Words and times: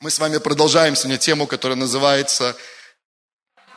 Мы 0.00 0.10
с 0.10 0.18
вами 0.18 0.38
продолжаем 0.38 0.94
сегодня 0.94 1.18
тему, 1.18 1.46
которая 1.46 1.76
называется 1.76 2.54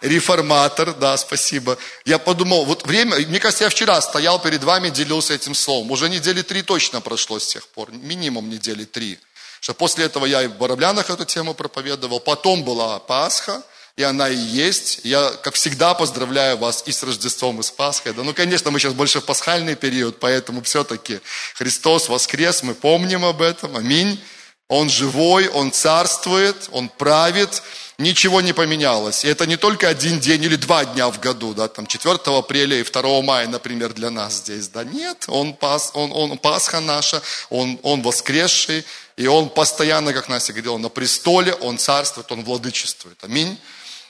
реформатор, 0.02 0.94
да, 0.94 1.15
спасибо. 1.18 1.77
Я 2.03 2.19
подумал, 2.19 2.65
вот 2.65 2.85
время, 2.85 3.18
мне 3.27 3.40
кажется, 3.40 3.64
я 3.64 3.69
вчера 3.69 4.02
стоял 4.02 4.42
перед 4.42 4.63
вами, 4.63 4.89
делился 4.89 5.34
этим 5.34 5.55
словом. 5.55 5.92
Уже 5.92 6.10
недели 6.10 6.42
три 6.42 6.62
точно 6.62 7.00
прошло 7.00 7.39
с 7.39 7.47
тех 7.47 7.68
пор, 7.70 7.92
минимум 7.92 8.50
недели 8.50 8.84
три. 8.84 9.18
Что 9.62 9.74
после 9.74 10.05
этого 10.05 10.26
я 10.26 10.44
и 10.44 10.47
в 10.47 10.58
Бороблянах 10.58 11.10
эту 11.10 11.24
тему 11.24 11.54
проповедовал. 11.54 12.20
Потом 12.20 12.63
была 12.65 12.99
Пасха, 12.99 13.63
и 13.96 14.04
она 14.04 14.28
и 14.28 14.35
есть. 14.35 15.01
Я, 15.04 15.31
как 15.42 15.54
всегда, 15.56 15.94
поздравляю 15.94 16.57
вас 16.57 16.83
и 16.85 16.91
с 16.91 17.01
Рождеством, 17.04 17.61
и 17.61 17.63
с 17.63 17.71
Пасхой. 17.71 18.13
Да, 18.13 18.23
ну, 18.23 18.33
конечно, 18.33 18.71
мы 18.71 18.79
сейчас 18.79 18.93
больше 18.93 19.21
в 19.21 19.25
пасхальный 19.25 19.75
период, 19.75 20.20
поэтому 20.20 20.61
все-таки 20.63 21.21
Христос 21.55 22.09
воскрес, 22.09 22.61
мы 22.61 22.75
помним 22.75 23.23
об 23.23 23.41
этом. 23.41 23.77
Аминь. 23.77 24.21
Он 24.70 24.89
живой, 24.89 25.48
Он 25.50 25.71
царствует, 25.71 26.70
Он 26.71 26.89
правит, 26.89 27.62
ничего 27.98 28.41
не 28.41 28.54
поменялось. 28.54 29.26
И 29.26 29.27
это 29.27 29.45
не 29.45 29.58
только 29.58 29.88
один 29.88 30.20
день 30.20 30.44
или 30.44 30.55
два 30.55 30.85
дня 30.85 31.09
в 31.09 31.20
году, 31.20 31.54
да, 31.54 31.67
там 31.67 31.85
4 31.85 32.20
апреля 32.26 32.80
и 32.80 32.84
2 32.84 33.21
мая, 33.21 33.48
например, 33.48 33.94
для 33.94 34.09
нас 34.09 34.35
здесь, 34.35 34.68
да, 34.70 34.84
нет, 34.84 35.26
Он, 35.27 35.54
пас, 35.54 35.91
он, 35.94 36.12
он 36.12 36.38
Пасха 36.38 36.80
наша, 36.80 37.21
он, 37.49 37.80
он 37.84 38.02
воскресший, 38.02 38.85
и 39.16 39.27
Он 39.27 39.49
постоянно, 39.49 40.13
как 40.13 40.27
Настя 40.30 40.54
говорила, 40.54 40.77
на 40.77 40.90
престоле, 40.90 41.54
Он 41.54 41.77
царствует, 41.77 42.32
Он 42.32 42.43
владычествует. 42.43 43.18
Аминь. 43.21 43.57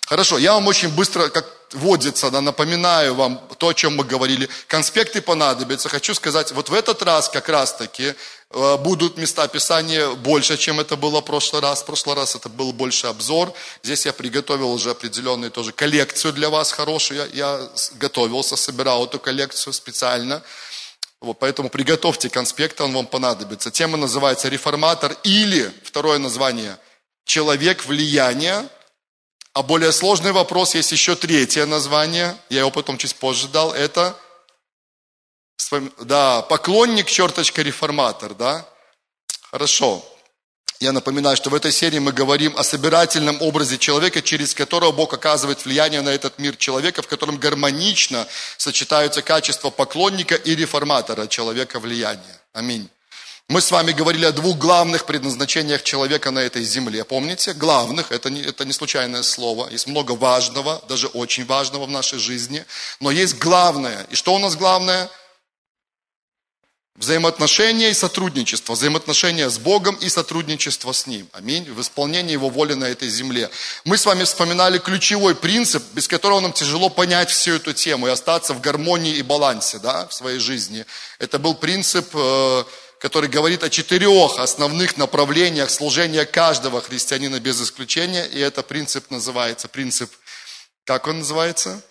Хорошо, 0.05 0.38
я 0.38 0.53
вам 0.53 0.67
очень 0.67 0.89
быстро, 0.89 1.30
как 1.30 1.45
водится, 1.73 2.29
да, 2.31 2.41
напоминаю 2.41 3.15
вам 3.15 3.41
то, 3.57 3.69
о 3.69 3.73
чем 3.73 3.95
мы 3.95 4.03
говорили. 4.03 4.49
Конспекты 4.67 5.21
понадобятся. 5.21 5.89
Хочу 5.89 6.13
сказать, 6.13 6.51
вот 6.51 6.69
в 6.69 6.73
этот 6.73 7.01
раз 7.03 7.29
как 7.29 7.49
раз-таки 7.49 8.13
э, 8.49 8.77
будут 8.77 9.17
места 9.17 9.47
Писания 9.47 10.09
больше, 10.09 10.57
чем 10.57 10.79
это 10.79 10.95
было 10.95 11.21
в 11.21 11.25
прошлый 11.25 11.61
раз. 11.61 11.81
В 11.81 11.85
прошлый 11.85 12.15
раз 12.15 12.35
это 12.35 12.49
был 12.49 12.73
больше 12.73 13.07
обзор. 13.07 13.53
Здесь 13.83 14.05
я 14.05 14.13
приготовил 14.13 14.71
уже 14.71 14.91
определенную 14.91 15.51
тоже 15.51 15.71
коллекцию 15.71 16.33
для 16.33 16.49
вас 16.49 16.71
хорошую. 16.71 17.19
Я, 17.33 17.59
я 17.59 17.69
готовился, 17.95 18.55
собирал 18.55 19.05
эту 19.05 19.19
коллекцию 19.19 19.73
специально. 19.73 20.41
Вот, 21.23 21.39
поэтому 21.39 21.69
приготовьте 21.69 22.30
конспекты, 22.30 22.83
он 22.83 22.93
вам 22.93 23.08
понадобится. 23.08 23.71
Тема 23.71 23.95
называется 23.97 24.49
«Реформатор» 24.49 25.15
или, 25.23 25.71
второе 25.83 26.19
название, 26.19 26.77
«Человек 27.23 27.85
влияния». 27.85 28.67
А 29.53 29.61
более 29.61 29.91
сложный 29.91 30.31
вопрос, 30.31 30.73
есть 30.73 30.91
еще 30.91 31.15
третье 31.15 31.65
название, 31.67 32.35
я 32.49 32.59
его 32.59 32.71
потом 32.71 32.97
чуть 32.97 33.15
позже 33.15 33.47
дал, 33.47 33.71
это, 33.71 34.17
да, 35.99 36.41
поклонник, 36.41 37.05
черточка, 37.05 37.61
реформатор, 37.61 38.33
да? 38.33 38.67
Хорошо. 39.51 40.03
Я 40.79 40.91
напоминаю, 40.91 41.37
что 41.37 41.51
в 41.51 41.55
этой 41.55 41.71
серии 41.71 41.99
мы 41.99 42.11
говорим 42.11 42.57
о 42.57 42.63
собирательном 42.63 43.41
образе 43.41 43.77
человека, 43.77 44.23
через 44.23 44.55
которого 44.55 44.91
Бог 44.91 45.13
оказывает 45.13 45.63
влияние 45.63 46.01
на 46.01 46.09
этот 46.09 46.39
мир 46.39 46.57
человека, 46.57 47.03
в 47.03 47.07
котором 47.07 47.37
гармонично 47.37 48.27
сочетаются 48.57 49.21
качества 49.21 49.69
поклонника 49.69 50.35
и 50.35 50.55
реформатора 50.55 51.27
человека 51.27 51.79
влияния. 51.79 52.41
Аминь. 52.53 52.89
Мы 53.49 53.59
с 53.59 53.72
вами 53.72 53.91
говорили 53.91 54.25
о 54.25 54.31
двух 54.31 54.58
главных 54.58 55.05
предназначениях 55.05 55.83
человека 55.83 56.31
на 56.31 56.39
этой 56.39 56.63
земле. 56.63 57.03
Помните? 57.03 57.53
Главных, 57.53 58.11
это 58.11 58.30
не, 58.30 58.41
это 58.41 58.63
не 58.63 58.72
случайное 58.72 59.22
слово. 59.22 59.69
Есть 59.69 59.88
много 59.88 60.13
важного, 60.13 60.81
даже 60.88 61.08
очень 61.08 61.45
важного 61.45 61.86
в 61.86 61.89
нашей 61.89 62.19
жизни. 62.19 62.66
Но 63.02 63.11
есть 63.11 63.38
главное. 63.38 64.08
И 64.09 64.16
что 64.16 64.33
у 64.33 64.39
нас 64.39 64.55
главное? 64.55 65.09
Взаимоотношения 66.95 67.89
и 67.89 67.94
сотрудничество. 67.94 68.73
Взаимоотношения 68.73 69.49
с 69.49 69.58
Богом 69.58 69.95
и 69.95 70.08
сотрудничество 70.08 70.94
с 70.94 71.05
Ним. 71.05 71.27
Аминь. 71.33 71.69
В 71.69 71.81
исполнении 71.81 72.31
Его 72.31 72.49
воли 72.49 72.75
на 72.75 72.86
этой 72.86 73.09
земле. 73.09 73.49
Мы 73.83 73.97
с 73.97 74.05
вами 74.05 74.23
вспоминали 74.23 74.77
ключевой 74.77 75.36
принцип, 75.36 75.83
без 75.94 76.08
которого 76.08 76.39
нам 76.39 76.53
тяжело 76.53 76.89
понять 76.89 77.30
всю 77.30 77.55
эту 77.55 77.73
тему 77.73 78.08
и 78.08 78.11
остаться 78.11 78.53
в 78.53 78.61
гармонии 78.61 79.17
и 79.17 79.21
балансе 79.21 79.80
да, 79.80 80.08
в 80.08 80.14
своей 80.14 80.39
жизни. 80.39 80.86
Это 81.20 81.39
был 81.39 81.55
принцип 81.55 82.10
э, 82.14 82.64
который 83.03 83.30
говорит 83.30 83.64
о 83.65 83.69
четырех 83.69 84.39
основных 84.39 84.95
направлениях 84.95 85.69
служения 85.69 86.25
каждого 86.25 86.81
христианина 86.81 87.41
без 87.41 87.61
исключения. 87.61 88.25
И 88.25 88.39
это 88.39 88.64
принцип 88.64 89.11
называется, 89.11 89.67
принцип, 89.67 90.09
как 90.86 91.08
он 91.08 91.17
называется? 91.17 91.81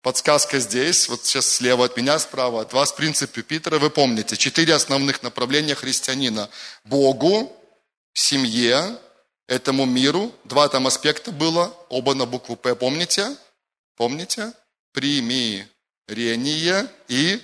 Подсказка 0.00 0.60
здесь, 0.60 1.08
вот 1.08 1.24
сейчас 1.24 1.48
слева 1.48 1.86
от 1.86 1.96
меня, 1.96 2.20
справа 2.20 2.60
от 2.60 2.72
вас, 2.72 2.92
принцип 2.92 3.36
Юпитера. 3.36 3.80
Вы 3.80 3.90
помните, 3.90 4.36
четыре 4.36 4.74
основных 4.74 5.24
направления 5.24 5.74
христианина. 5.74 6.48
Богу, 6.84 7.52
семье, 8.12 8.96
этому 9.48 9.86
миру. 9.86 10.32
Два 10.44 10.68
там 10.68 10.86
аспекта 10.86 11.32
было, 11.32 11.76
оба 11.88 12.14
на 12.14 12.26
букву 12.26 12.54
П. 12.54 12.76
Помните? 12.76 13.36
Помните? 13.96 14.52
Примирение 14.92 15.66
и 17.08 17.42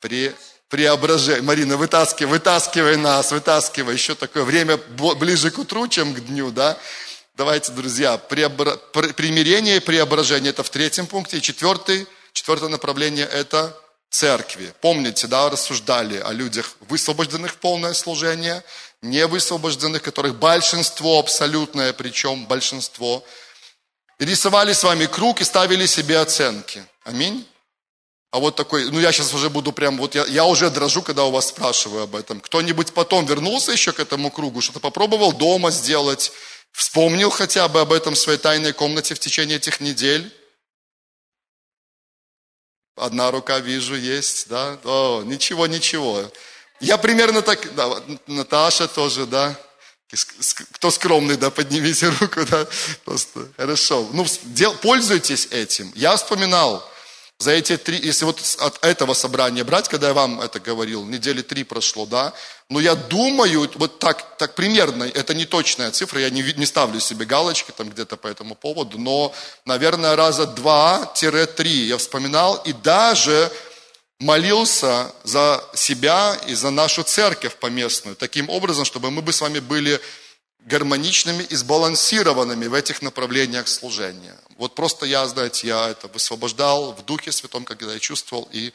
пре 0.00 0.34
преображение. 0.74 1.40
Марина, 1.42 1.76
вытаскивай, 1.76 2.32
вытаскивай 2.32 2.96
нас, 2.96 3.30
вытаскивай. 3.30 3.94
Еще 3.94 4.16
такое 4.16 4.42
время 4.42 4.76
ближе 4.76 5.52
к 5.52 5.58
утру, 5.58 5.86
чем 5.86 6.12
к 6.12 6.18
дню, 6.18 6.50
да? 6.50 6.76
Давайте, 7.36 7.70
друзья, 7.70 8.18
преобра... 8.18 8.74
примирение 8.92 9.76
и 9.76 9.80
преображение. 9.80 10.50
Это 10.50 10.64
в 10.64 10.70
третьем 10.70 11.06
пункте. 11.06 11.38
И 11.38 11.40
четвертый, 11.40 12.08
четвертое 12.32 12.70
направление– 12.70 13.24
это 13.32 13.72
церкви. 14.10 14.74
Помните, 14.80 15.28
да, 15.28 15.48
рассуждали 15.48 16.18
о 16.18 16.32
людях, 16.32 16.72
высвобожденных 16.88 17.52
в 17.52 17.58
полное 17.58 17.94
служение, 17.94 18.64
не 19.00 19.24
высвобожденных, 19.28 20.02
которых 20.02 20.34
большинство 20.34 21.20
абсолютное, 21.20 21.92
причем 21.92 22.46
большинство. 22.46 23.24
И 24.18 24.24
рисовали 24.24 24.72
с 24.72 24.82
вами 24.82 25.06
круг 25.06 25.40
и 25.40 25.44
ставили 25.44 25.86
себе 25.86 26.18
оценки. 26.18 26.84
Аминь. 27.04 27.46
А 28.34 28.40
вот 28.40 28.56
такой, 28.56 28.90
ну 28.90 28.98
я 28.98 29.12
сейчас 29.12 29.32
уже 29.32 29.48
буду 29.48 29.70
прям, 29.70 29.96
вот 29.96 30.16
я, 30.16 30.24
я 30.24 30.44
уже 30.44 30.68
дрожу, 30.68 31.02
когда 31.02 31.22
у 31.22 31.30
вас 31.30 31.50
спрашиваю 31.50 32.02
об 32.02 32.16
этом. 32.16 32.40
Кто-нибудь 32.40 32.92
потом 32.92 33.24
вернулся 33.26 33.70
еще 33.70 33.92
к 33.92 34.00
этому 34.00 34.28
кругу, 34.28 34.60
что-то 34.60 34.80
попробовал 34.80 35.32
дома 35.32 35.70
сделать, 35.70 36.32
вспомнил 36.72 37.30
хотя 37.30 37.68
бы 37.68 37.80
об 37.80 37.92
этом 37.92 38.14
в 38.14 38.18
своей 38.18 38.40
тайной 38.40 38.72
комнате 38.72 39.14
в 39.14 39.20
течение 39.20 39.58
этих 39.58 39.78
недель? 39.78 40.34
Одна 42.96 43.30
рука 43.30 43.60
вижу 43.60 43.94
есть, 43.94 44.48
да? 44.48 44.80
О, 44.82 45.22
ничего, 45.24 45.68
ничего. 45.68 46.28
Я 46.80 46.98
примерно 46.98 47.40
так, 47.40 47.72
да, 47.76 48.02
Наташа 48.26 48.88
тоже, 48.88 49.26
да? 49.26 49.56
Кто 50.72 50.90
скромный, 50.90 51.36
да, 51.36 51.50
поднимите 51.50 52.08
руку, 52.20 52.44
да? 52.46 52.66
Просто, 53.04 53.46
хорошо. 53.56 54.08
Ну, 54.12 54.26
дел, 54.42 54.74
пользуйтесь 54.78 55.46
этим. 55.52 55.92
Я 55.94 56.16
вспоминал, 56.16 56.84
за 57.38 57.50
эти 57.50 57.76
три, 57.76 57.98
если 58.00 58.24
вот 58.24 58.40
от 58.60 58.84
этого 58.84 59.12
собрания 59.12 59.64
брать, 59.64 59.88
когда 59.88 60.08
я 60.08 60.14
вам 60.14 60.40
это 60.40 60.60
говорил, 60.60 61.04
недели 61.04 61.42
три 61.42 61.64
прошло, 61.64 62.06
да, 62.06 62.32
но 62.68 62.80
я 62.80 62.94
думаю, 62.94 63.68
вот 63.74 63.98
так, 63.98 64.36
так 64.38 64.54
примерно, 64.54 65.04
это 65.04 65.34
не 65.34 65.44
точная 65.44 65.90
цифра, 65.90 66.20
я 66.20 66.30
не, 66.30 66.42
не 66.56 66.64
ставлю 66.64 67.00
себе 67.00 67.26
галочки 67.26 67.72
там 67.76 67.90
где-то 67.90 68.16
по 68.16 68.28
этому 68.28 68.54
поводу, 68.54 68.98
но, 68.98 69.34
наверное, 69.64 70.16
раза 70.16 70.46
два-три 70.46 71.86
я 71.86 71.98
вспоминал 71.98 72.56
и 72.64 72.72
даже 72.72 73.50
молился 74.20 75.12
за 75.24 75.62
себя 75.74 76.38
и 76.46 76.54
за 76.54 76.70
нашу 76.70 77.02
церковь 77.02 77.56
поместную, 77.56 78.16
таким 78.16 78.48
образом, 78.48 78.84
чтобы 78.84 79.10
мы 79.10 79.22
бы 79.22 79.32
с 79.32 79.40
вами 79.40 79.58
были 79.58 80.00
гармоничными 80.64 81.42
и 81.42 81.56
сбалансированными 81.56 82.66
в 82.66 82.74
этих 82.74 83.02
направлениях 83.02 83.68
служения. 83.68 84.36
Вот 84.56 84.74
просто 84.74 85.06
я, 85.06 85.26
знаете, 85.26 85.68
я 85.68 85.90
это 85.90 86.08
высвобождал 86.08 86.92
в 86.92 87.04
Духе 87.04 87.32
Святом, 87.32 87.64
когда 87.64 87.92
я 87.92 87.98
чувствовал 87.98 88.48
и 88.50 88.72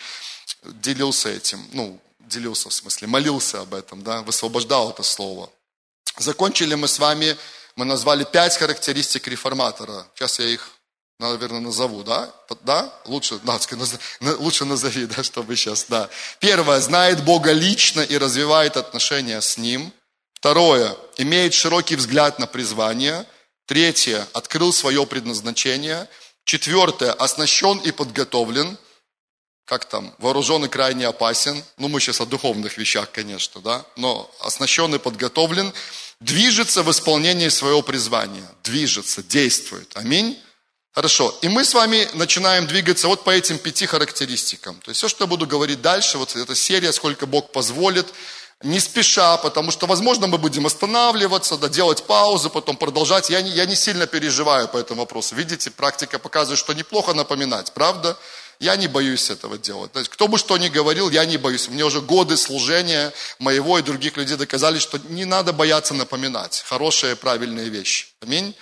делился 0.64 1.30
этим, 1.30 1.66
ну, 1.74 2.00
делился 2.20 2.70
в 2.70 2.74
смысле, 2.74 3.08
молился 3.08 3.62
об 3.62 3.74
этом, 3.74 4.04
да, 4.04 4.22
высвобождал 4.22 4.92
это 4.92 5.04
слово. 5.04 5.50
Закончили 6.18 6.76
мы 6.76 6.88
с 6.88 7.00
вами, 7.00 7.36
мы 7.76 7.86
назвали 7.86 8.24
пять 8.24 8.58
характеристик 8.58 9.28
реформатора. 9.28 10.06
Сейчас 10.14 10.38
я 10.40 10.48
их, 10.48 10.70
наверное, 11.20 11.62
назову, 11.62 12.04
да? 12.04 12.32
Да? 12.62 12.94
Лучше, 13.06 13.40
да, 13.44 13.58
лучше 14.38 14.66
назови, 14.66 15.06
да, 15.06 15.24
чтобы 15.24 15.56
сейчас, 15.56 15.86
да. 15.88 16.10
Первое, 16.40 16.82
знает 16.82 17.24
Бога 17.24 17.52
лично 17.52 18.02
и 18.02 18.18
развивает 18.18 18.78
отношения 18.78 19.42
с 19.42 19.58
Ним– 19.58 19.92
Второе, 20.40 20.96
имеет 21.18 21.54
широкий 21.54 21.98
взгляд 21.98 22.40
на 22.40 22.48
призвание. 22.48 23.26
Третье, 23.66 24.26
открыл 24.32 24.72
свое 24.72 25.06
предназначение. 25.06 26.08
Четвертое, 26.46 27.12
оснащен 27.12 27.78
и 27.80 27.92
подготовлен. 27.92 28.78
Как 29.66 29.84
там, 29.84 30.16
вооружен 30.18 30.64
и 30.64 30.70
крайне 30.70 31.08
опасен. 31.08 31.62
Ну, 31.78 31.90
мы 31.90 32.00
сейчас 32.00 32.22
о 32.22 32.26
духовных 32.26 32.78
вещах, 32.78 33.12
конечно, 33.12 33.60
да. 33.60 33.86
Но 33.98 34.32
оснащен 34.40 34.96
и 34.96 34.98
подготовлен. 34.98 35.74
Движется 36.22 36.84
в 36.84 36.90
исполнении 36.90 37.50
своего 37.50 37.82
призвания. 37.82 38.50
Движется, 38.64 39.22
действует. 39.22 39.92
Аминь. 39.96 40.40
Хорошо. 40.94 41.38
И 41.42 41.50
мы 41.50 41.66
с 41.66 41.74
вами 41.74 42.08
начинаем 42.14 42.66
двигаться 42.66 43.10
вот 43.10 43.26
по 43.26 43.30
этим 43.30 43.60
пяти 43.60 43.86
характеристикам. 43.86 44.80
То 44.80 44.90
есть 44.90 45.00
все, 45.00 45.10
что 45.10 45.26
я 45.26 45.28
буду 45.28 45.46
говорить 45.46 45.82
дальше, 45.82 46.18
вот 46.18 46.34
эта 46.36 46.56
серия, 46.56 46.94
сколько 46.94 47.26
Бог 47.26 47.52
позволит, 47.52 48.08
не 48.62 48.80
спеша, 48.80 49.38
потому 49.38 49.72
что, 49.72 49.88
возможно, 49.88 50.28
мы 50.28 50.38
будем 50.38 50.66
останавливаться, 50.66 51.58
да, 51.58 51.70
делать 51.70 52.04
паузы, 52.04 52.50
потом 52.50 52.76
продолжать. 52.76 53.30
Я 53.30 53.42
не, 53.42 53.52
я 53.52 53.66
не 53.66 53.76
сильно 53.76 54.06
переживаю 54.06 54.68
по 54.68 54.78
этому 54.78 55.02
вопросу. 55.02 55.36
Видите, 55.36 55.72
практика 55.72 56.20
показывает, 56.20 56.60
что 56.60 56.74
неплохо 56.74 57.14
напоминать, 57.14 57.72
правда? 57.72 58.18
Я 58.60 58.76
не 58.76 58.88
боюсь 58.88 59.30
этого 59.30 59.58
делать. 59.58 59.94
То 59.94 60.00
есть, 60.00 60.12
кто 60.12 60.28
бы 60.28 60.38
что 60.38 60.58
ни 60.58 60.68
говорил, 60.68 61.10
я 61.10 61.24
не 61.24 61.38
боюсь. 61.38 61.70
Мне 61.70 61.86
уже 61.86 62.02
годы 62.02 62.36
служения 62.36 63.14
моего 63.40 63.80
и 63.80 63.82
других 63.82 64.18
людей 64.18 64.36
доказали, 64.36 64.80
что 64.80 65.00
не 65.08 65.24
надо 65.24 65.54
бояться 65.54 65.94
напоминать 65.94 66.66
хорошие, 66.68 67.16
правильные 67.16 67.70
вещи. 67.70 68.08
Аминь. 68.22 68.54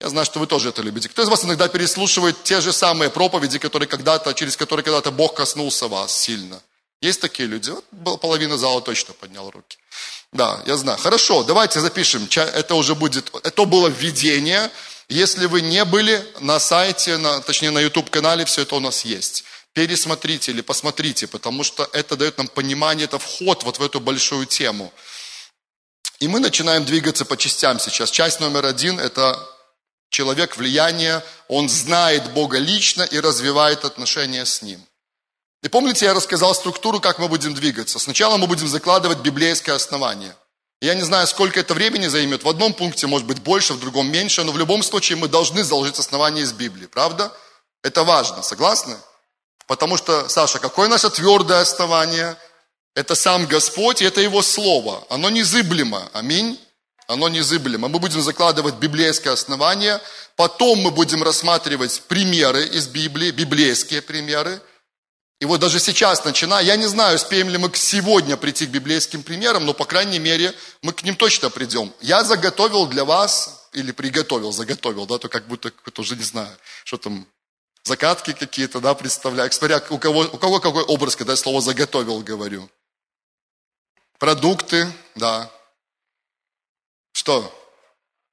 Я 0.00 0.10
знаю, 0.10 0.26
что 0.26 0.38
вы 0.38 0.46
тоже 0.46 0.68
это 0.68 0.82
любите. 0.82 1.08
Кто 1.08 1.22
из 1.22 1.28
вас 1.28 1.44
иногда 1.44 1.66
переслушивает 1.68 2.44
те 2.44 2.60
же 2.60 2.74
самые 2.74 3.08
проповеди, 3.08 3.58
которые 3.58 3.88
когда-то, 3.88 4.34
через 4.34 4.58
которые 4.58 4.84
когда-то 4.84 5.10
Бог 5.10 5.34
коснулся 5.34 5.88
вас 5.88 6.14
сильно? 6.14 6.60
Есть 7.00 7.20
такие 7.20 7.48
люди? 7.48 7.72
Вот 7.92 8.20
половина 8.20 8.58
зала 8.58 8.80
точно 8.80 9.14
поднял 9.14 9.50
руки. 9.50 9.78
Да, 10.32 10.62
я 10.66 10.76
знаю. 10.76 10.98
Хорошо, 10.98 11.44
давайте 11.44 11.80
запишем. 11.80 12.28
Это 12.36 12.74
уже 12.74 12.94
будет, 12.94 13.30
это 13.44 13.64
было 13.64 13.88
введение. 13.88 14.70
Если 15.08 15.46
вы 15.46 15.62
не 15.62 15.84
были 15.84 16.24
на 16.40 16.58
сайте, 16.58 17.16
на, 17.16 17.40
точнее 17.40 17.70
на 17.70 17.80
YouTube-канале, 17.80 18.44
все 18.44 18.62
это 18.62 18.74
у 18.74 18.80
нас 18.80 19.04
есть. 19.04 19.44
Пересмотрите 19.72 20.50
или 20.50 20.60
посмотрите, 20.60 21.26
потому 21.26 21.62
что 21.62 21.88
это 21.92 22.16
дает 22.16 22.36
нам 22.36 22.48
понимание, 22.48 23.04
это 23.04 23.18
вход 23.18 23.62
вот 23.62 23.78
в 23.78 23.82
эту 23.82 24.00
большую 24.00 24.44
тему. 24.46 24.92
И 26.18 26.26
мы 26.26 26.40
начинаем 26.40 26.84
двигаться 26.84 27.24
по 27.24 27.36
частям 27.36 27.78
сейчас. 27.78 28.10
Часть 28.10 28.40
номер 28.40 28.66
один– 28.66 28.98
это 29.00 29.38
человек 30.10 30.56
влияния, 30.56 31.24
он 31.46 31.68
знает 31.68 32.32
Бога 32.32 32.58
лично 32.58 33.02
и 33.02 33.20
развивает 33.20 33.84
отношения 33.84 34.44
с 34.44 34.62
Ним. 34.62 34.84
И 35.62 35.68
помните, 35.68 36.06
я 36.06 36.14
рассказал 36.14 36.54
структуру, 36.54 37.00
как 37.00 37.18
мы 37.18 37.28
будем 37.28 37.54
двигаться. 37.54 37.98
Сначала 37.98 38.36
мы 38.36 38.46
будем 38.46 38.68
закладывать 38.68 39.18
библейское 39.18 39.74
основание. 39.74 40.34
Я 40.80 40.94
не 40.94 41.02
знаю, 41.02 41.26
сколько 41.26 41.58
это 41.58 41.74
времени 41.74 42.06
займет. 42.06 42.44
В 42.44 42.48
одном 42.48 42.72
пункте 42.72 43.08
может 43.08 43.26
быть 43.26 43.40
больше, 43.40 43.74
в 43.74 43.80
другом 43.80 44.10
меньше, 44.10 44.44
но 44.44 44.52
в 44.52 44.58
любом 44.58 44.82
случае 44.84 45.18
мы 45.18 45.26
должны 45.26 45.64
заложить 45.64 45.98
основание 45.98 46.44
из 46.44 46.52
Библии, 46.52 46.86
правда? 46.86 47.32
Это 47.82 48.04
важно, 48.04 48.42
согласны? 48.42 48.96
Потому 49.66 49.96
что, 49.96 50.28
Саша, 50.28 50.60
какое 50.60 50.88
наше 50.88 51.10
твердое 51.10 51.60
основание? 51.60 52.36
Это 52.94 53.16
сам 53.16 53.46
Господь, 53.46 54.00
и 54.00 54.04
это 54.04 54.20
Его 54.20 54.42
Слово. 54.42 55.04
Оно 55.08 55.30
незыблемо. 55.30 56.08
Аминь 56.12 56.58
оно 57.08 57.28
незыблемо. 57.28 57.88
Мы 57.88 57.98
будем 57.98 58.20
закладывать 58.20 58.74
библейское 58.74 59.32
основание, 59.32 59.98
потом 60.36 60.78
мы 60.80 60.90
будем 60.90 61.22
рассматривать 61.22 62.02
примеры 62.06 62.66
из 62.66 62.86
Библии, 62.86 63.30
библейские 63.30 64.02
примеры. 64.02 64.60
И 65.40 65.44
вот 65.44 65.60
даже 65.60 65.78
сейчас, 65.78 66.24
начиная, 66.24 66.64
я 66.64 66.76
не 66.76 66.86
знаю, 66.86 67.14
успеем 67.14 67.48
ли 67.48 67.58
мы 67.58 67.70
сегодня 67.74 68.36
прийти 68.36 68.66
к 68.66 68.70
библейским 68.70 69.22
примерам, 69.22 69.66
но, 69.66 69.72
по 69.72 69.84
крайней 69.84 70.18
мере, 70.18 70.52
мы 70.82 70.92
к 70.92 71.04
ним 71.04 71.14
точно 71.14 71.48
придем. 71.48 71.92
Я 72.00 72.24
заготовил 72.24 72.86
для 72.86 73.04
вас, 73.04 73.68
или 73.72 73.92
приготовил, 73.92 74.50
заготовил, 74.52 75.06
да, 75.06 75.18
то 75.18 75.28
как 75.28 75.46
будто, 75.46 75.70
какой-то 75.70 76.00
уже 76.00 76.16
не 76.16 76.24
знаю, 76.24 76.56
что 76.84 76.98
там, 76.98 77.26
закатки 77.84 78.32
какие-то, 78.32 78.80
да, 78.80 78.94
представляю. 78.94 79.52
Смотря 79.52 79.82
у 79.90 79.98
кого, 79.98 80.20
у 80.22 80.38
кого 80.38 80.58
какой 80.58 80.82
образ, 80.82 81.14
когда 81.14 81.34
я 81.34 81.36
слово 81.36 81.60
заготовил 81.60 82.20
говорю. 82.20 82.68
Продукты, 84.18 84.92
да, 85.14 85.50
что? 87.12 87.54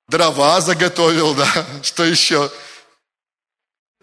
Дрова 0.07 0.61
заготовил, 0.61 1.33
да? 1.33 1.65
Что 1.83 2.03
еще? 2.03 2.51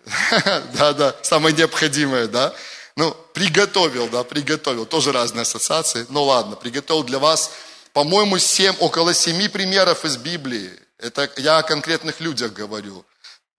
Да, 0.74 0.92
да, 0.92 1.16
самое 1.22 1.54
необходимое, 1.54 2.26
да? 2.26 2.52
Ну, 2.96 3.16
приготовил, 3.32 4.08
да, 4.08 4.24
приготовил. 4.24 4.86
Тоже 4.86 5.12
разные 5.12 5.42
ассоциации. 5.42 6.06
Ну 6.10 6.24
ладно, 6.24 6.56
приготовил 6.56 7.04
для 7.04 7.18
вас, 7.18 7.50
по-моему, 7.92 8.38
семь, 8.38 8.74
около 8.80 9.14
семи 9.14 9.48
примеров 9.48 10.04
из 10.04 10.16
Библии. 10.16 10.70
Это 10.98 11.30
я 11.36 11.58
о 11.58 11.62
конкретных 11.62 12.20
людях 12.20 12.52
говорю. 12.52 13.04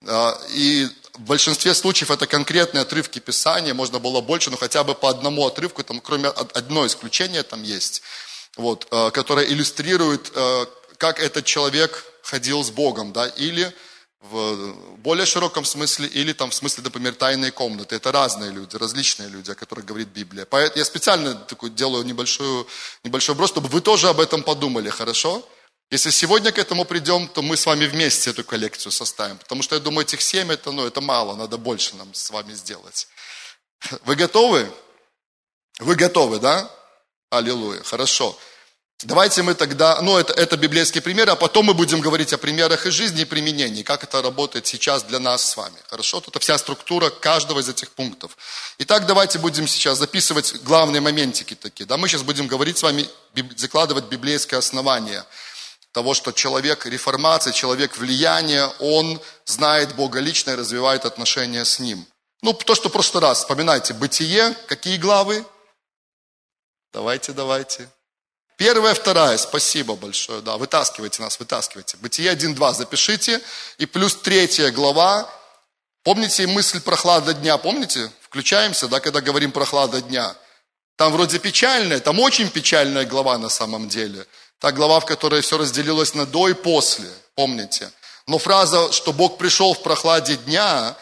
А, 0.08 0.40
и 0.50 0.88
в 1.14 1.22
большинстве 1.22 1.74
случаев 1.74 2.12
это 2.12 2.28
конкретные 2.28 2.82
отрывки 2.82 3.20
Писания, 3.20 3.74
можно 3.74 4.00
было 4.00 4.22
больше, 4.22 4.50
но 4.50 4.58
хотя 4.58 4.84
бы 4.84 4.96
по 4.96 5.10
одному 5.10 5.46
отрывку, 5.46 5.84
там, 5.84 6.00
кроме 6.00 6.30
одно 6.30 6.86
исключение 6.86 7.44
там 7.44 7.64
есть, 7.64 8.02
вот, 8.58 8.88
а, 8.92 9.12
которое 9.12 9.46
иллюстрирует 9.48 10.32
а, 10.36 10.66
как 10.98 11.20
этот 11.20 11.46
человек 11.46 12.06
ходил 12.22 12.64
с 12.64 12.70
Богом, 12.70 13.14
да, 13.14 13.28
или 13.28 13.74
в 14.24 14.74
более 15.00 15.26
широком 15.26 15.66
смысле, 15.66 16.08
или 16.08 16.32
там 16.32 16.50
в 16.50 16.54
смысле, 16.56 16.84
например, 16.84 17.14
тайной 17.14 17.52
комнаты. 17.52 17.96
Это 17.96 18.12
разные 18.12 18.52
люди, 18.52 18.78
различные 18.78 19.28
люди, 19.28 19.52
о 19.52 19.56
которых 19.56 19.86
говорит 19.86 20.08
Библия. 20.08 20.46
Поэтому 20.46 20.80
я 20.80 20.86
специально 20.86 21.36
такой 21.36 21.70
делаю 21.70 22.06
небольшую, 22.06 22.66
небольшой 23.04 23.36
брос, 23.36 23.50
чтобы 23.50 23.68
вы 23.68 23.82
тоже 23.82 24.08
об 24.08 24.22
этом 24.22 24.42
подумали, 24.42 24.90
хорошо? 24.90 25.48
Если 25.92 26.10
сегодня 26.10 26.52
к 26.54 26.58
этому 26.58 26.86
придем, 26.86 27.28
то 27.28 27.42
мы 27.42 27.58
с 27.58 27.66
вами 27.66 27.86
вместе 27.86 28.30
эту 28.30 28.44
коллекцию 28.46 28.94
составим. 28.94 29.38
Потому 29.38 29.62
что 29.62 29.76
я 29.76 29.82
думаю, 29.82 30.06
этих 30.06 30.22
семь, 30.22 30.52
это, 30.52 30.72
ну, 30.72 30.86
это 30.86 31.02
мало, 31.02 31.36
надо 31.36 31.58
больше 31.58 31.96
нам 31.98 32.14
с 32.14 32.32
вами 32.32 32.54
сделать. 32.54 33.08
Вы 34.06 34.16
готовы? 34.16 34.72
Вы 35.80 35.96
готовы, 35.96 36.40
да? 36.40 36.72
Аллилуйя, 37.30 37.84
хорошо. 37.84 38.38
Давайте 39.04 39.42
мы 39.42 39.54
тогда, 39.54 40.02
ну 40.02 40.18
это, 40.18 40.34
это 40.34 40.56
библейский 40.56 41.02
пример, 41.02 41.30
а 41.30 41.36
потом 41.36 41.66
мы 41.66 41.74
будем 41.74 42.00
говорить 42.00 42.32
о 42.32 42.38
примерах 42.38 42.86
из 42.86 42.94
жизни 42.94 43.22
и 43.22 43.26
применении, 43.26 43.84
как 43.84 44.04
это 44.04 44.22
работает 44.22 44.66
сейчас 44.66 45.04
для 45.04 45.20
нас 45.20 45.44
с 45.50 45.58
вами. 45.58 45.76
Хорошо? 45.90 46.22
Тут 46.22 46.42
вся 46.42 46.58
структура 46.58 47.10
каждого 47.10 47.60
из 47.60 47.68
этих 47.68 47.92
пунктов. 47.92 48.38
Итак, 48.78 49.06
давайте 49.06 49.40
будем 49.40 49.68
сейчас 49.68 49.98
записывать 49.98 50.64
главные 50.64 51.02
моментики 51.02 51.54
такие. 51.54 51.86
Да, 51.86 51.98
мы 51.98 52.08
сейчас 52.08 52.24
будем 52.24 52.48
говорить 52.48 52.78
с 52.78 52.84
вами, 52.84 53.06
закладывать 53.58 54.06
библейское 54.06 54.60
основание 54.60 55.26
того, 55.92 56.14
что 56.14 56.32
человек 56.32 56.86
реформации, 56.86 57.52
человек 57.52 57.98
влияния, 57.98 58.68
он 58.80 59.22
знает 59.46 59.96
Бога 59.96 60.20
лично 60.20 60.52
и 60.52 60.56
развивает 60.56 61.06
отношения 61.06 61.66
с 61.66 61.80
Ним. 61.80 62.06
Ну, 62.42 62.54
то, 62.54 62.74
что 62.74 62.90
в 62.90 62.92
прошлый 62.92 63.22
раз, 63.22 63.40
вспоминайте, 63.40 63.94
Бытие, 63.94 64.56
какие 64.68 64.98
главы? 64.98 65.46
Давайте, 66.94 67.32
давайте. 67.34 67.90
Первая, 68.58 68.94
вторая, 68.94 69.38
спасибо 69.38 69.96
большое, 69.96 70.42
да, 70.42 70.58
вытаскивайте 70.58 71.22
нас, 71.22 71.40
вытаскивайте. 71.40 71.98
Бытие 71.98 72.32
1.2 72.32 72.74
запишите, 72.74 73.42
и 73.78 73.86
плюс 73.86 74.16
третья 74.16 74.70
глава, 74.72 75.28
помните 76.04 76.46
мысль 76.46 76.80
прохлада 76.80 77.34
дня, 77.34 77.58
помните? 77.58 78.12
Включаемся, 78.22 78.88
да, 78.88 79.00
когда 79.00 79.22
говорим 79.22 79.52
прохлада 79.52 80.02
дня. 80.02 80.36
Там 80.96 81.12
вроде 81.12 81.40
печальная, 81.40 82.00
там 82.00 82.20
очень 82.20 82.50
печальная 82.50 83.06
глава 83.06 83.38
на 83.38 83.50
самом 83.50 83.90
деле. 83.90 84.26
Та 84.60 84.72
глава, 84.72 85.00
в 85.00 85.06
которой 85.06 85.42
все 85.42 85.58
разделилось 85.58 86.14
на 86.14 86.26
до 86.26 86.48
и 86.48 86.54
после, 86.54 87.10
помните? 87.36 87.92
Но 88.28 88.38
фраза, 88.38 88.92
что 88.92 89.12
Бог 89.12 89.38
пришел 89.38 89.74
в 89.74 89.82
прохладе 89.82 90.38
дня, 90.38 90.96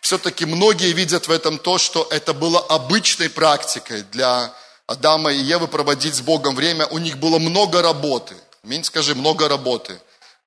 все-таки 0.00 0.44
многие 0.44 0.92
видят 0.92 1.28
в 1.28 1.30
этом 1.30 1.58
то, 1.58 1.78
что 1.78 2.06
это 2.10 2.34
было 2.34 2.60
обычной 2.60 3.30
практикой 3.30 4.02
для 4.02 4.52
Адама 4.88 5.30
и 5.30 5.38
Евы 5.38 5.68
проводить 5.68 6.14
с 6.14 6.22
Богом 6.22 6.56
время, 6.56 6.86
у 6.86 6.96
них 6.96 7.18
было 7.18 7.38
много 7.38 7.82
работы. 7.82 8.34
Аминь, 8.64 8.82
скажи, 8.84 9.14
много 9.14 9.46
работы. 9.46 10.00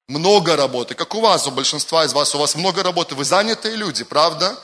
Много 0.08 0.56
работы. 0.56 0.96
Как 0.96 1.14
у 1.14 1.22
вас, 1.22 1.46
у 1.46 1.52
большинства 1.52 2.04
из 2.06 2.14
вас, 2.14 2.34
у 2.34 2.40
вас 2.40 2.56
много 2.56 2.82
работы. 2.82 3.14
Вы 3.14 3.24
занятые 3.24 3.76
люди, 3.76 4.04
правда? 4.04 4.58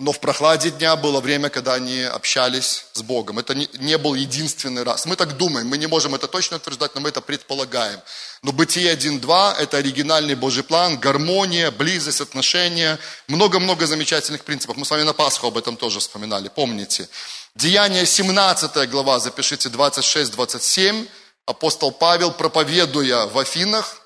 Но 0.00 0.12
в 0.12 0.18
прохладе 0.18 0.70
дня 0.70 0.96
было 0.96 1.20
время, 1.20 1.48
когда 1.48 1.74
они 1.74 2.02
общались 2.02 2.86
с 2.92 3.02
Богом. 3.02 3.38
Это 3.38 3.54
не, 3.54 3.68
не 3.74 3.96
был 3.98 4.14
единственный 4.14 4.82
раз. 4.82 5.06
Мы 5.06 5.14
так 5.14 5.36
думаем, 5.36 5.68
мы 5.68 5.78
не 5.78 5.86
можем 5.86 6.14
это 6.14 6.26
точно 6.26 6.56
утверждать, 6.56 6.94
но 6.96 7.00
мы 7.00 7.08
это 7.10 7.20
предполагаем. 7.20 8.00
Но 8.42 8.52
Бытие 8.52 8.94
1.2– 8.94 9.54
это 9.58 9.76
оригинальный 9.76 10.34
Божий 10.34 10.62
план, 10.62 10.98
гармония, 10.98 11.70
близость, 11.70 12.20
отношения, 12.20 12.98
много-много 13.28 13.86
замечательных 13.86 14.44
принципов. 14.44 14.76
Мы 14.76 14.84
с 14.84 14.90
вами 14.90 15.02
на 15.02 15.14
Пасху 15.14 15.48
об 15.48 15.56
этом 15.56 15.76
тоже 15.76 15.98
вспоминали, 15.98 16.48
помните. 16.48 17.08
Деяние 17.54 18.06
17 18.06 18.88
глава, 18.90 19.18
запишите 19.18 19.68
26-27. 19.68 21.08
Апостол 21.46 21.90
Павел, 21.90 22.32
проповедуя 22.32 23.26
в 23.26 23.38
Афинах, 23.38 24.02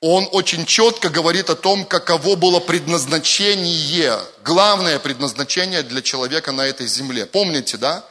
он 0.00 0.28
очень 0.32 0.66
четко 0.66 1.08
говорит 1.08 1.48
о 1.48 1.56
том, 1.56 1.84
каково 1.84 2.36
было 2.36 2.60
предназначение, 2.60 4.18
главное 4.44 4.98
предназначение 4.98 5.82
для 5.82 6.02
человека 6.02 6.52
на 6.52 6.66
этой 6.66 6.86
земле. 6.86 7.26
Помните, 7.26 7.78
да? 7.78 8.04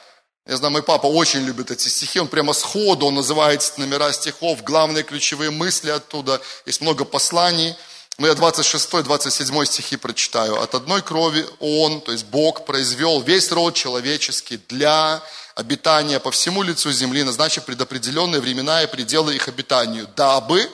Я 0.48 0.58
знаю, 0.58 0.72
мой 0.72 0.84
папа 0.84 1.08
очень 1.08 1.42
любит 1.42 1.72
эти 1.72 1.88
стихи, 1.88 2.20
он 2.20 2.28
прямо 2.28 2.54
сходу, 2.54 3.08
он 3.08 3.16
называет 3.16 3.74
номера 3.78 4.12
стихов, 4.14 4.64
главные 4.64 5.04
ключевые 5.04 5.52
мысли 5.52 5.90
оттуда, 5.90 6.42
есть 6.66 6.82
много 6.82 7.06
посланий– 7.06 7.76
ну, 8.18 8.28
я 8.28 8.34
26-27 8.34 9.66
стихи 9.66 9.98
прочитаю. 9.98 10.62
От 10.62 10.76
одной 10.76 11.02
крови 11.02 11.46
Он, 11.60 12.02
то 12.02 12.12
есть 12.12 12.26
Бог, 12.26 12.66
произвел 12.66 13.22
весь 13.22 13.52
род 13.52 13.76
человеческий 13.76 14.58
для 14.70 15.22
обитания 15.56 16.20
по 16.20 16.32
всему 16.32 16.64
лицу 16.64 16.92
земли, 16.92 17.24
назначив 17.24 17.66
предопределенные 17.66 18.42
времена 18.42 18.84
и 18.84 18.88
пределы 18.88 19.36
их 19.36 19.48
обитанию, 19.48 20.08
дабы, 20.16 20.70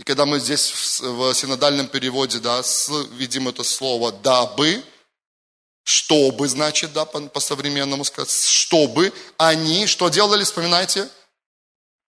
и 0.00 0.02
когда 0.02 0.24
мы 0.24 0.40
здесь 0.40 1.00
в 1.00 1.34
синодальном 1.34 1.86
переводе, 1.86 2.38
да, 2.38 2.62
с, 2.62 2.88
видим 3.12 3.48
это 3.48 3.62
слово 3.62 4.10
«дабы», 4.10 4.82
чтобы, 5.84 6.48
значит, 6.48 6.94
да, 6.94 7.04
по, 7.04 7.20
по 7.20 7.40
сказать, 7.40 8.30
чтобы 8.30 9.12
они 9.36 9.86
что 9.86 10.08
делали, 10.08 10.44
вспоминайте? 10.44 11.06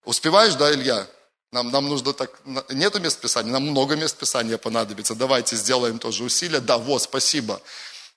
Успеваешь, 0.06 0.54
да, 0.54 0.72
Илья? 0.72 1.06
Нам, 1.52 1.70
нам 1.70 1.86
нужно 1.86 2.14
так, 2.14 2.30
нету 2.70 2.98
мест 2.98 3.20
Писания, 3.20 3.52
нам 3.52 3.62
много 3.62 3.94
мест 3.94 4.16
Писания 4.16 4.56
понадобится. 4.56 5.14
Давайте 5.14 5.54
сделаем 5.54 5.98
тоже 5.98 6.24
усилия. 6.24 6.60
Да, 6.60 6.78
вот, 6.78 7.02
спасибо. 7.02 7.60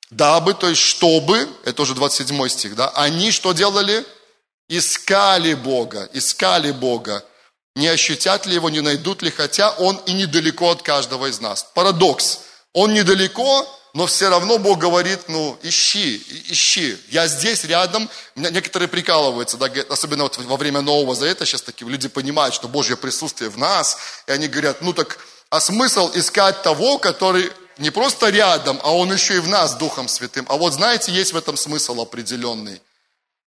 Дабы, 0.10 0.54
то 0.54 0.70
есть 0.70 0.82
чтобы, 0.82 1.50
это 1.65 1.82
уже 1.82 1.94
27 1.96 2.48
стих, 2.48 2.75
да, 2.75 2.89
они 2.89 3.32
что 3.32 3.51
делали? 3.51 4.06
Искали 4.70 5.54
Бога, 5.54 6.10
искали 6.13 6.72
Бога. 6.72 7.25
Не 7.75 7.89
ощутят 7.89 8.46
ли 8.46 8.56
его, 8.56 8.70
не 8.70 8.80
найдут 8.80 9.22
ли, 9.22 9.30
хотя 9.30 9.72
он 9.72 9.98
и 10.06 10.13
недалеко 10.13 10.72
от 10.72 10.82
каждого 10.82 11.25
из 11.25 11.42
нас. 11.42 11.68
Парадокс. 11.74 12.39
Он 12.72 12.94
недалеко, 12.94 13.68
но 13.95 14.07
все 14.07 14.27
равно 14.27 14.57
Бог 14.57 14.79
говорит, 14.79 15.29
ну, 15.29 15.57
ищи, 15.63 16.21
ищи. 16.49 16.97
Я 17.07 17.27
здесь 17.27 17.63
рядом. 17.63 18.09
Некоторые 18.35 18.89
прикалываются, 18.89 19.55
да, 19.55 19.69
особенно 19.89 20.23
вот 20.23 20.37
во 20.37 20.57
время 20.57 20.81
Нового 20.81 21.15
Завета, 21.15 21.45
сейчас 21.45 21.61
такие 21.61 21.89
люди 21.89 22.09
понимают, 22.09 22.53
что 22.53 22.67
Божье 22.67 22.97
присутствие 22.97 23.49
в 23.49 23.57
нас, 23.57 23.97
и 24.27 24.33
они 24.33 24.49
говорят, 24.49 24.81
ну 24.81 24.91
так, 24.91 25.17
а 25.49 25.61
смысл 25.61 26.11
искать 26.13 26.61
того, 26.61 26.97
который 26.97 27.49
не 27.77 27.89
просто 27.89 28.31
рядом, 28.31 28.81
а 28.83 28.93
он 28.93 29.13
еще 29.13 29.37
и 29.37 29.39
в 29.39 29.47
нас 29.47 29.75
Духом 29.75 30.09
Святым. 30.09 30.45
А 30.49 30.57
вот 30.57 30.73
знаете, 30.73 31.13
есть 31.13 31.31
в 31.31 31.37
этом 31.37 31.55
смысл 31.55 32.01
определенный. 32.01 32.81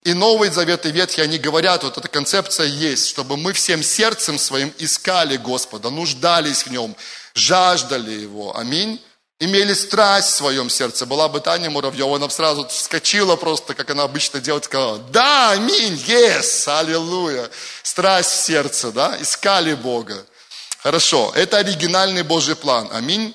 И 0.04 0.12
Новый 0.12 0.50
Завет 0.50 0.86
и 0.86 0.92
Ветхий, 0.92 1.22
они 1.22 1.38
говорят, 1.38 1.82
вот 1.82 1.98
эта 1.98 2.06
концепция 2.06 2.68
есть, 2.68 3.08
чтобы 3.08 3.36
мы 3.36 3.52
всем 3.52 3.82
сердцем 3.82 4.38
своим 4.38 4.72
искали 4.78 5.38
Господа, 5.38 5.90
нуждались 5.90 6.66
в 6.66 6.70
Нем, 6.70 6.94
жаждали 7.34 8.12
Его. 8.12 8.56
Аминь 8.56 9.00
имели 9.38 9.75
страсть 9.75 10.31
в 10.31 10.37
своем 10.37 10.71
сердце. 10.71 11.07
Была 11.07 11.28
бы 11.28 11.40
Таня 11.40 11.71
Муравьева, 11.71 12.16
она 12.16 12.26
бы 12.26 12.33
сразу 12.33 12.66
вскочила 12.69 13.37
просто, 13.37 13.75
как 13.75 13.90
она 13.90 14.05
обычно 14.05 14.40
делает, 14.40 14.64
сказала, 14.64 14.99
да, 14.99 15.50
аминь, 15.50 15.95
yes, 16.07 16.69
аллилуйя. 16.69 17.50
Страсть 17.83 18.31
в 18.31 18.45
сердце, 18.45 18.93
да, 18.93 19.16
искали 19.21 19.75
Бога. 19.75 20.26
Хорошо, 20.83 21.33
это 21.35 21.59
оригинальный 21.59 22.23
Божий 22.23 22.57
план, 22.57 22.88
аминь. 22.93 23.35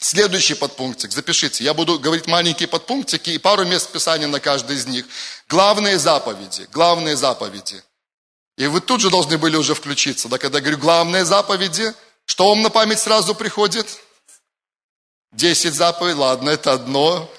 Следующий 0.00 0.54
подпунктик, 0.54 1.10
запишите. 1.10 1.64
Я 1.64 1.74
буду 1.74 1.98
говорить 1.98 2.28
маленькие 2.28 2.68
подпунктики 2.68 3.30
и 3.30 3.38
пару 3.38 3.64
мест 3.64 3.90
Писания 3.90 4.28
на 4.28 4.38
каждый 4.38 4.76
из 4.76 4.86
них. 4.86 5.04
Главные 5.48 5.98
заповеди, 5.98 6.68
главные 6.72 7.16
заповеди. 7.16 7.82
И 8.56 8.66
вы 8.68 8.80
тут 8.80 9.00
же 9.00 9.10
должны 9.10 9.38
были 9.38 9.56
уже 9.56 9.74
включиться, 9.74 10.28
да, 10.28 10.38
когда 10.38 10.58
я 10.58 10.62
говорю 10.62 10.78
главные 10.78 11.24
заповеди, 11.24 11.92
что 12.26 12.48
вам 12.48 12.62
на 12.62 12.70
память 12.70 13.00
сразу 13.00 13.34
приходит? 13.34 13.86
Десять 15.32 15.74
заповедей, 15.74 16.18
ладно, 16.18 16.50
это 16.50 16.72
одно. 16.72 17.30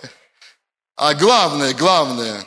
А 0.95 1.13
главное, 1.15 1.73
главное, 1.73 2.45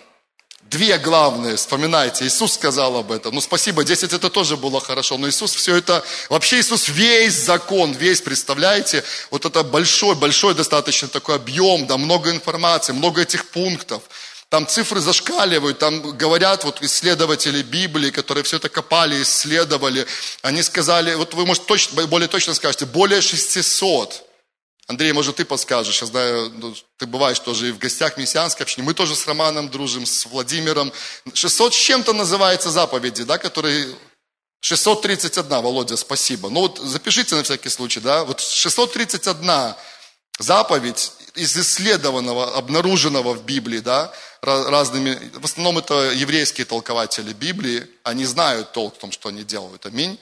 две 0.62 0.98
главные, 0.98 1.56
вспоминайте, 1.56 2.24
Иисус 2.26 2.54
сказал 2.54 2.96
об 2.96 3.10
этом. 3.10 3.34
Ну, 3.34 3.40
спасибо, 3.40 3.82
десять 3.82 4.12
это 4.12 4.30
тоже 4.30 4.56
было 4.56 4.80
хорошо, 4.80 5.18
но 5.18 5.28
Иисус 5.28 5.52
все 5.54 5.76
это, 5.76 6.04
вообще 6.28 6.60
Иисус 6.60 6.88
весь 6.88 7.34
закон, 7.34 7.92
весь, 7.92 8.20
представляете, 8.20 9.04
вот 9.30 9.44
это 9.44 9.64
большой, 9.64 10.14
большой 10.14 10.54
достаточно 10.54 11.08
такой 11.08 11.36
объем, 11.36 11.86
да, 11.86 11.98
много 11.98 12.30
информации, 12.30 12.92
много 12.92 13.22
этих 13.22 13.48
пунктов. 13.48 14.02
Там 14.48 14.66
цифры 14.66 15.00
зашкаливают, 15.00 15.78
там 15.78 16.16
говорят 16.16 16.64
вот 16.64 16.82
исследователи 16.82 17.62
Библии, 17.62 18.10
которые 18.10 18.44
все 18.44 18.58
это 18.58 18.68
копали, 18.68 19.22
исследовали, 19.22 20.06
они 20.42 20.62
сказали, 20.62 21.14
вот 21.14 21.34
вы, 21.34 21.46
может, 21.46 21.66
точно, 21.66 22.06
более 22.06 22.28
точно 22.28 22.54
скажете, 22.54 22.86
более 22.86 23.22
600 23.22 24.31
Андрей, 24.92 25.12
может, 25.12 25.36
ты 25.36 25.46
подскажешь, 25.46 26.02
я 26.02 26.06
знаю, 26.06 26.52
ну, 26.54 26.74
ты 26.98 27.06
бываешь 27.06 27.38
тоже 27.38 27.68
и 27.68 27.72
в 27.72 27.78
гостях 27.78 28.18
мессианской 28.18 28.64
общины. 28.64 28.84
Мы 28.84 28.92
тоже 28.92 29.16
с 29.16 29.26
Романом 29.26 29.70
дружим, 29.70 30.04
с 30.04 30.26
Владимиром. 30.26 30.92
600 31.32 31.72
с 31.72 31.76
чем-то 31.76 32.12
называется 32.12 32.70
заповеди, 32.70 33.24
да, 33.24 33.38
которые... 33.38 33.86
631, 34.60 35.48
Володя, 35.62 35.96
спасибо. 35.96 36.50
Ну 36.50 36.60
вот 36.60 36.78
запишите 36.78 37.34
на 37.34 37.42
всякий 37.42 37.70
случай, 37.70 38.00
да, 38.00 38.24
вот 38.24 38.40
631 38.40 39.74
заповедь 40.38 41.12
из 41.34 41.56
исследованного, 41.56 42.54
обнаруженного 42.56 43.32
в 43.32 43.44
Библии, 43.44 43.80
да, 43.80 44.12
разными, 44.42 45.18
в 45.34 45.44
основном 45.44 45.78
это 45.78 46.12
еврейские 46.12 46.66
толкователи 46.66 47.32
Библии, 47.32 47.88
они 48.04 48.26
знают 48.26 48.72
толк 48.72 48.96
в 48.96 48.98
том, 48.98 49.10
что 49.10 49.30
они 49.30 49.42
делают, 49.42 49.86
аминь. 49.86 50.18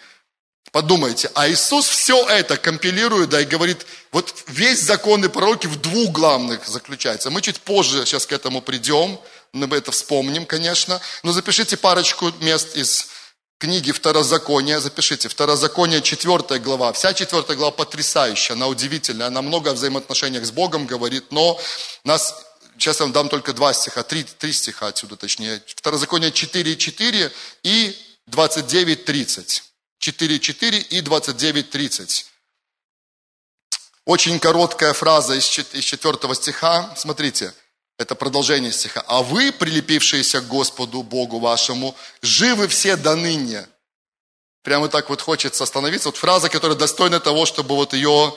Подумайте, 0.73 1.31
а 1.35 1.49
Иисус 1.49 1.89
все 1.89 2.29
это 2.29 2.57
компилирует, 2.57 3.31
да, 3.31 3.41
и 3.41 3.45
говорит, 3.45 3.87
вот 4.13 4.33
весь 4.47 4.81
закон 4.81 5.25
и 5.25 5.29
пророки 5.29 5.67
в 5.67 5.81
двух 5.81 6.11
главных 6.11 6.67
заключается. 6.67 7.31
Мы 7.31 7.43
чуть 7.43 7.61
позже 7.61 8.07
сейчас 8.07 8.25
к 8.25 8.33
этому 8.33 8.63
придем, 8.63 9.19
мы 9.53 9.77
это 9.77 9.91
вспомним, 9.91 10.47
конечно, 10.47 11.01
но 11.25 11.33
запишите 11.33 11.77
парочку 11.77 12.33
мест 12.41 12.77
из 12.77 13.09
книги 13.59 13.91
Второзакония, 13.91 14.79
запишите, 14.79 15.29
Второзаконие, 15.29 16.03
четвертая 16.03 16.61
глава. 16.61 16.93
Вся 16.93 17.15
четвертая 17.15 17.57
глава 17.57 17.73
потрясающая, 17.73 18.55
она 18.55 18.69
удивительная, 18.69 19.27
она 19.27 19.43
много 19.43 19.71
о 19.71 19.75
взаимоотношениях 19.75 20.47
с 20.47 20.53
Богом 20.53 20.87
говорит, 20.87 21.33
но 21.33 21.61
нас, 22.05 22.47
сейчас 22.79 23.01
я 23.01 23.07
вам 23.07 23.13
дам 23.13 23.29
только 23.29 23.53
два 23.53 23.73
стиха, 23.73 24.05
три, 24.05 24.23
три 24.23 24.53
стиха 24.53 24.87
отсюда 24.87 25.17
точнее. 25.17 25.61
Второзаконие 25.67 26.31
4.4 26.31 27.33
и 27.65 27.97
29.30. 28.31 29.63
4.4 30.01 30.79
и 30.79 31.01
29.30. 31.03 32.25
Очень 34.07 34.41
короткая 34.41 34.95
фраза 34.95 35.35
из 35.35 35.45
4 35.45 36.35
стиха. 36.35 36.95
Смотрите, 36.97 37.53
это 37.99 38.15
продолжение 38.15 38.73
стиха. 38.73 39.05
«А 39.07 39.23
вы, 39.23 39.53
прилепившиеся 39.53 40.41
к 40.41 40.49
Господу 40.49 41.03
Богу 41.03 41.39
вашему, 41.39 41.95
живы 42.23 42.67
все 42.69 42.97
до 42.97 43.15
ныне». 43.15 43.69
Прямо 44.63 44.89
так 44.89 45.11
вот 45.11 45.21
хочется 45.21 45.65
остановиться. 45.65 46.09
Вот 46.09 46.17
фраза, 46.17 46.49
которая 46.49 46.79
достойна 46.79 47.21
того, 47.21 47.45
чтобы 47.45 47.77
вот 47.77 47.93
ее 47.93 48.35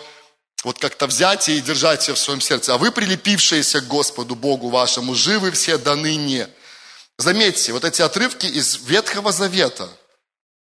вот 0.65 0.79
как-то 0.79 1.08
взять 1.08 1.48
и 1.50 1.62
держать 1.62 2.08
ее 2.08 2.13
в 2.15 2.20
своем 2.20 2.41
сердце. 2.41 2.74
«А 2.74 2.77
вы, 2.77 2.91
прилепившиеся 2.91 3.79
к 3.79 3.88
Господу 3.88 4.36
Богу 4.36 4.70
вашему, 4.70 5.15
живы 5.15 5.51
все 5.51 5.77
до 5.77 5.96
ныне». 5.96 6.50
Заметьте, 7.17 7.72
вот 7.72 7.86
эти 7.86 8.01
отрывки 8.01 8.48
из 8.48 8.75
Ветхого 8.84 9.32
Завета– 9.32 9.89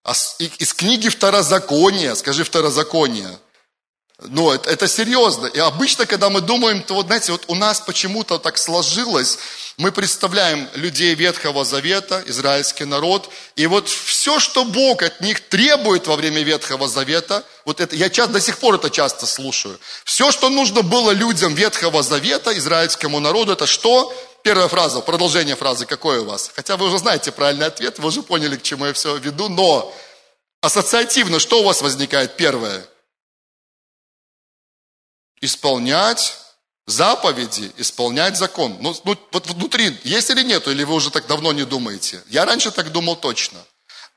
из 0.05 0.73
книги 0.73 1.09
Второзакония, 1.09 2.15
скажи 2.15 2.45
Второзаконие. 2.45 3.39
Ну, 4.23 4.51
это, 4.51 4.69
это 4.69 4.87
серьезно. 4.87 5.47
И 5.47 5.59
обычно, 5.59 6.05
когда 6.05 6.29
мы 6.29 6.43
думаем, 6.43 6.83
то 6.83 6.95
вот, 6.95 7.07
знаете, 7.07 7.33
вот 7.33 7.45
у 7.49 7.55
нас 7.55 7.81
почему-то 7.81 8.39
так 8.39 8.59
сложилось, 8.59 9.39
мы 9.79 9.93
представляем 9.93 10.69
людей 10.75 11.15
Ветхого 11.15 11.65
Завета, 11.65 12.23
израильский 12.27 12.85
народ, 12.85 13.31
и 13.57 13.67
вот 13.67 13.89
все, 13.89 14.39
что 14.39 14.67
Бог 14.67 15.03
от 15.03 15.23
них 15.23 15.41
требует 15.49 16.07
во 16.07 16.17
время 16.17 16.43
Ветхого 16.43 16.87
Завета, 16.87 17.45
вот 17.65 17.81
это, 17.81 17.97
я 17.97 18.11
часто, 18.11 18.35
до 18.35 18.41
сих 18.41 18.59
пор 18.59 18.75
это 18.75 18.91
часто 18.91 19.25
слушаю, 19.25 19.79
все, 20.05 20.31
что 20.31 20.51
нужно 20.51 20.83
было 20.83 21.13
людям 21.13 21.55
Ветхого 21.55 22.03
Завета, 22.03 22.57
израильскому 22.59 23.21
народу, 23.21 23.53
это 23.53 23.67
что? 23.67 24.15
Первая 24.43 24.69
фраза, 24.69 25.01
продолжение 25.01 25.55
фразы, 25.55 25.87
какое 25.87 26.23
у 26.23 26.25
вас? 26.25 26.51
Хотя 26.55 26.77
вы 26.77 26.87
уже 26.87 26.99
знаете 26.99 27.31
правильный 27.31 27.67
ответ, 27.67 27.99
вы 27.99 28.09
уже 28.09 28.23
поняли, 28.23 28.57
к 28.57 28.63
чему 28.63 28.87
я 28.87 28.93
все 28.93 29.17
веду, 29.17 29.49
но 29.49 29.95
ассоциативно 30.63 31.39
что 31.39 31.61
у 31.61 31.65
вас 31.65 31.83
возникает 31.83 32.37
первое? 32.37 32.87
Исполнять 35.43 36.39
заповеди, 36.87 37.73
исполнять 37.77 38.37
закон. 38.37 38.77
Ну, 38.81 38.95
ну, 39.05 39.17
вот 39.33 39.47
внутри 39.47 39.99
есть 40.05 40.31
или 40.31 40.43
нет, 40.43 40.67
или 40.69 40.85
вы 40.85 40.95
уже 40.95 41.11
так 41.11 41.27
давно 41.27 41.53
не 41.53 41.65
думаете? 41.65 42.23
Я 42.29 42.45
раньше 42.45 42.71
так 42.71 42.93
думал 42.93 43.17
точно. 43.17 43.59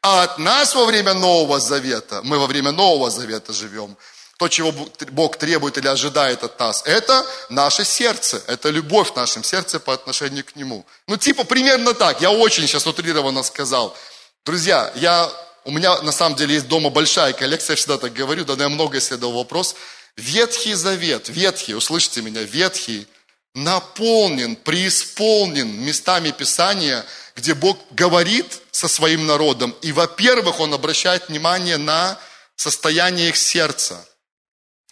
А 0.02 0.24
от 0.24 0.38
нас 0.38 0.76
во 0.76 0.86
время 0.86 1.14
Нового 1.14 1.60
Завета, 1.60 2.22
мы 2.24 2.38
во 2.38 2.48
время 2.48 2.72
Нового 2.72 3.10
Завета 3.10 3.54
живем, 3.54 3.98
то, 4.38 4.48
чего 4.48 4.74
Бог 5.12 5.38
требует 5.38 5.78
или 5.78 5.88
ожидает 5.88 6.44
от 6.44 6.60
нас, 6.60 6.82
это 6.86 7.26
наше 7.50 7.86
сердце, 7.86 8.42
это 8.48 8.70
любовь 8.70 9.12
в 9.12 9.16
нашем 9.16 9.44
сердце 9.44 9.80
по 9.80 9.94
отношению 9.94 10.44
к 10.44 10.56
Нему. 10.56 10.86
Ну, 11.08 11.18
типа, 11.18 11.44
примерно 11.44 11.94
так, 11.94 12.20
я 12.22 12.32
очень 12.32 12.68
сейчас 12.68 12.88
утрированно 12.88 13.44
сказал. 13.44 13.96
Друзья, 14.44 14.92
я, 14.96 15.32
у 15.66 15.72
меня 15.72 16.02
на 16.02 16.12
самом 16.12 16.36
деле 16.36 16.56
есть 16.56 16.68
дома 16.68 16.90
большая 16.90 17.34
коллекция, 17.34 17.74
я 17.74 17.78
всегда 17.78 17.98
так 17.98 18.14
говорю, 18.14 18.44
да, 18.44 18.56
я 18.56 18.70
много 18.70 18.98
исследовал 18.98 19.36
вопрос. 19.36 19.76
Ветхий 20.18 20.74
Завет, 20.74 21.30
Ветхий, 21.30 21.76
услышите 21.76 22.22
меня, 22.22 22.42
Ветхий, 22.42 23.08
наполнен, 23.54 24.56
преисполнен 24.56 25.80
местами 25.80 26.32
Писания, 26.32 27.06
где 27.36 27.54
Бог 27.54 27.78
говорит 27.92 28.62
со 28.72 28.88
своим 28.88 29.28
народом. 29.28 29.76
И, 29.84 29.92
во-первых, 29.92 30.60
Он 30.60 30.74
обращает 30.74 31.30
внимание 31.30 31.78
на 31.78 32.18
состояние 32.56 33.30
их 33.30 33.38
сердца– 33.38 34.04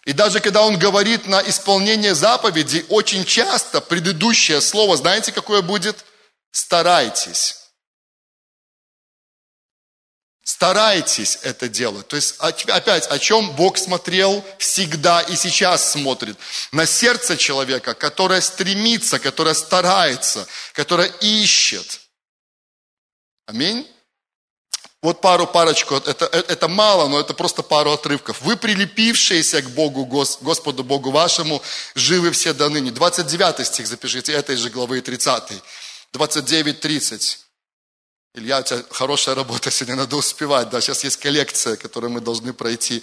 и 0.04 0.12
даже 0.12 0.40
когда 0.40 0.62
он 0.62 0.78
говорит 0.78 1.26
на 1.26 1.40
исполнение 1.48 2.14
заповедей, 2.14 2.84
очень 2.88 3.24
часто 3.24 3.80
предыдущее 3.80 4.60
слово, 4.60 4.96
знаете, 4.96 5.30
какое 5.30 5.62
будет? 5.62 6.04
Старайтесь. 6.50 7.58
Старайтесь 10.44 11.38
это 11.42 11.68
делать. 11.68 12.08
То 12.08 12.16
есть, 12.16 12.34
опять, 12.40 13.06
о 13.06 13.18
чем 13.20 13.54
Бог 13.54 13.78
смотрел 13.78 14.44
всегда 14.58 15.20
и 15.20 15.36
сейчас 15.36 15.92
смотрит? 15.92 16.36
На 16.72 16.84
сердце 16.84 17.36
человека, 17.36 17.94
которое 17.94 18.40
стремится, 18.40 19.20
которое 19.20 19.54
старается, 19.54 20.48
которое 20.72 21.08
ищет. 21.20 22.00
Аминь. 23.46 23.88
Вот 25.02 25.20
пару, 25.20 25.48
парочку, 25.48 25.96
это, 25.96 26.26
это 26.26 26.68
мало, 26.68 27.08
но 27.08 27.18
это 27.18 27.34
просто 27.34 27.64
пару 27.64 27.90
отрывков. 27.90 28.40
Вы 28.40 28.56
прилепившиеся 28.56 29.60
к 29.60 29.70
Богу, 29.70 30.04
Господу 30.04 30.84
Богу 30.84 31.10
вашему, 31.10 31.60
живы 31.96 32.30
все 32.30 32.54
до 32.54 32.68
ныне. 32.68 32.92
29 32.92 33.66
стих 33.66 33.88
запишите, 33.88 34.32
этой 34.32 34.56
же 34.56 34.70
главы 34.70 35.00
30. 35.00 35.60
29, 36.12 36.80
30. 36.80 37.38
Илья, 38.34 38.60
у 38.60 38.62
тебя 38.62 38.84
хорошая 38.90 39.34
работа 39.34 39.72
сегодня, 39.72 39.96
надо 39.96 40.14
успевать, 40.16 40.70
да, 40.70 40.80
сейчас 40.80 41.02
есть 41.02 41.16
коллекция, 41.16 41.76
которую 41.76 42.12
мы 42.12 42.20
должны 42.20 42.52
пройти. 42.52 43.02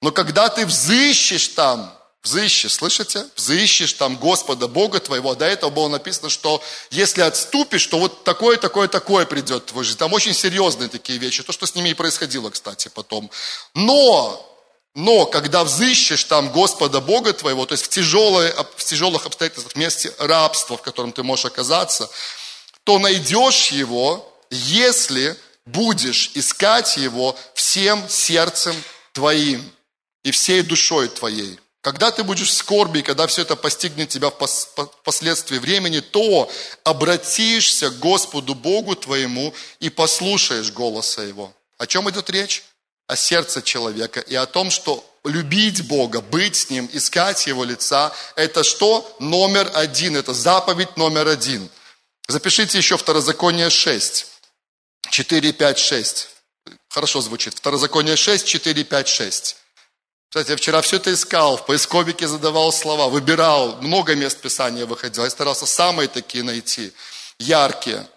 Но 0.00 0.12
когда 0.12 0.48
ты 0.50 0.64
взыщешь 0.64 1.48
там, 1.48 1.92
взыщешь, 2.22 2.74
слышите? 2.74 3.26
Взыщешь 3.36 3.94
там 3.94 4.16
Господа, 4.16 4.68
Бога 4.68 5.00
твоего, 5.00 5.34
до 5.34 5.46
этого 5.46 5.70
было 5.70 5.88
написано, 5.88 6.28
что 6.28 6.62
если 6.90 7.22
отступишь, 7.22 7.86
то 7.86 7.98
вот 7.98 8.24
такое, 8.24 8.56
такое, 8.56 8.88
такое 8.88 9.26
придет 9.26 9.64
в 9.64 9.66
твой 9.66 9.84
жизнь. 9.84 9.98
Там 9.98 10.12
очень 10.12 10.34
серьезные 10.34 10.88
такие 10.88 11.18
вещи, 11.18 11.42
то, 11.42 11.52
что 11.52 11.66
с 11.66 11.74
ними 11.74 11.90
и 11.90 11.94
происходило, 11.94 12.50
кстати, 12.50 12.88
потом. 12.88 13.30
Но 13.74 14.46
но 14.94 15.24
когда 15.24 15.62
взыщешь 15.62 16.24
там 16.24 16.50
Господа 16.50 17.00
Бога 17.00 17.32
твоего, 17.32 17.64
то 17.64 17.72
есть 17.72 17.84
в, 17.84 17.88
тяжелые, 17.88 18.52
в 18.76 18.84
тяжелых 18.84 19.24
обстоятельствах, 19.24 19.74
в 19.74 19.76
месте 19.76 20.12
рабства, 20.18 20.76
в 20.76 20.82
котором 20.82 21.12
ты 21.12 21.22
можешь 21.22 21.44
оказаться, 21.44 22.10
то 22.82 22.98
найдешь 22.98 23.68
его, 23.68 24.26
если 24.50 25.36
будешь 25.64 26.32
искать 26.34 26.96
Его 26.96 27.36
всем 27.54 28.08
сердцем 28.08 28.74
твоим 29.12 29.70
и 30.22 30.30
всей 30.30 30.62
душой 30.62 31.08
твоей. 31.08 31.58
Когда 31.82 32.10
ты 32.10 32.24
будешь 32.24 32.50
в 32.50 32.54
скорби, 32.54 33.00
когда 33.00 33.26
все 33.26 33.42
это 33.42 33.56
постигнет 33.56 34.10
тебя 34.10 34.30
впоследствии 34.30 35.58
времени, 35.58 36.00
то 36.00 36.50
обратишься 36.84 37.90
к 37.90 37.98
Господу 37.98 38.54
Богу 38.54 38.94
твоему 38.96 39.54
и 39.78 39.88
послушаешь 39.88 40.72
голоса 40.72 41.22
Его. 41.22 41.54
О 41.78 41.86
чем 41.86 42.10
идет 42.10 42.28
речь? 42.28 42.64
О 43.06 43.16
сердце 43.16 43.62
человека 43.62 44.20
и 44.20 44.34
о 44.34 44.46
том, 44.46 44.70
что 44.70 45.04
любить 45.24 45.86
Бога, 45.88 46.20
быть 46.20 46.54
с 46.56 46.70
Ним, 46.70 46.88
искать 46.92 47.46
Его 47.46 47.64
лица, 47.64 48.12
это 48.36 48.62
что? 48.62 49.16
Номер 49.18 49.70
один, 49.74 50.16
это 50.16 50.34
заповедь 50.34 50.96
номер 50.98 51.28
один. 51.28 51.70
Запишите 52.28 52.76
еще 52.76 52.98
Второзаконие 52.98 53.70
6. 53.70 54.26
4, 55.10 55.52
5, 55.54 55.78
6. 55.78 56.28
Хорошо 56.90 57.20
звучит. 57.22 57.54
Второзаконие 57.54 58.16
6, 58.16 58.46
4, 58.46 58.84
5, 58.84 59.08
6. 59.08 59.56
Кстати, 60.30 60.52
я 60.52 60.56
вчера 60.56 60.80
все 60.80 60.96
это 60.98 61.12
искал, 61.12 61.56
в 61.56 61.66
поисковике 61.66 62.28
задавал 62.28 62.72
слова, 62.72 63.08
выбирал, 63.08 63.82
много 63.82 64.14
мест 64.14 64.40
Писания 64.40 64.86
выходил. 64.86 65.24
Я 65.24 65.30
старался 65.30 65.66
самые 65.66 66.06
такие 66.06 66.44
найти, 66.44 66.92
яркие. 67.40 68.08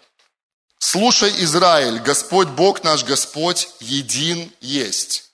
Слушай, 0.78 1.32
Израиль, 1.42 1.98
Господь 1.98 2.46
Бог 2.46 2.84
наш, 2.84 3.02
Господь 3.02 3.68
един 3.80 4.52
есть. 4.60 5.24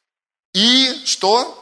И 0.54 1.02
что? 1.04 1.54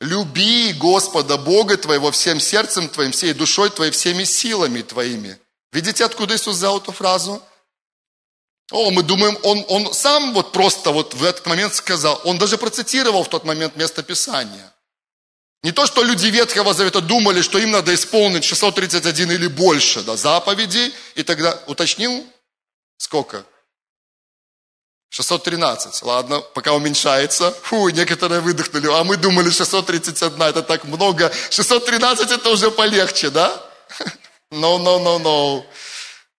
Люби 0.00 0.72
Господа 0.72 1.36
Бога 1.36 1.76
твоего 1.76 2.10
всем 2.10 2.40
сердцем 2.40 2.88
твоим, 2.88 3.12
всей 3.12 3.34
душой 3.34 3.68
твоей, 3.68 3.92
всеми 3.92 4.24
силами 4.24 4.80
твоими. 4.80 5.38
Видите, 5.72 6.06
откуда 6.06 6.36
Иисус 6.36 6.56
взял 6.56 6.78
эту 6.78 6.92
фразу? 6.92 7.42
О, 8.70 8.90
мы 8.90 9.02
думаем, 9.02 9.38
он, 9.42 9.64
он 9.68 9.92
сам 9.94 10.34
вот 10.34 10.52
просто 10.52 10.90
вот 10.90 11.14
в 11.14 11.24
этот 11.24 11.46
момент 11.46 11.74
сказал, 11.74 12.20
он 12.24 12.38
даже 12.38 12.58
процитировал 12.58 13.24
в 13.24 13.28
тот 13.28 13.44
момент 13.44 13.76
место 13.76 14.02
Писания. 14.02 14.72
Не 15.62 15.72
то, 15.72 15.86
что 15.86 16.02
люди 16.02 16.26
Ветхого 16.26 16.74
Завета 16.74 17.00
думали, 17.00 17.40
что 17.40 17.58
им 17.58 17.70
надо 17.70 17.94
исполнить 17.94 18.44
631 18.44 19.32
или 19.32 19.46
больше 19.48 20.02
да, 20.02 20.16
заповедей, 20.16 20.94
и 21.14 21.22
тогда 21.22 21.58
уточнил, 21.66 22.24
сколько? 22.98 23.44
613. 25.10 26.02
Ладно, 26.02 26.40
пока 26.40 26.74
уменьшается. 26.74 27.52
Фу, 27.62 27.88
некоторые 27.88 28.40
выдохнули. 28.40 28.88
А 28.88 29.02
мы 29.02 29.16
думали 29.16 29.50
631, 29.50 30.42
это 30.42 30.62
так 30.62 30.84
много. 30.84 31.32
613 31.50 32.30
это 32.30 32.50
уже 32.50 32.70
полегче, 32.70 33.30
да? 33.30 33.64
No, 34.50 34.78
no, 34.78 34.98
no, 35.02 35.18
no. 35.18 35.64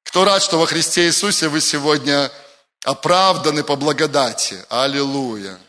Кто 0.09 0.25
рад, 0.25 0.41
что 0.41 0.57
во 0.57 0.65
Христе 0.65 1.05
Иисусе 1.05 1.49
вы 1.49 1.61
сегодня 1.61 2.31
оправданы 2.83 3.63
по 3.63 3.75
благодати? 3.75 4.57
Аллилуйя. 4.67 5.59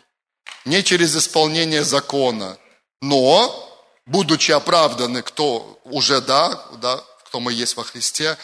Не 0.64 0.82
через 0.82 1.14
исполнение 1.14 1.84
закона, 1.84 2.56
но, 3.02 3.52
будучи 4.06 4.50
оправданы, 4.50 5.20
кто 5.20 5.78
уже, 5.84 6.22
да, 6.22 6.58
да, 6.80 7.04
кто 7.26 7.40
мы 7.40 7.52
есть 7.52 7.76
во 7.76 7.84
Христе, 7.84 8.38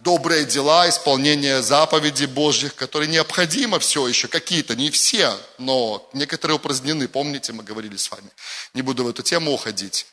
добрые 0.00 0.46
дела, 0.46 0.88
исполнение 0.88 1.60
заповедей 1.60 2.26
Божьих, 2.26 2.74
которые 2.74 3.08
необходимо 3.08 3.78
все 3.80 4.08
еще, 4.08 4.28
какие-то, 4.28 4.76
не 4.76 4.90
все, 4.90 5.36
но 5.58 6.08
некоторые 6.14 6.56
упразднены, 6.56 7.06
помните, 7.06 7.52
мы 7.52 7.64
говорили 7.64 7.98
с 7.98 8.10
вами. 8.10 8.30
Не 8.72 8.80
буду 8.80 9.04
в 9.04 9.08
эту 9.08 9.22
тему 9.22 9.52
уходить. 9.52 10.06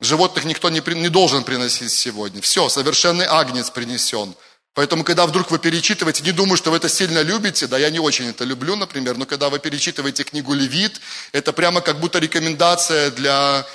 Животных 0.00 0.44
никто 0.44 0.68
не, 0.68 0.82
не 0.96 1.08
должен 1.08 1.44
приносить 1.44 1.92
сегодня. 1.92 2.42
Все, 2.42 2.68
совершенный 2.68 3.24
агнец 3.24 3.70
принесен– 3.70 4.34
Поэтому, 4.74 5.02
когда 5.02 5.26
вдруг 5.26 5.50
вы 5.50 5.58
перечитываете, 5.58 6.22
не 6.22 6.32
думаю, 6.32 6.56
что 6.56 6.70
вы 6.70 6.76
это 6.76 6.88
сильно 6.88 7.22
любите, 7.22 7.66
да, 7.66 7.76
я 7.76 7.90
не 7.90 7.98
очень 7.98 8.28
это 8.28 8.44
люблю, 8.44 8.76
например, 8.76 9.16
но 9.16 9.26
когда 9.26 9.48
вы 9.48 9.58
перечитываете 9.58 10.22
книгу 10.22 10.54
Левит, 10.54 11.00
это 11.32 11.52
прямо 11.52 11.80
как 11.80 11.98
будто 11.98 12.20
рекомендация 12.20 13.10
для 13.10 13.66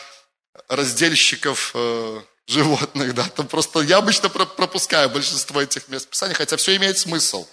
раздельщиков 0.69 1.71
э, 1.73 2.21
животных, 2.47 3.13
да, 3.13 3.23
там 3.23 3.47
просто 3.47 3.81
я 3.81 3.97
обычно 3.97 4.29
пропускаю 4.29 5.09
большинство 5.09 5.61
этих 5.61 5.89
мест 5.89 6.07
Писания, 6.07 6.33
хотя 6.33 6.55
все 6.55 6.75
имеет 6.77 6.97
смысл. 6.97 7.45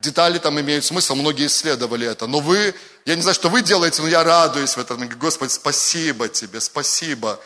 Детали 0.00 0.38
там 0.38 0.60
имеют 0.60 0.84
смысл, 0.84 1.14
многие 1.14 1.46
исследовали 1.46 2.06
это. 2.06 2.26
Но 2.26 2.40
вы, 2.40 2.74
я 3.06 3.14
не 3.14 3.22
знаю, 3.22 3.34
что 3.34 3.48
вы 3.48 3.62
делаете, 3.62 4.02
но 4.02 4.08
я 4.08 4.22
радуюсь 4.24 4.76
в 4.76 4.78
этом. 4.78 5.08
Господи, 5.08 5.50
спасибо 5.50 6.28
тебе, 6.28 6.60
спасибо. 6.60 7.40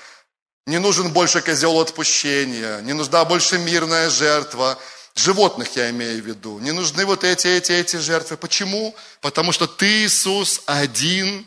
Не 0.66 0.78
нужен 0.78 1.12
больше 1.12 1.40
козел 1.42 1.80
отпущения, 1.80 2.80
не 2.80 2.92
нужна 2.92 3.24
больше 3.24 3.58
мирная 3.58 4.10
жертва. 4.10 4.78
Животных 5.20 5.76
я 5.76 5.90
имею 5.90 6.22
в 6.22 6.26
виду. 6.26 6.58
Не 6.60 6.72
нужны 6.72 7.04
вот 7.04 7.24
эти, 7.24 7.46
эти, 7.46 7.72
эти 7.72 7.96
жертвы. 7.96 8.38
Почему? 8.38 8.94
Потому 9.20 9.52
что 9.52 9.66
ты, 9.66 10.04
Иисус, 10.06 10.62
один, 10.64 11.46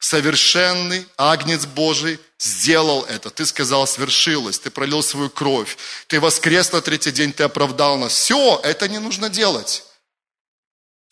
совершенный, 0.00 1.06
агнец 1.16 1.64
Божий, 1.66 2.18
сделал 2.40 3.04
это. 3.04 3.30
Ты 3.30 3.46
сказал, 3.46 3.86
свершилось. 3.86 4.58
Ты 4.58 4.70
пролил 4.70 5.04
свою 5.04 5.30
кровь. 5.30 5.76
Ты 6.08 6.18
воскрес 6.18 6.72
на 6.72 6.80
третий 6.80 7.12
день, 7.12 7.32
ты 7.32 7.44
оправдал 7.44 7.96
нас. 7.96 8.12
Все, 8.12 8.60
это 8.64 8.88
не 8.88 8.98
нужно 8.98 9.28
делать. 9.28 9.84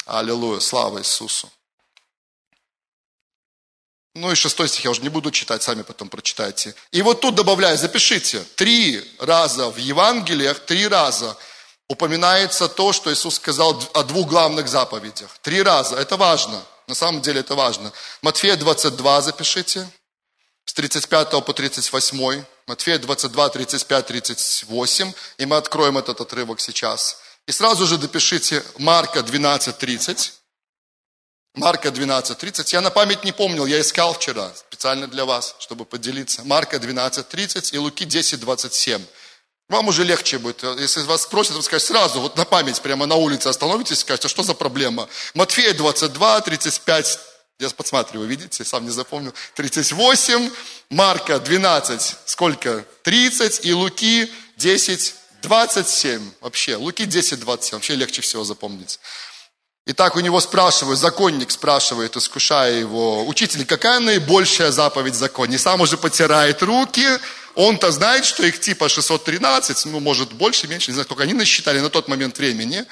Аллилуйя, 0.05 0.59
слава 0.59 0.99
Иисусу. 0.99 1.49
Ну 4.17 4.33
и 4.33 4.35
шестой 4.35 4.69
стих 4.69 4.85
я 4.85 4.91
уже 4.91 5.03
не 5.03 5.09
буду 5.09 5.31
читать, 5.31 5.63
сами 5.63 5.83
потом 5.83 6.09
прочитайте. 6.09 6.75
И 6.91 7.03
вот 7.03 7.21
тут 7.21 7.37
добавляю, 7.37 7.79
запишите, 7.79 8.45
три 8.57 9.01
раза 9.21 9.71
в 9.71 9.77
Евангелиях, 9.77 10.59
три 10.59 10.89
раза– 10.89 11.37
упоминается 11.91 12.69
то, 12.69 12.93
что 12.93 13.13
Иисус 13.13 13.35
сказал 13.35 13.83
о 13.95 14.05
двух 14.05 14.29
главных 14.29 14.69
заповедях. 14.69 15.37
Три 15.43 15.61
раза. 15.61 15.97
Это 15.97 16.17
важно. 16.17 16.63
На 16.87 16.95
самом 16.95 17.21
деле 17.21 17.41
это 17.41 17.57
важно. 17.57 17.93
Матфея 18.23 18.57
22 18.57 19.23
запишите. 19.23 19.91
С 20.65 20.73
35 20.73 21.45
по 21.45 21.53
38. 21.53 22.45
Матфея 22.69 22.99
22, 22.99 23.49
35, 23.49 24.07
38. 24.07 25.13
И 25.39 25.47
мы 25.47 25.57
откроем 25.57 25.99
этот 25.99 26.21
отрывок 26.21 26.61
сейчас. 26.61 27.19
И 27.49 27.53
сразу 27.53 27.87
же 27.87 27.99
допишите 27.99 28.63
Марка 28.79 29.25
12, 29.25 29.77
30. 29.77 30.33
Марка 31.55 31.91
12, 31.91 32.39
30. 32.39 32.73
Я 32.73 32.83
на 32.83 32.91
память 32.91 33.25
не 33.25 33.33
помнил, 33.33 33.67
я 33.67 33.81
искал 33.81 34.15
вчера 34.15 34.53
специально 34.55 35.09
для 35.09 35.25
вас, 35.25 35.57
чтобы 35.59 35.85
поделиться. 35.85 36.45
Марка 36.45 36.79
12, 36.79 37.29
30 37.29 37.73
и 37.73 37.79
Луки 37.79 38.05
10, 38.05 38.39
27. 38.39 39.05
Вам 39.71 39.87
уже 39.87 40.03
легче 40.03 40.39
будет. 40.39 40.65
Если 40.81 41.01
вас 41.03 41.23
спросят, 41.23 41.55
вы 41.55 41.63
скажете 41.63 41.93
сразу, 41.93 42.21
вот 42.21 42.37
на 42.37 42.45
память, 42.45 42.81
прямо 42.83 43.07
на 43.07 43.15
улице 43.15 43.47
остановитесь 43.47 43.99
и 43.99 44.01
скажете, 44.01 44.27
а 44.27 44.29
что 44.29 44.43
за 44.43 44.53
проблема? 44.53 45.09
Матфея 45.33 45.73
22, 45.75 46.41
35, 46.41 47.19
я 47.61 47.71
подсматриваю, 47.71 48.29
видите, 48.29 48.65
сам 48.65 48.85
не 48.85 48.91
запомнил, 48.91 49.33
38, 49.55 50.51
Марка 50.91 51.39
12, 51.39 52.17
сколько? 52.25 52.85
30, 53.05 53.65
и 53.65 53.73
Луки 53.73 54.33
10, 54.57 55.15
27. 55.43 56.21
Вообще, 56.41 56.75
Луки 56.75 57.05
10, 57.05 57.39
27, 57.39 57.77
вообще 57.77 57.95
легче 57.95 58.23
всего 58.23 58.43
запомнить. 58.43 58.99
И 59.87 59.93
так 59.93 60.17
у 60.17 60.21
него 60.21 60.41
спрашивают, 60.41 60.99
законник 60.99 61.51
спрашивает, 61.51 62.17
искушая 62.17 62.75
его, 62.75 63.27
учитель, 63.27 63.65
какая 63.65 64.01
наибольшая 64.01 64.73
заповедь 64.73 65.15
в 65.15 65.19
законе? 65.19 65.55
И 65.55 65.59
сам 65.59 65.81
уже 65.81 65.97
потирает 65.97 66.61
руки, 66.63 67.07
он-то 67.55 67.91
знает, 67.91 68.25
что 68.25 68.45
их 68.45 68.61
типа 68.61 68.89
613, 68.89 69.87
ну, 69.87 70.01
может, 70.01 70.33
больше, 70.33 70.69
меньше, 70.69 70.91
не 70.91 70.95
знаю, 70.95 71.07
только 71.07 71.25
они 71.25 71.33
насчитали 71.33 71.81
на 71.81 71.91
тот 71.91 72.09
момент 72.09 72.39
времени. 72.39 72.85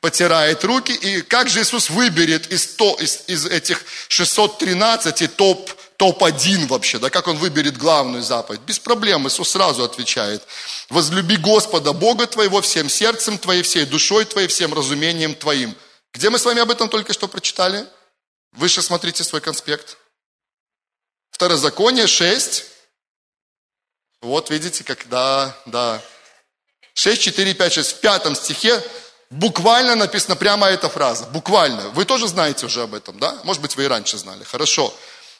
потирает 0.00 0.62
руки, 0.64 0.92
и 0.92 1.22
как 1.22 1.48
же 1.48 1.60
Иисус 1.60 1.90
выберет 1.90 2.52
из, 2.52 2.66
то, 2.76 2.96
из, 3.00 3.24
из 3.26 3.46
этих 3.46 3.82
613 4.06 5.34
топ, 5.34 5.68
топ-1 5.96 6.68
вообще, 6.68 7.00
да, 7.00 7.10
как 7.10 7.26
Он 7.26 7.36
выберет 7.36 7.76
главную 7.76 8.22
заповедь? 8.22 8.60
Без 8.60 8.78
проблем, 8.78 9.26
Иисус 9.26 9.50
сразу 9.50 9.82
отвечает. 9.82 10.44
Возлюби 10.88 11.36
Господа, 11.36 11.92
Бога 11.92 12.28
твоего, 12.28 12.60
всем 12.60 12.88
сердцем 12.88 13.38
твоей, 13.38 13.62
всей 13.62 13.86
душой 13.86 14.24
твоей, 14.24 14.46
всем 14.46 14.72
разумением 14.72 15.34
твоим. 15.34 15.74
Где 16.12 16.30
мы 16.30 16.38
с 16.38 16.44
вами 16.44 16.60
об 16.60 16.70
этом 16.70 16.88
только 16.88 17.12
что 17.12 17.26
прочитали? 17.26 17.84
Выше 18.52 18.82
смотрите 18.82 19.24
свой 19.24 19.40
конспект. 19.40 19.98
Второзаконие 21.30 22.06
6. 22.06 22.64
Вот 24.20 24.50
видите, 24.50 24.84
как, 24.84 25.08
да, 25.08 25.56
да. 25.66 26.00
6, 26.94 27.22
4, 27.22 27.54
5, 27.54 27.72
6. 27.72 27.92
В 27.92 28.00
пятом 28.00 28.34
стихе 28.34 28.82
буквально 29.30 29.94
написана 29.94 30.36
прямо 30.36 30.66
эта 30.68 30.88
фраза. 30.88 31.26
Буквально. 31.26 31.88
Вы 31.90 32.04
тоже 32.04 32.26
знаете 32.26 32.66
уже 32.66 32.82
об 32.82 32.94
этом, 32.94 33.18
да? 33.18 33.38
Может 33.44 33.62
быть, 33.62 33.76
вы 33.76 33.84
и 33.84 33.86
раньше 33.86 34.18
знали. 34.18 34.42
Хорошо. 34.44 34.92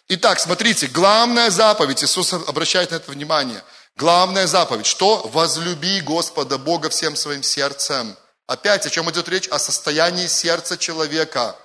Итак, 0.09 0.41
смотрите, 0.41 0.87
главная 0.87 1.51
заповедь, 1.51 2.03
Иисус 2.03 2.33
обращает 2.33 2.93
на 2.93 2.97
это 2.97 3.11
внимание. 3.11 3.63
Главная 3.97 4.47
заповедь, 4.47 4.87
что? 4.87 5.29
Возлюби 5.33 6.01
Господа 6.01 6.57
Бога 6.57 6.89
всем 6.89 7.17
своим 7.17 7.43
сердцем. 7.43 8.17
Опять, 8.47 8.87
о 8.87 8.91
чем 8.91 9.11
идет 9.11 9.29
речь? 9.29 9.49
О 9.49 9.59
состоянии 9.59 10.29
сердца 10.29 10.79
человека. 10.79 11.57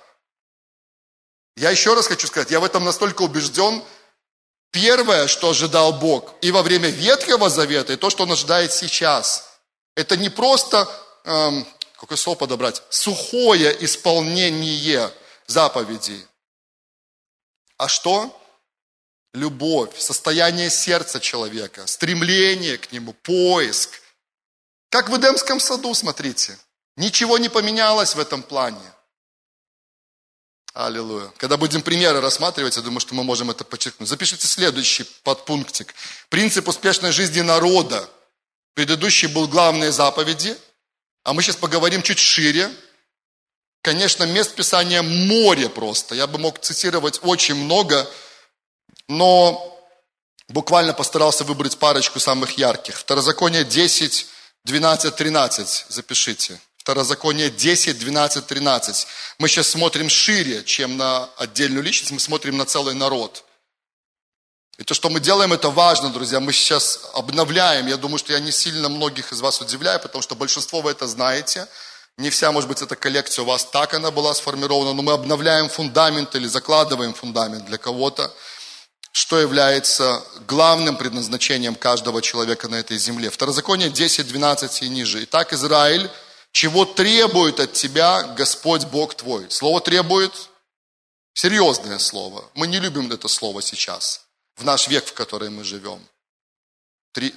Я 1.56 1.70
еще 1.70 1.94
раз 1.94 2.08
хочу 2.08 2.26
сказать, 2.26 2.50
я 2.50 2.58
в 2.58 2.64
этом 2.64 2.84
настолько 2.84 3.22
убежден, 3.22 3.82
Первое, 4.74 5.28
что 5.28 5.50
ожидал 5.50 5.92
Бог 5.92 6.34
и 6.40 6.50
во 6.50 6.64
время 6.64 6.88
Ветхого 6.88 7.48
Завета, 7.48 7.92
и 7.92 7.96
то, 7.96 8.10
что 8.10 8.24
Он 8.24 8.32
ожидает 8.32 8.72
сейчас, 8.72 9.60
это 9.94 10.16
не 10.16 10.30
просто, 10.30 10.88
эм, 11.22 11.64
какое 11.96 12.18
слово 12.18 12.36
подобрать, 12.36 12.82
сухое 12.90 13.84
исполнение 13.84 15.12
заповедей, 15.46 16.26
а 17.76 17.86
что? 17.86 18.36
Любовь, 19.32 19.96
состояние 19.96 20.70
сердца 20.70 21.20
человека, 21.20 21.86
стремление 21.86 22.76
к 22.76 22.90
нему, 22.90 23.12
поиск. 23.12 24.02
Как 24.88 25.08
в 25.08 25.16
Эдемском 25.16 25.60
саду, 25.60 25.94
смотрите. 25.94 26.58
Ничего 26.96 27.38
не 27.38 27.48
поменялось 27.48 28.16
в 28.16 28.18
этом 28.18 28.42
плане. 28.42 28.93
Аллилуйя. 30.74 31.32
Когда 31.38 31.56
будем 31.56 31.82
примеры 31.82 32.20
рассматривать, 32.20 32.74
я 32.76 32.82
думаю, 32.82 32.98
что 32.98 33.14
мы 33.14 33.22
можем 33.22 33.48
это 33.48 33.62
подчеркнуть. 33.62 34.08
Запишите 34.08 34.48
следующий 34.48 35.04
подпунктик. 35.22 35.94
Принцип 36.28 36.66
успешной 36.66 37.12
жизни 37.12 37.42
народа. 37.42 38.08
Предыдущий 38.74 39.28
был 39.28 39.46
главные 39.46 39.92
заповеди, 39.92 40.56
а 41.22 41.32
мы 41.32 41.42
сейчас 41.42 41.54
поговорим 41.54 42.02
чуть 42.02 42.18
шире. 42.18 42.68
Конечно, 43.82 44.24
мест 44.24 44.56
Писания 44.56 45.02
море 45.02 45.68
просто. 45.68 46.16
Я 46.16 46.26
бы 46.26 46.38
мог 46.38 46.58
цитировать 46.58 47.20
очень 47.22 47.54
много, 47.54 48.10
но 49.06 49.80
буквально 50.48 50.92
постарался 50.92 51.44
выбрать 51.44 51.78
парочку 51.78 52.18
самых 52.18 52.58
ярких. 52.58 52.98
Второзаконие 52.98 53.64
10, 53.64 54.26
12, 54.64 55.14
13. 55.14 55.86
Запишите. 55.88 56.60
Второзаконие 56.84 57.48
10, 57.48 57.98
12, 57.98 58.46
13. 58.46 59.06
Мы 59.38 59.48
сейчас 59.48 59.68
смотрим 59.68 60.10
шире, 60.10 60.62
чем 60.64 60.98
на 60.98 61.30
отдельную 61.38 61.82
личность, 61.82 62.12
мы 62.12 62.20
смотрим 62.20 62.58
на 62.58 62.66
целый 62.66 62.94
народ. 62.94 63.42
И 64.76 64.84
то, 64.84 64.92
что 64.92 65.08
мы 65.08 65.18
делаем, 65.18 65.54
это 65.54 65.70
важно, 65.70 66.10
друзья. 66.10 66.40
Мы 66.40 66.52
сейчас 66.52 67.00
обновляем. 67.14 67.86
Я 67.86 67.96
думаю, 67.96 68.18
что 68.18 68.34
я 68.34 68.38
не 68.38 68.52
сильно 68.52 68.90
многих 68.90 69.32
из 69.32 69.40
вас 69.40 69.62
удивляю, 69.62 69.98
потому 69.98 70.20
что 70.20 70.34
большинство 70.34 70.82
вы 70.82 70.90
это 70.90 71.06
знаете. 71.06 71.66
Не 72.18 72.28
вся, 72.28 72.52
может 72.52 72.68
быть, 72.68 72.82
эта 72.82 72.96
коллекция 72.96 73.44
у 73.44 73.46
вас 73.46 73.64
так 73.64 73.94
она 73.94 74.10
была 74.10 74.34
сформирована, 74.34 74.92
но 74.92 75.00
мы 75.00 75.12
обновляем 75.12 75.70
фундамент 75.70 76.34
или 76.34 76.46
закладываем 76.46 77.14
фундамент 77.14 77.64
для 77.64 77.78
кого-то, 77.78 78.30
что 79.12 79.40
является 79.40 80.22
главным 80.46 80.98
предназначением 80.98 81.76
каждого 81.76 82.20
человека 82.20 82.68
на 82.68 82.74
этой 82.74 82.98
земле. 82.98 83.30
Второзаконие 83.30 83.88
10, 83.88 84.28
12 84.28 84.82
и 84.82 84.88
ниже. 84.90 85.24
Итак, 85.24 85.54
Израиль 85.54 86.10
чего 86.54 86.84
требует 86.84 87.58
от 87.58 87.72
тебя 87.72 88.22
Господь 88.22 88.84
Бог 88.84 89.16
твой. 89.16 89.50
Слово 89.50 89.80
требует 89.80 90.32
серьезное 91.34 91.98
слово. 91.98 92.48
Мы 92.54 92.68
не 92.68 92.78
любим 92.78 93.10
это 93.10 93.26
слово 93.26 93.60
сейчас, 93.60 94.24
в 94.54 94.64
наш 94.64 94.86
век, 94.86 95.04
в 95.04 95.14
который 95.14 95.50
мы 95.50 95.64
живем. 95.64 96.00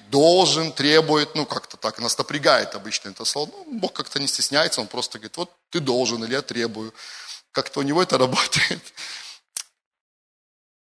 Должен, 0.10 0.72
требует, 0.72 1.34
ну 1.34 1.48
как-то 1.48 1.78
так, 1.78 1.98
нас 1.98 2.16
напрягает 2.16 2.76
обычно 2.76 3.10
это 3.10 3.26
слово. 3.26 3.50
Ну, 3.52 3.80
Бог 3.80 3.94
как-то 3.94 4.20
не 4.20 4.28
стесняется, 4.28 4.82
Он 4.82 4.88
просто 4.88 5.18
говорит, 5.18 5.38
вот 5.38 5.52
ты 5.72 5.80
должен 5.80 6.24
или 6.24 6.34
я 6.34 6.44
требую. 6.44 6.94
Как-то 7.52 7.80
у 7.80 7.84
него 7.84 8.04
это 8.04 8.18
работает. 8.26 8.94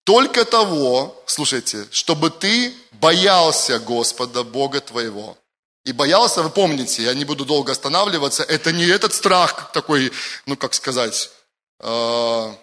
Только 0.04 0.46
того, 0.46 1.20
слушайте, 1.26 1.88
чтобы 1.90 2.30
ты 2.30 2.76
боялся 2.92 3.80
Господа, 3.80 4.44
Бога 4.44 4.82
твоего 4.82 5.36
и 5.86 5.92
боялся, 5.92 6.44
вы 6.44 6.50
помните, 6.50 7.04
я 7.04 7.14
не 7.14 7.26
буду 7.26 7.46
долго 7.46 7.72
останавливаться, 7.72 8.44
это 8.44 8.72
не 8.72 8.86
этот 8.86 9.14
страх 9.14 9.72
такой, 9.72 10.12
ну 10.46 10.58
как 10.58 10.74
сказать, 10.74 11.32
э, 11.80 12.54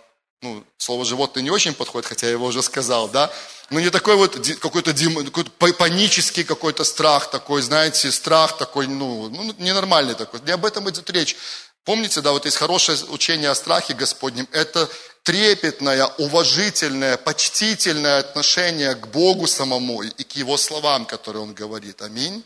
ну, 0.43 0.65
слово 0.77 1.05
животное 1.05 1.43
не 1.43 1.51
очень 1.51 1.75
подходит, 1.75 2.09
хотя 2.09 2.27
я 2.27 2.33
его 2.33 2.47
уже 2.47 2.63
сказал, 2.63 3.09
да, 3.09 3.33
но 3.71 3.81
не 3.81 3.91
такой 3.91 4.17
вот 4.17 4.37
какой-то, 4.61 4.95
какой 5.33 5.75
панический 5.75 6.45
какой-то 6.45 6.85
страх 6.85 7.31
такой, 7.31 7.63
знаете, 7.63 8.13
страх 8.13 8.57
такой, 8.59 8.87
ну, 8.87 9.29
ну, 9.29 9.55
ненормальный 9.59 10.15
такой. 10.15 10.41
Не 10.43 10.53
об 10.53 10.65
этом 10.65 10.89
идет 10.89 11.11
речь. 11.11 11.37
Помните, 11.85 12.21
да, 12.21 12.33
вот 12.33 12.45
есть 12.45 12.57
хорошее 12.57 12.99
учение 13.09 13.51
о 13.51 13.55
страхе 13.55 13.95
Господнем. 13.95 14.47
Это 14.53 14.89
трепетное, 15.25 16.07
уважительное, 16.19 17.17
почтительное 17.17 18.21
отношение 18.21 18.95
к 18.95 19.09
Богу 19.09 19.49
самому 19.49 20.03
и 20.03 20.23
к 20.23 20.33
Его 20.37 20.57
словам, 20.57 21.05
которые 21.05 21.43
Он 21.43 21.53
говорит. 21.53 22.03
Аминь. 22.03 22.45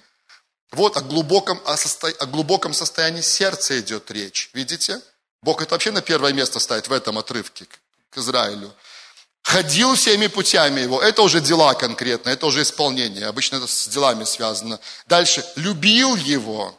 Вот 0.72 0.96
о 0.96 1.00
глубоком, 1.00 1.60
о, 1.64 1.76
состо... 1.76 2.08
о 2.08 2.26
глубоком 2.26 2.72
состоянии 2.72 3.22
сердца 3.22 3.78
идет 3.80 4.10
речь. 4.10 4.50
Видите? 4.54 5.00
Бог 5.42 5.62
это 5.62 5.74
вообще 5.74 5.90
на 5.90 6.02
первое 6.02 6.32
место 6.32 6.60
ставит 6.60 6.88
в 6.88 6.92
этом 6.92 7.18
отрывке 7.18 7.66
к 8.10 8.18
Израилю. 8.18 8.72
Ходил 9.42 9.94
всеми 9.94 10.26
путями 10.26 10.80
его. 10.80 11.02
Это 11.02 11.22
уже 11.22 11.40
дела 11.40 11.74
конкретно, 11.74 12.30
это 12.30 12.46
уже 12.46 12.62
исполнение. 12.62 13.26
Обычно 13.26 13.56
это 13.56 13.66
с 13.66 13.88
делами 13.88 14.24
связано. 14.24 14.78
Дальше. 15.06 15.44
Любил 15.56 16.14
его. 16.14 16.78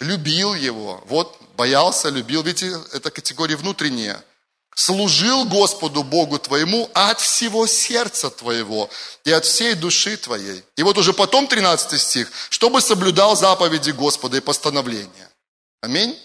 Любил 0.00 0.54
его. 0.54 1.02
Вот, 1.06 1.38
боялся, 1.56 2.08
любил. 2.08 2.42
Видите, 2.42 2.76
это 2.92 3.10
категория 3.10 3.56
внутренняя 3.56 4.24
служил 4.74 5.44
Господу 5.44 6.02
Богу 6.02 6.38
твоему 6.38 6.90
от 6.94 7.20
всего 7.20 7.66
сердца 7.66 8.30
твоего 8.30 8.90
и 9.24 9.32
от 9.32 9.44
всей 9.44 9.74
души 9.74 10.16
твоей. 10.16 10.64
И 10.76 10.82
вот 10.82 10.98
уже 10.98 11.12
потом 11.12 11.46
13 11.46 12.00
стих, 12.00 12.30
чтобы 12.48 12.80
соблюдал 12.80 13.36
заповеди 13.36 13.90
Господа 13.90 14.38
и 14.38 14.40
постановления. 14.40 15.30
Аминь. 15.80 16.18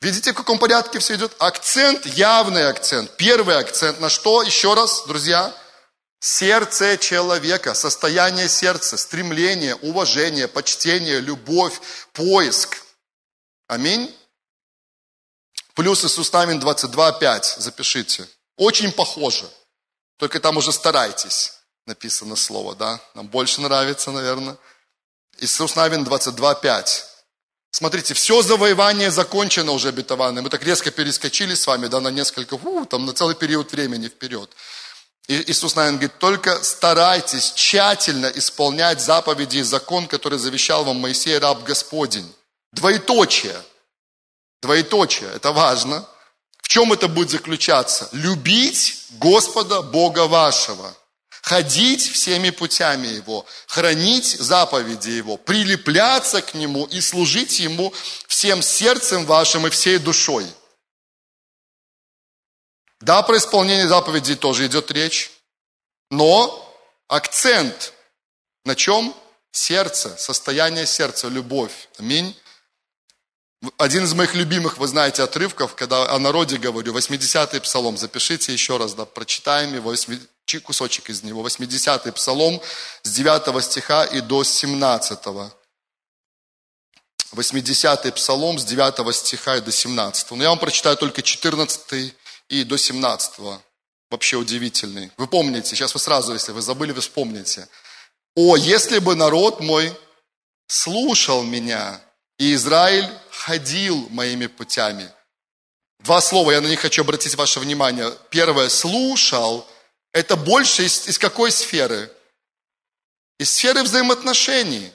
Видите, 0.00 0.32
в 0.32 0.36
каком 0.36 0.58
порядке 0.58 0.98
все 0.98 1.16
идет? 1.16 1.34
Акцент, 1.38 2.06
явный 2.06 2.68
акцент. 2.68 3.16
Первый 3.16 3.56
акцент 3.56 4.00
на 4.00 4.08
что? 4.08 4.42
Еще 4.42 4.74
раз, 4.74 5.04
друзья. 5.06 5.54
Сердце 6.20 6.96
человека, 6.98 7.74
состояние 7.74 8.48
сердца, 8.48 8.96
стремление, 8.96 9.74
уважение, 9.76 10.48
почтение, 10.48 11.20
любовь, 11.20 11.80
поиск. 12.12 12.78
Аминь. 13.68 14.14
Плюс 15.76 16.02
Иисус 16.06 16.32
Навин 16.32 16.58
22.5, 16.58 17.60
запишите. 17.60 18.26
Очень 18.56 18.90
похоже. 18.92 19.44
Только 20.16 20.40
там 20.40 20.56
уже 20.56 20.72
старайтесь, 20.72 21.52
написано 21.86 22.34
слово, 22.34 22.74
да? 22.74 22.98
Нам 23.14 23.28
больше 23.28 23.60
нравится, 23.60 24.10
наверное. 24.10 24.56
Иисус 25.38 25.76
Навин 25.76 26.02
22.5. 26.04 27.04
Смотрите, 27.72 28.14
все 28.14 28.40
завоевание 28.40 29.10
закончено 29.10 29.72
уже 29.72 29.88
обетованное. 29.88 30.42
Мы 30.42 30.48
так 30.48 30.62
резко 30.62 30.90
перескочили 30.90 31.54
с 31.54 31.66
вами, 31.66 31.88
да, 31.88 32.00
на 32.00 32.08
несколько, 32.08 32.54
у, 32.54 32.86
там, 32.86 33.04
на 33.04 33.12
целый 33.12 33.34
период 33.34 33.70
времени 33.70 34.08
вперед. 34.08 34.50
И 35.28 35.50
Иисус, 35.50 35.76
наверное, 35.76 35.98
говорит, 35.98 36.18
только 36.18 36.64
старайтесь 36.64 37.52
тщательно 37.52 38.32
исполнять 38.34 39.02
заповеди 39.02 39.58
и 39.58 39.62
закон, 39.62 40.06
который 40.08 40.38
завещал 40.38 40.84
вам 40.84 41.00
Моисей, 41.00 41.36
раб 41.36 41.64
Господень. 41.64 42.34
Двоеточие– 42.72 43.60
Двоеточие, 44.62 45.30
это 45.34 45.52
важно. 45.52 46.06
В 46.62 46.68
чем 46.68 46.92
это 46.92 47.08
будет 47.08 47.30
заключаться? 47.30 48.08
Любить 48.12 49.06
Господа 49.10 49.82
Бога 49.82 50.26
вашего, 50.26 50.94
ходить 51.42 52.02
всеми 52.10 52.50
путями 52.50 53.06
Его, 53.06 53.46
хранить 53.66 54.26
заповеди 54.26 55.10
Его, 55.10 55.36
прилепляться 55.36 56.42
к 56.42 56.54
Нему 56.54 56.86
и 56.86 57.00
служить 57.00 57.60
Ему 57.60 57.94
всем 58.26 58.62
сердцем 58.62 59.24
вашим 59.26 59.66
и 59.66 59.70
всей 59.70 59.98
душой. 59.98 60.46
Да, 63.00 63.22
про 63.22 63.36
исполнение 63.36 63.86
заповедей 63.86 64.36
тоже 64.36 64.66
идет 64.66 64.90
речь, 64.90 65.30
но 66.10 66.62
акцент 67.08 67.92
на 68.64 68.74
чем? 68.74 69.14
Сердце, 69.52 70.16
состояние 70.18 70.86
сердца, 70.86 71.28
любовь. 71.28 71.88
Аминь. 71.98 72.36
Один 73.78 74.04
из 74.04 74.14
моих 74.14 74.34
любимых, 74.34 74.78
вы 74.78 74.86
знаете, 74.86 75.22
отрывков, 75.22 75.74
когда 75.74 76.10
о 76.10 76.18
народе 76.18 76.58
говорю, 76.58 76.94
80-й 76.94 77.60
псалом, 77.60 77.96
запишите 77.96 78.52
еще 78.52 78.76
раз, 78.76 78.94
да, 78.94 79.04
прочитаем 79.04 79.74
его, 79.74 79.90
8, 79.90 80.18
кусочек 80.62 81.10
из 81.10 81.22
него, 81.22 81.46
80-й 81.46 82.12
псалом 82.12 82.60
с 83.02 83.10
9 83.10 83.64
стиха 83.64 84.04
и 84.04 84.20
до 84.20 84.44
17. 84.44 85.18
80-й 87.32 88.12
псалом 88.12 88.58
с 88.58 88.64
9 88.64 89.14
стиха 89.14 89.56
и 89.56 89.60
до 89.60 89.72
17. 89.72 90.30
Но 90.32 90.42
я 90.42 90.50
вам 90.50 90.58
прочитаю 90.58 90.96
только 90.96 91.22
14 91.22 92.14
и 92.48 92.64
до 92.64 92.76
17. 92.76 93.32
Вообще 94.10 94.36
удивительный. 94.36 95.10
Вы 95.16 95.26
помните, 95.26 95.70
сейчас 95.70 95.94
вы 95.94 96.00
сразу, 96.00 96.32
если 96.32 96.52
вы 96.52 96.60
забыли, 96.60 96.92
вы 96.92 97.00
вспомните. 97.00 97.68
«О, 98.36 98.54
если 98.56 98.98
бы 98.98 99.14
народ 99.16 99.60
мой 99.60 99.92
слушал 100.68 101.42
меня, 101.42 102.00
и 102.38 102.52
Израиль 102.52 103.08
ходил 103.36 104.08
моими 104.10 104.46
путями». 104.46 105.10
Два 106.00 106.20
слова, 106.20 106.52
я 106.52 106.60
на 106.60 106.68
них 106.68 106.80
хочу 106.80 107.02
обратить 107.02 107.34
ваше 107.34 107.60
внимание. 107.60 108.12
Первое, 108.30 108.68
слушал, 108.68 109.66
это 110.12 110.36
больше 110.36 110.84
из, 110.84 111.08
из 111.08 111.18
какой 111.18 111.50
сферы? 111.50 112.12
Из 113.38 113.52
сферы 113.52 113.82
взаимоотношений. 113.82 114.92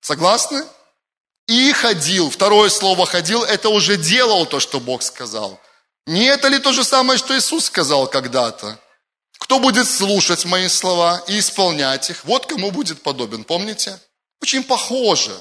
Согласны? 0.00 0.64
И 1.48 1.72
ходил. 1.72 2.30
Второе 2.30 2.70
слово 2.70 3.06
ходил, 3.06 3.44
это 3.44 3.68
уже 3.68 3.96
делал 3.96 4.46
то, 4.46 4.60
что 4.60 4.78
Бог 4.78 5.02
сказал. 5.02 5.60
Не 6.06 6.26
это 6.26 6.48
ли 6.48 6.58
то 6.58 6.72
же 6.72 6.84
самое, 6.84 7.18
что 7.18 7.36
Иисус 7.36 7.66
сказал 7.66 8.08
когда-то? 8.08 8.78
Кто 9.38 9.58
будет 9.58 9.88
слушать 9.88 10.44
мои 10.44 10.68
слова 10.68 11.24
и 11.26 11.38
исполнять 11.38 12.10
их, 12.10 12.24
вот 12.24 12.46
кому 12.46 12.70
будет 12.70 13.02
подобен. 13.02 13.42
Помните? 13.42 13.98
Очень 14.40 14.62
похоже. 14.62 15.36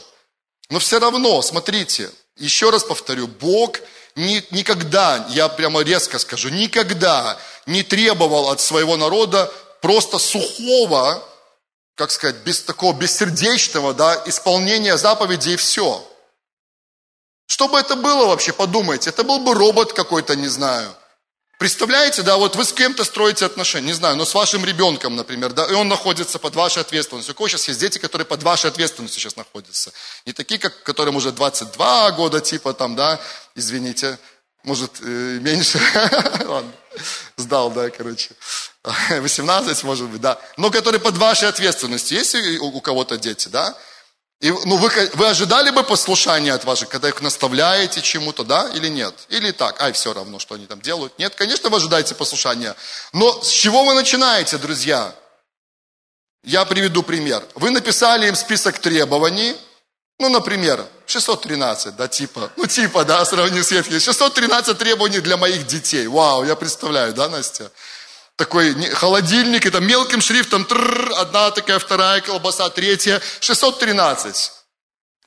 Но 0.72 0.80
все 0.80 1.00
равно, 1.00 1.42
смотрите, 1.42 2.10
еще 2.38 2.70
раз 2.70 2.86
повторю, 2.86 3.28
Бог 3.28 3.80
ни, 4.16 4.42
никогда, 4.52 5.28
я 5.30 5.50
прямо 5.50 5.82
резко 5.82 6.18
скажу, 6.18 6.48
никогда 6.48 7.38
не 7.66 7.84
требовал 7.84 8.50
от 8.50 8.62
своего 8.62 8.96
народа 8.96 9.52
просто 9.82 10.18
сухого, 10.18 11.22
как 11.96 12.10
сказать, 12.10 12.38
без 12.38 12.62
такого 12.62 12.94
бессердечного 12.94 13.94
да, 13.94 14.24
исполнения 14.26 14.96
заповедей 14.98 15.56
и 15.56 15.58
все. 15.58 16.08
Что 17.48 17.68
бы 17.68 17.78
это 17.78 17.98
было 17.98 18.28
вообще, 18.28 18.54
подумайте. 18.54 19.10
Это 19.10 19.26
был 19.26 19.40
бы 19.40 19.54
робот 19.54 19.92
какой-то, 19.92 20.38
не 20.38 20.48
знаю. 20.48 20.96
Представляете, 21.62 22.24
да, 22.24 22.38
вот 22.38 22.56
вы 22.56 22.65
с 22.65 22.74
кем-то 22.74 23.04
строите 23.04 23.45
отношения, 23.45 23.86
не 23.86 23.93
знаю, 23.93 24.15
но 24.15 24.26
с 24.26 24.34
вашим 24.34 24.65
ребенком, 24.65 25.15
например, 25.15 25.54
да, 25.54 25.67
и 25.67 25.74
он 25.74 25.88
находится 25.89 26.39
под 26.39 26.56
вашей 26.56 26.82
ответственностью. 26.82 27.36
У 27.36 27.38
кого 27.38 27.50
сейчас 27.50 27.67
есть 27.67 27.80
дети, 27.80 28.00
которые 28.00 28.26
под 28.26 28.41
вашей 28.41 28.71
ответственностью 28.71 29.21
сейчас 29.21 29.36
находятся. 29.36 29.93
Не 30.26 30.34
такие, 30.34 30.60
как, 30.60 30.82
которым 30.82 31.17
уже 31.17 31.32
22 31.32 32.12
года, 32.13 32.41
типа 32.41 32.74
там, 32.74 32.95
да, 32.95 33.21
извините, 33.54 34.17
может, 34.63 34.93
э, 35.02 35.06
меньше. 35.39 35.80
Ладно, 36.47 36.71
сдал, 37.38 37.69
да, 37.69 37.91
короче. 37.91 38.32
18, 39.10 39.84
может 39.84 40.08
быть, 40.10 40.19
да. 40.19 40.41
Но 40.58 40.71
которые 40.71 41.00
под 41.00 41.17
вашей 41.17 41.47
ответственностью. 41.47 42.17
Есть 42.17 42.34
у, 42.34 42.76
у 42.76 42.82
кого-то 42.82 43.19
дети, 43.19 43.50
да? 43.50 43.78
И, 44.41 44.49
ну, 44.49 44.77
вы, 44.77 44.89
вы 45.13 45.27
ожидали 45.27 45.69
бы 45.69 45.84
послушания 45.84 46.54
от 46.54 46.65
ваших, 46.65 46.89
когда 46.89 47.10
их 47.10 47.21
наставляете 47.21 48.01
чему-то, 48.01 48.43
да, 48.43 48.69
или 48.73 48.88
нет? 48.88 49.13
Или 49.30 49.51
так, 49.51 49.80
ай, 49.80 49.93
все 49.93 50.13
равно, 50.13 50.39
что 50.39 50.56
они 50.56 50.65
там 50.65 50.82
делают. 50.82 51.17
Нет, 51.19 51.36
конечно, 51.36 51.69
вы 51.69 51.77
ожидаете 51.77 52.15
послушания. 52.15 52.75
Но 53.13 53.43
с 53.43 53.49
чего 53.49 53.84
вы 53.84 53.93
начинаете, 53.93 54.58
друзья? 54.58 55.13
Я 56.43 56.65
приведу 56.65 57.04
пример. 57.04 57.43
Вы 57.54 57.69
написали 57.69 58.27
им 58.27 58.36
список 58.36 58.80
требований, 58.80 59.56
ну, 60.17 60.30
например, 60.30 60.84
613, 61.06 61.95
да, 61.95 62.08
типа, 62.08 62.51
ну, 62.58 62.65
типа, 62.65 63.06
да, 63.06 63.23
сравни 63.25 63.62
с 63.62 63.69
613 63.69 64.75
требований 64.75 65.19
для 65.19 65.38
моих 65.38 65.67
детей. 65.67 66.08
Вау, 66.08 66.45
я 66.45 66.56
представляю, 66.56 67.13
да, 67.13 67.30
Настя? 67.30 67.71
Такой 68.41 68.73
холодильник, 68.93 69.67
это 69.67 69.80
мелким 69.80 70.19
шрифтом, 70.19 70.65
одна 71.15 71.51
такая, 71.51 71.77
вторая 71.77 72.21
колбаса, 72.21 72.71
третья, 72.71 73.21
613. 73.39 74.51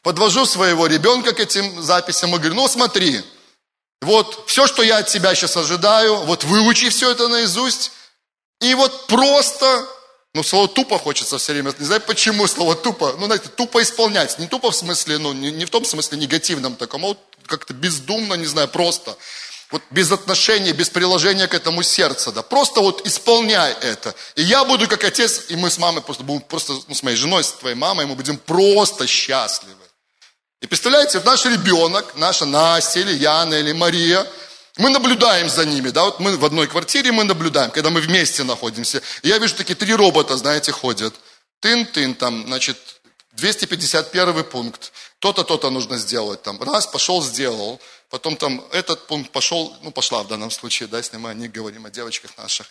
Подвожу 0.03 0.45
своего 0.47 0.89
ребенка 0.89 1.33
к 1.33 1.39
этим 1.39 1.81
записям 1.81 2.35
и 2.35 2.39
говорю, 2.39 2.55
ну 2.55 2.67
смотри, 2.67 3.23
вот 4.03 4.43
все, 4.49 4.67
что 4.67 4.83
я 4.83 4.99
от 4.99 5.07
тебя 5.07 5.33
сейчас 5.37 5.57
ожидаю, 5.57 6.17
вот 6.25 6.43
выучи 6.43 6.89
все 6.89 7.13
это 7.13 7.29
наизусть, 7.29 7.93
и 8.61 8.75
вот 8.75 9.07
просто, 9.07 9.87
ну 10.35 10.43
слово 10.43 10.67
тупо 10.67 10.99
хочется 10.99 11.39
все 11.39 11.53
время, 11.53 11.73
не 11.79 11.87
знаю 11.87 12.01
почему 12.01 12.49
слово 12.49 12.75
тупо, 12.75 13.15
ну 13.17 13.27
знаете, 13.27 13.49
тупо 13.49 13.81
исполнять, 13.81 14.41
не 14.41 14.49
тупо 14.49 14.73
в 14.73 14.77
смысле, 14.77 15.19
ну 15.19 15.33
не, 15.33 15.53
не 15.53 15.67
в 15.67 15.71
том 15.71 15.85
смысле 15.85 16.19
негативном 16.19 16.75
таком, 16.75 17.05
а 17.05 17.09
вот 17.09 17.19
как-то 17.47 17.75
бездумно, 17.75 18.35
не 18.35 18.47
знаю, 18.47 18.67
просто 18.67 19.17
вот 19.75 19.83
без 19.91 20.13
отношения, 20.13 20.73
без 20.73 20.89
приложения 20.89 21.49
к 21.49 21.55
этому 21.55 21.83
сердца, 21.83 22.31
да, 22.31 22.43
просто 22.43 22.81
вот 22.81 23.05
исполняй 23.09 23.73
это. 23.81 24.15
И 24.37 24.43
я 24.45 24.65
буду 24.65 24.87
как 24.87 25.03
отец, 25.03 25.47
и 25.49 25.57
мы 25.57 25.69
с 25.69 25.79
мамой 25.79 26.01
просто 26.01 26.23
будем 26.23 26.43
просто, 26.43 26.75
ну, 26.87 26.95
с 26.95 27.03
моей 27.03 27.17
женой, 27.17 27.43
с 27.43 27.51
твоей 27.51 27.75
мамой, 27.75 28.07
мы 28.07 28.15
будем 28.15 28.37
просто 28.37 29.09
счастливы. 29.09 29.75
И 30.61 30.69
представляете, 30.69 31.21
наш 31.25 31.45
ребенок, 31.47 32.15
наша 32.15 32.45
Настя 32.45 33.01
или 33.01 33.15
Яна 33.15 33.55
или 33.55 33.73
Мария, 33.73 34.25
мы 34.77 34.91
наблюдаем 34.91 35.51
за 35.51 35.65
ними, 35.65 35.89
да, 35.89 36.05
вот 36.05 36.21
мы 36.21 36.37
в 36.37 36.45
одной 36.45 36.69
квартире 36.69 37.11
мы 37.11 37.25
наблюдаем, 37.25 37.73
когда 37.73 37.91
мы 37.91 38.01
вместе 38.01 38.45
находимся. 38.45 39.03
И 39.23 39.29
я 39.29 39.39
вижу 39.39 39.57
такие 39.57 39.75
три 39.75 39.93
робота, 39.93 40.37
знаете, 40.37 40.71
ходят. 40.71 41.17
Тын-тын, 41.61 42.15
там, 42.15 42.47
значит, 42.47 42.79
251 43.33 44.45
пункт. 44.45 44.93
То-то, 45.25 45.43
то-то 45.43 45.71
нужно 45.71 45.97
сделать. 45.97 46.43
Там, 46.43 46.63
раз, 46.63 46.87
пошел, 46.87 47.23
сделал. 47.23 47.81
Потом 48.11 48.37
там 48.37 48.63
этот 48.73 49.07
пункт 49.07 49.31
пошел, 49.31 49.75
ну 49.81 49.91
пошла 49.91 50.23
в 50.23 50.29
данном 50.29 50.51
случае, 50.51 50.87
да, 50.87 50.99
если 50.99 51.17
мы 51.17 51.31
о 51.31 51.35
них 51.35 51.51
говорим, 51.51 51.87
о 51.87 51.91
девочках 51.91 52.37
наших. 52.37 52.67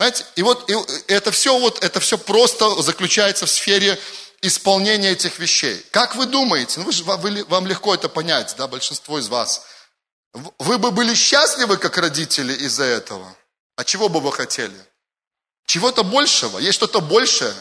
Знаете, 0.00 0.26
и 0.34 0.42
вот 0.42 0.68
и 0.68 0.74
это 1.06 1.30
все 1.30 1.56
вот, 1.56 1.84
это 1.84 2.00
все 2.00 2.18
просто 2.18 2.82
заключается 2.82 3.46
в 3.46 3.50
сфере 3.50 3.96
исполнения 4.42 5.10
этих 5.10 5.38
вещей. 5.38 5.86
Как 5.92 6.16
вы 6.16 6.26
думаете, 6.26 6.80
ну 6.80 6.86
вы 6.86 6.90
же, 6.90 7.04
вы, 7.04 7.44
вам 7.44 7.68
легко 7.68 7.94
это 7.94 8.08
понять, 8.08 8.56
да, 8.58 8.66
большинство 8.66 9.20
из 9.20 9.28
вас. 9.28 9.64
Вы 10.58 10.78
бы 10.78 10.90
были 10.90 11.14
счастливы, 11.14 11.76
как 11.76 11.96
родители, 11.96 12.54
из-за 12.54 12.82
этого? 12.82 13.36
А 13.76 13.84
чего 13.84 14.08
бы 14.08 14.18
вы 14.18 14.32
хотели? 14.32 14.74
Чего-то 15.64 16.02
большего? 16.02 16.58
Есть 16.58 16.74
что-то 16.74 17.00
большее? 17.00 17.54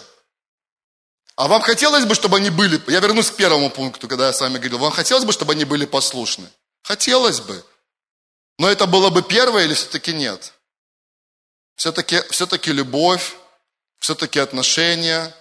А 1.35 1.47
вам 1.47 1.61
хотелось 1.61 2.05
бы, 2.05 2.13
чтобы 2.13 2.37
они 2.37 2.49
были, 2.49 2.81
я 2.87 2.99
вернусь 2.99 3.31
к 3.31 3.35
первому 3.35 3.69
пункту, 3.69 4.07
когда 4.07 4.27
я 4.27 4.33
с 4.33 4.41
вами 4.41 4.57
говорил, 4.57 4.77
вам 4.77 4.91
хотелось 4.91 5.25
бы, 5.25 5.31
чтобы 5.31 5.53
они 5.53 5.65
были 5.65 5.85
послушны? 5.85 6.47
Хотелось 6.83 7.39
бы. 7.39 7.63
Но 8.59 8.69
это 8.69 8.85
было 8.85 9.09
бы 9.09 9.23
первое 9.23 9.63
или 9.65 9.73
все-таки 9.73 10.13
нет? 10.13 10.53
Все-таки 11.75 12.21
все 12.29 12.47
любовь, 12.65 13.35
все-таки 13.99 14.39
отношения, 14.39 15.33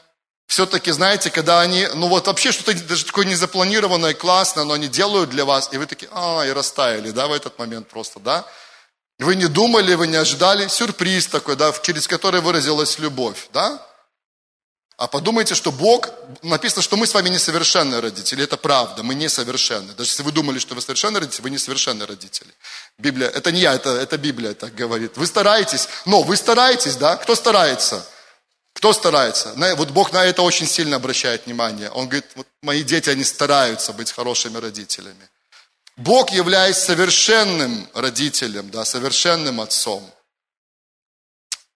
все-таки, 0.47 0.91
знаете, 0.93 1.31
когда 1.31 1.61
они, 1.61 1.87
ну 1.95 2.09
вот 2.09 2.27
вообще 2.27 2.53
что-то 2.53 2.75
даже 2.85 3.05
такое 3.05 3.27
незапланированное, 3.27 4.15
классное, 4.15 4.65
но 4.65 4.75
они 4.75 4.89
делают 4.89 5.31
для 5.31 5.45
вас, 5.45 5.69
и 5.73 5.79
вы 5.79 5.87
такие, 5.87 6.11
а, 6.13 6.45
и 6.47 6.53
растаяли, 6.53 7.11
да, 7.11 7.27
в 7.27 7.33
этот 7.33 7.59
момент 7.59 7.89
просто, 7.89 8.19
да? 8.19 8.47
Вы 9.19 9.35
не 9.35 9.47
думали, 9.47 9.95
вы 9.95 10.07
не 10.07 10.17
ожидали, 10.17 10.69
сюрприз 10.69 11.27
такой, 11.27 11.57
да, 11.57 11.73
через 11.83 12.07
который 12.09 12.41
выразилась 12.41 12.99
любовь, 12.99 13.49
да? 13.53 13.87
А 15.03 15.09
подумайте, 15.09 15.57
что 15.57 15.73
Бог, 15.73 16.11
написано, 16.43 16.81
что 16.81 16.97
мы 16.97 17.09
с 17.09 17.15
вами 17.15 17.29
несовершенные 17.29 17.99
родители. 17.99 18.45
Это 18.45 18.57
правда, 18.57 19.03
мы 19.03 19.17
несовершенны. 19.17 19.95
Даже 19.95 20.11
если 20.11 20.23
вы 20.23 20.31
думали, 20.31 20.61
что 20.61 20.77
вы 20.77 20.81
совершенные 20.81 21.19
родители, 21.19 21.43
вы 21.43 21.51
несовершенные 21.51 22.07
родители. 22.07 22.55
Библия, 22.99 23.29
это 23.29 23.51
не 23.51 23.63
я, 23.63 23.75
это, 23.75 23.91
это 23.91 24.17
Библия 24.17 24.55
так 24.55 24.77
говорит. 24.77 25.17
Вы 25.17 25.27
стараетесь, 25.27 25.89
но 26.07 26.23
вы 26.23 26.37
стараетесь, 26.37 26.95
да? 26.95 27.17
Кто 27.17 27.35
старается? 27.35 28.07
Кто 28.75 28.93
старается? 28.93 29.55
Вот 29.75 29.91
Бог 29.91 30.13
на 30.13 30.25
это 30.25 30.43
очень 30.43 30.69
сильно 30.69 30.99
обращает 30.99 31.47
внимание. 31.47 31.91
Он 31.91 32.07
говорит, 32.07 32.27
вот 32.37 32.47
мои 32.63 32.85
дети, 32.85 33.11
они 33.11 33.25
стараются 33.25 33.93
быть 33.93 34.13
хорошими 34.13 34.59
родителями. 34.59 35.29
Бог, 35.97 36.31
являясь 36.31 36.79
совершенным 36.79 37.89
родителем, 37.93 38.71
да, 38.71 38.85
совершенным 38.85 39.61
отцом, 39.61 40.09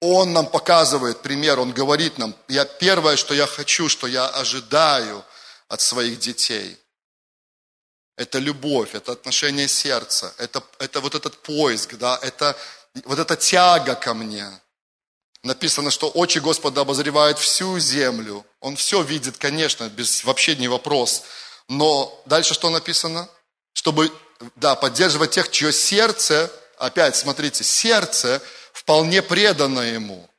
он 0.01 0.33
нам 0.33 0.47
показывает 0.47 1.23
пример, 1.23 1.59
Он 1.59 1.73
говорит 1.73 2.19
нам, 2.19 2.35
я 2.49 2.65
первое, 2.65 3.17
что 3.17 3.35
я 3.35 3.47
хочу, 3.47 3.89
что 3.89 4.07
я 4.07 4.27
ожидаю 4.29 5.25
от 5.69 5.81
своих 5.81 6.19
детей, 6.19 6.79
это 8.17 8.39
любовь, 8.39 8.95
это 8.95 9.13
отношение 9.13 9.69
сердца, 9.69 10.35
это, 10.39 10.63
это 10.79 11.01
вот 11.01 11.15
этот 11.15 11.37
поиск, 11.43 11.95
да, 11.95 12.19
это 12.23 12.57
вот 13.05 13.19
эта 13.19 13.37
тяга 13.37 13.95
ко 13.95 14.15
мне. 14.15 14.47
Написано, 15.43 15.91
что 15.91 16.09
очи 16.09 16.39
Господа 16.39 16.81
обозревают 16.81 17.39
всю 17.39 17.79
землю. 17.79 18.45
Он 18.61 18.75
все 18.75 19.03
видит, 19.03 19.37
конечно, 19.37 19.89
без 19.89 20.25
вообще 20.25 20.57
не 20.57 20.67
вопрос. 20.67 21.23
Но 21.69 22.23
дальше 22.27 22.55
что 22.55 22.71
написано? 22.71 23.29
Чтобы, 23.75 24.11
да, 24.57 24.75
поддерживать 24.75 25.33
тех, 25.33 25.51
чье 25.51 25.73
сердце, 25.73 26.51
опять 26.79 27.17
смотрите, 27.17 27.63
сердце 27.63 28.43
вполне 28.87 29.21
предано 29.21 29.81
Ему. 29.81 30.31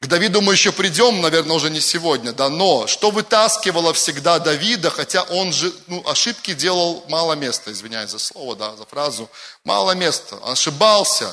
К 0.00 0.08
Давиду 0.08 0.40
мы 0.40 0.54
еще 0.54 0.72
придем, 0.72 1.20
наверное, 1.20 1.54
уже 1.54 1.70
не 1.70 1.80
сегодня, 1.80 2.32
да, 2.32 2.48
но 2.48 2.88
что 2.88 3.12
вытаскивало 3.12 3.94
всегда 3.94 4.40
Давида, 4.40 4.90
хотя 4.90 5.22
он 5.22 5.52
же, 5.52 5.72
ну, 5.86 6.02
ошибки 6.04 6.52
делал 6.52 7.04
мало 7.08 7.34
места, 7.34 7.70
извиняюсь 7.70 8.10
за 8.10 8.18
слово, 8.18 8.56
да, 8.56 8.74
за 8.74 8.84
фразу, 8.86 9.30
мало 9.62 9.92
места, 9.92 10.36
ошибался, 10.44 11.32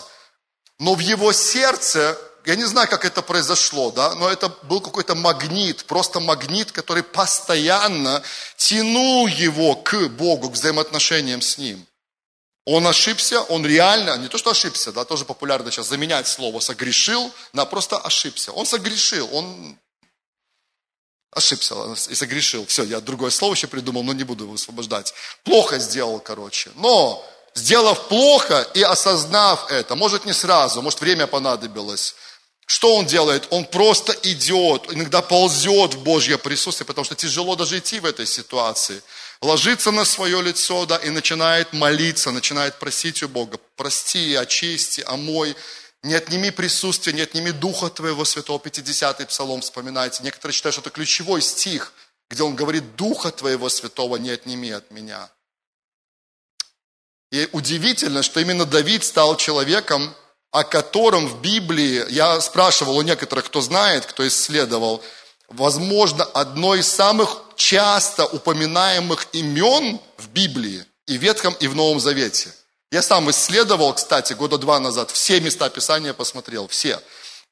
но 0.77 0.93
в 0.93 0.99
его 0.99 1.33
сердце, 1.33 2.15
я 2.45 2.55
не 2.55 2.65
знаю, 2.65 2.87
как 2.87 3.03
это 3.03 3.23
произошло, 3.23 3.89
да, 3.89 4.13
но 4.13 4.29
это 4.29 4.49
был 4.61 4.79
какой-то 4.79 5.15
магнит, 5.15 5.85
просто 5.85 6.19
магнит, 6.19 6.71
который 6.71 7.01
постоянно 7.01 8.21
тянул 8.57 9.25
его 9.25 9.75
к 9.75 10.07
Богу, 10.09 10.51
к 10.51 10.53
взаимоотношениям 10.53 11.41
с 11.41 11.57
Ним. 11.57 11.83
Он 12.65 12.85
ошибся, 12.85 13.41
он 13.41 13.65
реально, 13.65 14.17
не 14.17 14.27
то 14.27 14.37
что 14.37 14.51
ошибся, 14.51 14.91
да, 14.91 15.03
тоже 15.03 15.25
популярно 15.25 15.71
сейчас 15.71 15.87
заменять 15.87 16.27
слово 16.27 16.59
согрешил 16.59 17.31
на 17.53 17.65
просто 17.65 17.97
ошибся. 17.97 18.51
Он 18.51 18.67
согрешил, 18.67 19.27
он 19.33 19.79
ошибся 21.31 21.75
и 22.09 22.15
согрешил. 22.15 22.65
Все, 22.67 22.83
я 22.83 23.01
другое 23.01 23.31
слово 23.31 23.53
еще 23.53 23.67
придумал, 23.67 24.03
но 24.03 24.13
не 24.13 24.23
буду 24.23 24.43
его 24.43 24.53
освобождать. 24.53 25.13
Плохо 25.43 25.79
сделал, 25.79 26.19
короче. 26.19 26.69
Но, 26.75 27.25
сделав 27.55 28.07
плохо 28.07 28.61
и 28.75 28.83
осознав 28.83 29.71
это, 29.71 29.95
может 29.95 30.25
не 30.25 30.33
сразу, 30.33 30.83
может 30.83 31.01
время 31.01 31.25
понадобилось, 31.25 32.15
что 32.67 32.95
он 32.95 33.05
делает? 33.05 33.47
Он 33.49 33.65
просто 33.65 34.13
идет, 34.23 34.93
иногда 34.93 35.21
ползет 35.21 35.95
в 35.95 36.03
Божье 36.03 36.37
присутствие, 36.37 36.85
потому 36.85 37.03
что 37.03 37.15
тяжело 37.15 37.55
даже 37.57 37.79
идти 37.79 37.99
в 37.99 38.05
этой 38.05 38.25
ситуации 38.25 39.01
ложится 39.41 39.91
на 39.91 40.05
свое 40.05 40.41
лицо, 40.41 40.85
да, 40.85 40.97
и 40.97 41.09
начинает 41.09 41.73
молиться, 41.73 42.31
начинает 42.31 42.79
просить 42.79 43.23
у 43.23 43.27
Бога, 43.27 43.59
прости, 43.75 44.35
очисти, 44.35 45.01
омой, 45.07 45.55
не 46.03 46.13
отними 46.13 46.49
присутствие, 46.49 47.15
не 47.15 47.21
отними 47.21 47.51
Духа 47.51 47.89
Твоего 47.89 48.25
Святого, 48.25 48.59
50-й 48.59 49.25
Псалом 49.25 49.61
вспоминайте. 49.61 50.23
Некоторые 50.23 50.53
считают, 50.53 50.73
что 50.73 50.81
это 50.81 50.89
ключевой 50.89 51.41
стих, 51.41 51.93
где 52.29 52.43
он 52.43 52.55
говорит, 52.55 52.95
Духа 52.95 53.31
Твоего 53.31 53.69
Святого 53.69 54.17
не 54.17 54.31
отними 54.31 54.71
от 54.71 54.89
меня. 54.91 55.29
И 57.31 57.47
удивительно, 57.51 58.23
что 58.23 58.39
именно 58.39 58.65
Давид 58.65 59.03
стал 59.03 59.37
человеком, 59.37 60.15
о 60.51 60.63
котором 60.63 61.27
в 61.27 61.41
Библии, 61.41 62.05
я 62.09 62.41
спрашивал 62.41 62.97
у 62.97 63.01
некоторых, 63.03 63.45
кто 63.45 63.61
знает, 63.61 64.05
кто 64.05 64.27
исследовал, 64.27 65.03
возможно, 65.53 66.23
одно 66.23 66.75
из 66.75 66.87
самых 66.87 67.43
часто 67.55 68.25
упоминаемых 68.25 69.27
имен 69.33 69.99
в 70.17 70.29
Библии 70.29 70.85
и 71.07 71.17
в 71.17 71.21
Ветхом, 71.21 71.53
и 71.59 71.67
в 71.67 71.75
Новом 71.75 71.99
Завете. 71.99 72.49
Я 72.91 73.01
сам 73.01 73.29
исследовал, 73.29 73.93
кстати, 73.93 74.33
года 74.33 74.57
два 74.57 74.79
назад, 74.79 75.11
все 75.11 75.39
места 75.39 75.69
Писания 75.69 76.13
посмотрел, 76.13 76.67
все. 76.67 76.99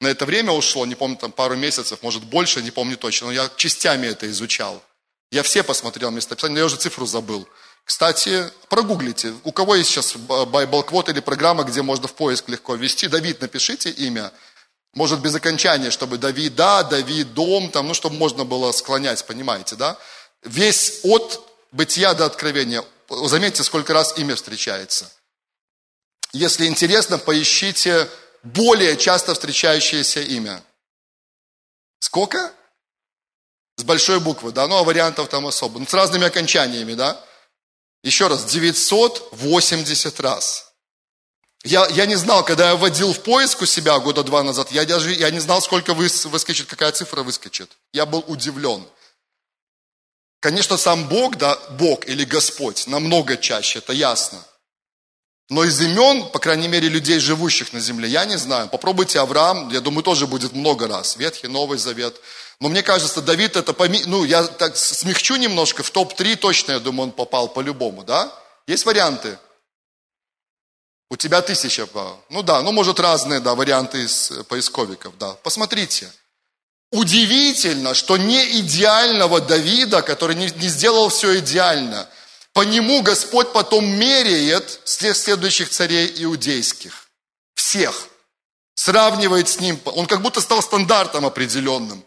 На 0.00 0.08
это 0.08 0.26
время 0.26 0.52
ушло, 0.52 0.86
не 0.86 0.94
помню, 0.94 1.16
там 1.16 1.32
пару 1.32 1.56
месяцев, 1.56 2.02
может 2.02 2.24
больше, 2.24 2.62
не 2.62 2.70
помню 2.70 2.96
точно, 2.96 3.28
но 3.28 3.32
я 3.32 3.50
частями 3.56 4.06
это 4.06 4.30
изучал. 4.30 4.82
Я 5.30 5.42
все 5.42 5.62
посмотрел 5.62 6.10
места 6.10 6.34
Писания, 6.34 6.54
но 6.54 6.60
я 6.60 6.66
уже 6.66 6.76
цифру 6.76 7.06
забыл. 7.06 7.48
Кстати, 7.84 8.44
прогуглите, 8.68 9.34
у 9.44 9.52
кого 9.52 9.74
есть 9.74 9.90
сейчас 9.90 10.14
Bible 10.14 10.86
Quote 10.86 11.10
или 11.10 11.20
программа, 11.20 11.64
где 11.64 11.82
можно 11.82 12.08
в 12.08 12.14
поиск 12.14 12.48
легко 12.48 12.74
ввести, 12.74 13.08
Давид, 13.08 13.40
напишите 13.40 13.90
имя, 13.90 14.32
может, 14.94 15.20
без 15.20 15.34
окончания, 15.34 15.90
чтобы 15.90 16.18
Давид, 16.18 16.54
да, 16.54 16.82
Давид, 16.82 17.32
дом, 17.34 17.70
там, 17.70 17.88
ну, 17.88 17.94
чтобы 17.94 18.16
можно 18.16 18.44
было 18.44 18.72
склонять, 18.72 19.24
понимаете, 19.24 19.76
да? 19.76 19.96
Весь 20.42 21.00
от 21.04 21.46
бытия 21.70 22.14
до 22.14 22.26
откровения. 22.26 22.84
Заметьте, 23.08 23.62
сколько 23.62 23.92
раз 23.92 24.18
имя 24.18 24.34
встречается. 24.34 25.10
Если 26.32 26.66
интересно, 26.66 27.18
поищите 27.18 28.08
более 28.42 28.96
часто 28.96 29.34
встречающееся 29.34 30.20
имя. 30.22 30.62
Сколько? 32.00 32.52
С 33.76 33.84
большой 33.84 34.20
буквы, 34.20 34.52
да, 34.52 34.66
ну 34.66 34.76
а 34.76 34.84
вариантов 34.84 35.28
там 35.28 35.46
особо. 35.46 35.78
Ну, 35.78 35.86
с 35.86 35.94
разными 35.94 36.26
окончаниями, 36.26 36.94
да. 36.94 37.22
Еще 38.02 38.28
раз, 38.28 38.44
980 38.44 40.20
раз. 40.20 40.69
Я, 41.64 41.86
я 41.88 42.06
не 42.06 42.16
знал, 42.16 42.42
когда 42.44 42.70
я 42.70 42.76
вводил 42.76 43.12
в 43.12 43.20
поиск 43.20 43.60
у 43.62 43.66
себя 43.66 43.98
года 43.98 44.22
два 44.22 44.42
назад, 44.42 44.72
я 44.72 44.84
даже 44.86 45.12
я 45.12 45.30
не 45.30 45.40
знал, 45.40 45.60
сколько 45.60 45.92
выс, 45.92 46.24
выскочит, 46.24 46.66
какая 46.66 46.90
цифра 46.92 47.22
выскочит. 47.22 47.70
Я 47.92 48.06
был 48.06 48.24
удивлен. 48.26 48.86
Конечно, 50.40 50.78
сам 50.78 51.06
Бог, 51.08 51.36
да, 51.36 51.58
Бог 51.78 52.08
или 52.08 52.24
Господь, 52.24 52.86
намного 52.86 53.36
чаще, 53.36 53.80
это 53.80 53.92
ясно. 53.92 54.42
Но 55.50 55.64
из 55.64 55.78
имен, 55.80 56.30
по 56.30 56.38
крайней 56.38 56.68
мере, 56.68 56.88
людей, 56.88 57.18
живущих 57.18 57.72
на 57.72 57.80
земле, 57.80 58.08
я 58.08 58.24
не 58.24 58.38
знаю. 58.38 58.68
Попробуйте 58.68 59.18
Авраам, 59.18 59.68
я 59.70 59.80
думаю, 59.80 60.04
тоже 60.04 60.26
будет 60.28 60.52
много 60.52 60.86
раз. 60.86 61.16
Ветхий, 61.16 61.48
Новый 61.48 61.76
Завет. 61.76 62.20
Но 62.60 62.68
мне 62.68 62.82
кажется, 62.82 63.20
Давид 63.20 63.56
это, 63.56 63.72
поми... 63.72 64.02
ну, 64.06 64.24
я 64.24 64.44
так 64.44 64.76
смягчу 64.76 65.36
немножко, 65.36 65.82
в 65.82 65.90
топ-3 65.90 66.36
точно, 66.36 66.72
я 66.72 66.78
думаю, 66.78 67.08
он 67.08 67.12
попал 67.12 67.48
по-любому, 67.48 68.04
да? 68.04 68.32
Есть 68.68 68.86
варианты? 68.86 69.38
У 71.10 71.16
тебя 71.16 71.42
тысяча. 71.42 71.88
Ну 72.28 72.42
да, 72.42 72.62
ну 72.62 72.70
может 72.70 73.00
разные 73.00 73.40
да, 73.40 73.54
варианты 73.56 74.04
из 74.04 74.30
э, 74.30 74.44
поисковиков. 74.44 75.18
Да. 75.18 75.34
Посмотрите. 75.42 76.10
Удивительно, 76.92 77.94
что 77.94 78.16
не 78.16 78.60
идеального 78.60 79.40
Давида, 79.40 80.02
который 80.02 80.36
не, 80.36 80.50
не 80.50 80.68
сделал 80.68 81.08
все 81.08 81.38
идеально, 81.40 82.08
по 82.52 82.62
нему 82.62 83.02
Господь 83.02 83.52
потом 83.52 83.86
меряет 83.86 84.80
следующих 84.84 85.70
царей 85.70 86.12
иудейских. 86.24 87.08
Всех. 87.54 88.08
Сравнивает 88.74 89.48
с 89.48 89.60
ним. 89.60 89.78
Он 89.84 90.06
как 90.06 90.22
будто 90.22 90.40
стал 90.40 90.62
стандартом 90.62 91.26
определенным. 91.26 92.04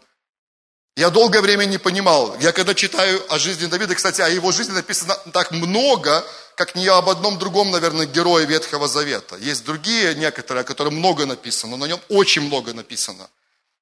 Я 0.96 1.10
долгое 1.10 1.40
время 1.40 1.64
не 1.64 1.78
понимал. 1.78 2.36
Я 2.40 2.52
когда 2.52 2.72
читаю 2.72 3.20
о 3.28 3.38
жизни 3.38 3.66
Давида, 3.66 3.96
кстати, 3.96 4.20
о 4.20 4.28
его 4.28 4.52
жизни 4.52 4.72
написано 4.72 5.16
так 5.32 5.50
много, 5.50 6.24
как 6.54 6.76
не 6.76 6.86
об 6.86 7.08
одном 7.08 7.36
другом, 7.36 7.72
наверное, 7.72 8.06
герое 8.06 8.44
Ветхого 8.44 8.86
Завета. 8.86 9.36
Есть 9.36 9.64
другие 9.64 10.14
некоторые, 10.14 10.60
о 10.60 10.64
которых 10.64 10.92
много 10.92 11.26
написано, 11.26 11.72
но 11.72 11.78
на 11.78 11.88
нем 11.88 12.00
очень 12.10 12.42
много 12.42 12.72
написано. 12.72 13.28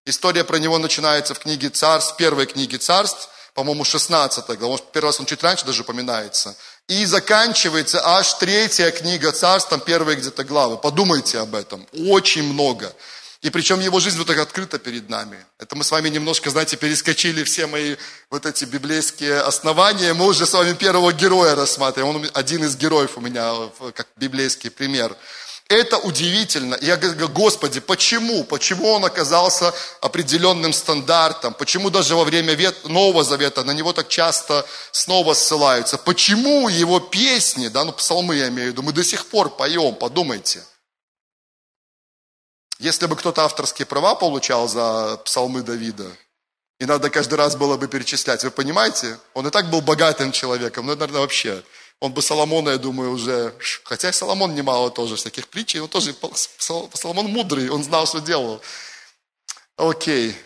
История 0.06 0.42
про 0.42 0.56
него 0.56 0.78
начинается 0.78 1.34
в 1.34 1.38
книге 1.38 1.68
царств, 1.68 2.16
первой 2.16 2.46
книге 2.46 2.78
царств, 2.78 3.28
по-моему, 3.52 3.84
16 3.84 4.46
глава, 4.46 4.68
может, 4.68 4.90
первый 4.92 5.08
раз 5.08 5.20
он 5.20 5.26
чуть 5.26 5.42
раньше 5.42 5.66
даже 5.66 5.82
упоминается. 5.82 6.56
И 6.88 7.04
заканчивается 7.04 8.00
аж 8.02 8.32
третья 8.34 8.90
книга 8.90 9.32
царств, 9.32 9.68
там 9.68 9.80
первые 9.80 10.16
где-то 10.16 10.44
главы. 10.44 10.78
Подумайте 10.78 11.38
об 11.38 11.54
этом. 11.54 11.86
Очень 11.92 12.44
много. 12.44 12.90
И 13.42 13.50
причем 13.50 13.80
его 13.80 13.98
жизнь 13.98 14.18
вот 14.18 14.28
так 14.28 14.38
открыта 14.38 14.78
перед 14.78 15.10
нами. 15.10 15.44
Это 15.58 15.74
мы 15.74 15.82
с 15.82 15.90
вами 15.90 16.08
немножко, 16.08 16.48
знаете, 16.50 16.76
перескочили 16.76 17.42
все 17.42 17.66
мои 17.66 17.96
вот 18.30 18.46
эти 18.46 18.64
библейские 18.64 19.40
основания. 19.40 20.14
Мы 20.14 20.26
уже 20.26 20.46
с 20.46 20.52
вами 20.52 20.74
первого 20.74 21.12
героя 21.12 21.56
рассматриваем. 21.56 22.16
Он 22.16 22.30
один 22.34 22.62
из 22.62 22.76
героев 22.76 23.16
у 23.16 23.20
меня, 23.20 23.52
как 23.94 24.06
библейский 24.16 24.70
пример. 24.70 25.16
Это 25.68 25.98
удивительно. 25.98 26.78
Я 26.80 26.96
говорю, 26.96 27.28
Господи, 27.30 27.80
почему? 27.80 28.44
Почему 28.44 28.90
он 28.90 29.04
оказался 29.04 29.74
определенным 30.00 30.72
стандартом? 30.72 31.52
Почему 31.54 31.90
даже 31.90 32.14
во 32.14 32.22
время 32.22 32.56
Нового 32.84 33.24
Завета 33.24 33.64
на 33.64 33.72
него 33.72 33.92
так 33.92 34.08
часто 34.08 34.64
снова 34.92 35.34
ссылаются? 35.34 35.98
Почему 35.98 36.68
его 36.68 37.00
песни, 37.00 37.66
да, 37.66 37.84
ну 37.84 37.92
псалмы 37.92 38.36
я 38.36 38.48
имею 38.48 38.68
в 38.68 38.72
виду, 38.72 38.82
мы 38.82 38.92
до 38.92 39.02
сих 39.02 39.26
пор 39.26 39.50
поем, 39.50 39.96
подумайте. 39.96 40.62
Если 42.82 43.06
бы 43.06 43.14
кто-то 43.14 43.44
авторские 43.44 43.86
права 43.86 44.16
получал 44.16 44.66
за 44.66 45.16
псалмы 45.24 45.62
Давида, 45.62 46.10
и 46.80 46.84
надо 46.84 47.10
каждый 47.10 47.34
раз 47.34 47.54
было 47.54 47.76
бы 47.76 47.86
перечислять, 47.86 48.42
вы 48.42 48.50
понимаете? 48.50 49.20
Он 49.34 49.46
и 49.46 49.50
так 49.50 49.70
был 49.70 49.80
богатым 49.82 50.32
человеком, 50.32 50.86
ну, 50.86 50.94
наверное, 50.96 51.20
вообще. 51.20 51.62
Он 52.00 52.12
бы 52.12 52.20
Соломона, 52.22 52.70
я 52.70 52.78
думаю, 52.78 53.12
уже... 53.12 53.54
Хотя 53.84 54.12
Соломон 54.12 54.56
немало 54.56 54.90
тоже 54.90 55.14
всяких 55.14 55.46
притчей, 55.46 55.78
он 55.78 55.88
тоже... 55.88 56.12
Соломон 56.58 57.26
мудрый, 57.26 57.70
он 57.70 57.84
знал, 57.84 58.04
что 58.04 58.18
делал. 58.18 58.60
Окей. 59.76 60.36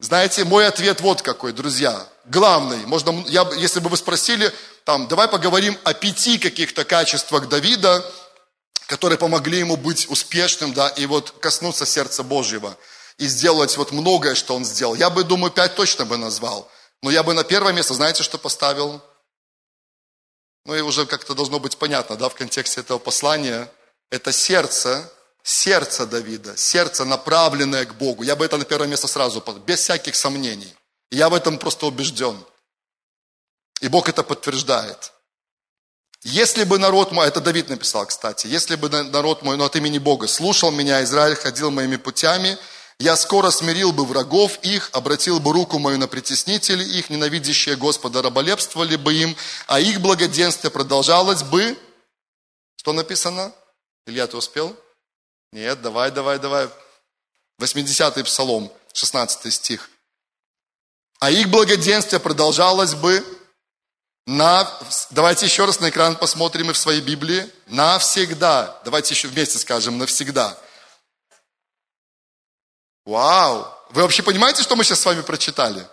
Знаете, 0.00 0.44
мой 0.44 0.66
ответ 0.66 1.02
вот 1.02 1.20
какой, 1.20 1.52
друзья. 1.52 2.08
Главный, 2.24 2.78
можно, 2.86 3.22
я, 3.28 3.46
если 3.58 3.80
бы 3.80 3.90
вы 3.90 3.98
спросили, 3.98 4.50
там, 4.84 5.06
давай 5.06 5.28
поговорим 5.28 5.76
о 5.84 5.92
пяти 5.92 6.38
каких-то 6.38 6.86
качествах 6.86 7.50
Давида, 7.50 8.10
которые 8.94 9.18
помогли 9.18 9.58
ему 9.58 9.76
быть 9.76 10.08
успешным, 10.08 10.72
да, 10.72 10.88
и 10.90 11.06
вот 11.06 11.32
коснуться 11.40 11.84
сердца 11.84 12.22
Божьего 12.22 12.78
и 13.18 13.26
сделать 13.26 13.76
вот 13.76 13.90
многое, 13.90 14.36
что 14.36 14.54
он 14.54 14.64
сделал. 14.64 14.94
Я 14.94 15.10
бы, 15.10 15.24
думаю, 15.24 15.50
пять 15.50 15.74
точно 15.74 16.04
бы 16.04 16.16
назвал. 16.16 16.70
Но 17.02 17.10
я 17.10 17.24
бы 17.24 17.34
на 17.34 17.42
первое 17.42 17.72
место, 17.72 17.94
знаете, 17.94 18.22
что 18.22 18.38
поставил? 18.38 19.02
Ну 20.64 20.76
и 20.76 20.80
уже 20.80 21.06
как-то 21.06 21.34
должно 21.34 21.58
быть 21.58 21.76
понятно, 21.76 22.14
да, 22.14 22.28
в 22.28 22.36
контексте 22.36 22.82
этого 22.82 23.00
послания. 23.00 23.68
Это 24.10 24.30
сердце, 24.30 25.10
сердце 25.42 26.06
Давида, 26.06 26.56
сердце, 26.56 27.04
направленное 27.04 27.86
к 27.86 27.96
Богу. 27.96 28.22
Я 28.22 28.36
бы 28.36 28.44
это 28.44 28.58
на 28.58 28.64
первое 28.64 28.86
место 28.86 29.08
сразу, 29.08 29.42
без 29.66 29.80
всяких 29.80 30.14
сомнений. 30.14 30.72
я 31.10 31.28
в 31.28 31.34
этом 31.34 31.58
просто 31.58 31.86
убежден. 31.86 32.38
И 33.80 33.88
Бог 33.88 34.08
это 34.08 34.22
подтверждает. 34.22 35.12
Если 36.24 36.64
бы 36.64 36.78
народ 36.78 37.12
мой, 37.12 37.28
это 37.28 37.42
Давид 37.42 37.68
написал, 37.68 38.06
кстати, 38.06 38.46
если 38.46 38.76
бы 38.76 38.88
народ 38.88 39.42
мой, 39.42 39.58
но 39.58 39.66
от 39.66 39.76
имени 39.76 39.98
Бога, 39.98 40.26
слушал 40.26 40.70
меня, 40.70 41.04
Израиль 41.04 41.36
ходил 41.36 41.70
моими 41.70 41.96
путями, 41.96 42.56
я 42.98 43.14
скоро 43.16 43.50
смирил 43.50 43.92
бы 43.92 44.06
врагов 44.06 44.58
их, 44.62 44.88
обратил 44.92 45.38
бы 45.38 45.52
руку 45.52 45.78
мою 45.78 45.98
на 45.98 46.08
притеснителей 46.08 46.98
их, 46.98 47.10
ненавидящие 47.10 47.76
Господа 47.76 48.22
раболепствовали 48.22 48.96
бы 48.96 49.12
им, 49.12 49.36
а 49.66 49.80
их 49.80 50.00
благоденствие 50.00 50.70
продолжалось 50.70 51.42
бы. 51.42 51.76
Что 52.76 52.94
написано? 52.94 53.52
Илья, 54.06 54.26
ты 54.26 54.38
успел? 54.38 54.74
Нет, 55.52 55.82
давай, 55.82 56.10
давай, 56.10 56.38
давай. 56.38 56.68
80-й 57.60 58.24
псалом, 58.24 58.72
16 58.94 59.52
стих. 59.52 59.90
А 61.18 61.30
их 61.30 61.50
благоденствие 61.50 62.18
продолжалось 62.18 62.94
бы 62.94 63.22
на... 64.26 64.70
Давайте 65.10 65.46
еще 65.46 65.64
раз 65.64 65.80
на 65.80 65.90
экран 65.90 66.16
посмотрим 66.16 66.70
и 66.70 66.72
в 66.72 66.78
своей 66.78 67.00
Библии. 67.00 67.50
Навсегда. 67.66 68.80
Давайте 68.84 69.14
еще 69.14 69.28
вместе 69.28 69.58
скажем 69.58 69.98
навсегда. 69.98 70.58
Вау! 73.04 73.66
Вы 73.90 74.02
вообще 74.02 74.22
понимаете, 74.22 74.62
что 74.62 74.76
мы 74.76 74.84
сейчас 74.84 75.00
с 75.00 75.06
вами 75.06 75.20
прочитали? 75.20 75.86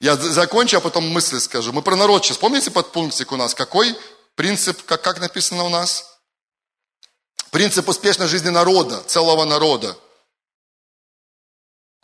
Я 0.00 0.16
закончу, 0.16 0.78
а 0.78 0.80
потом 0.80 1.08
мысли 1.08 1.38
скажу. 1.38 1.72
Мы 1.72 1.82
про 1.82 1.96
народ 1.96 2.24
сейчас. 2.24 2.38
Помните 2.38 2.70
подпунктик 2.70 3.32
у 3.32 3.36
нас? 3.36 3.54
Какой 3.54 3.96
принцип, 4.34 4.84
как, 4.84 5.02
как 5.02 5.20
написано 5.20 5.64
у 5.64 5.68
нас? 5.68 6.18
Принцип 7.50 7.88
успешной 7.88 8.28
жизни 8.28 8.50
народа, 8.50 9.02
целого 9.04 9.44
народа. 9.44 9.96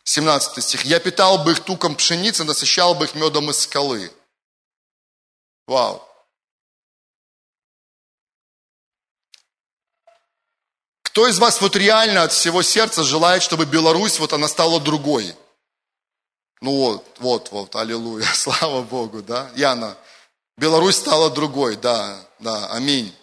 17 0.04 0.62
стих. 0.62 0.84
«Я 0.84 1.00
питал 1.00 1.38
бы 1.38 1.52
их 1.52 1.60
туком 1.60 1.96
пшеницы, 1.96 2.44
насыщал 2.44 2.94
бы 2.94 3.06
их 3.06 3.14
медом 3.14 3.50
из 3.50 3.60
скалы». 3.60 4.12
Вау. 5.66 6.02
Кто 11.02 11.28
из 11.28 11.38
вас 11.38 11.60
вот 11.60 11.76
реально 11.76 12.24
от 12.24 12.32
всего 12.32 12.62
сердца 12.62 13.04
желает, 13.04 13.42
чтобы 13.42 13.66
Беларусь, 13.66 14.18
вот 14.18 14.32
она 14.32 14.48
стала 14.48 14.80
другой? 14.80 15.34
Ну 16.60 16.76
вот, 16.76 17.16
вот, 17.20 17.52
вот, 17.52 17.76
аллилуйя, 17.76 18.26
слава 18.34 18.82
Богу, 18.82 19.22
да? 19.22 19.50
Яна, 19.54 19.96
Беларусь 20.56 20.96
стала 20.96 21.30
другой, 21.30 21.76
да, 21.76 22.18
да, 22.38 22.66
аминь. 22.72 23.14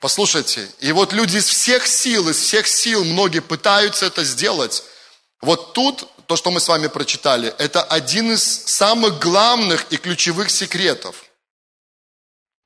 Послушайте, 0.00 0.68
и 0.80 0.92
вот 0.92 1.12
люди 1.12 1.38
из 1.38 1.46
всех 1.46 1.86
сил, 1.86 2.28
из 2.28 2.38
всех 2.38 2.66
сил, 2.66 3.04
многие 3.04 3.40
пытаются 3.40 4.06
это 4.06 4.22
сделать. 4.24 4.84
Вот 5.40 5.72
тут, 5.72 6.08
то, 6.26 6.36
что 6.36 6.50
мы 6.50 6.60
с 6.60 6.68
вами 6.68 6.86
прочитали, 6.88 7.54
это 7.58 7.82
один 7.82 8.32
из 8.32 8.42
самых 8.42 9.18
главных 9.18 9.86
и 9.90 9.96
ключевых 9.96 10.50
секретов. 10.50 11.24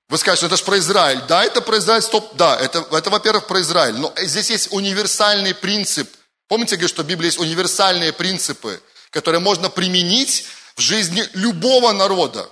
Вы 0.08 0.16
скажете, 0.16 0.46
это 0.46 0.56
же 0.56 0.64
про 0.64 0.78
Израиль. 0.78 1.20
Да, 1.28 1.44
это 1.44 1.60
про 1.60 1.78
Израиль, 1.78 2.02
стоп, 2.02 2.34
да, 2.34 2.58
это, 2.58 2.86
это 2.92 3.10
во-первых, 3.10 3.46
про 3.46 3.60
Израиль. 3.60 3.94
Но 3.94 4.12
здесь 4.16 4.50
есть 4.50 4.72
универсальный 4.72 5.54
принцип. 5.54 6.08
Помните, 6.48 6.76
говорю, 6.76 6.88
что 6.88 7.02
в 7.02 7.06
Библии 7.06 7.26
есть 7.26 7.38
универсальные 7.38 8.12
принципы, 8.12 8.80
которые 9.10 9.40
можно 9.40 9.68
применить 9.68 10.46
в 10.76 10.80
жизни 10.80 11.28
любого 11.34 11.92
народа. 11.92 12.48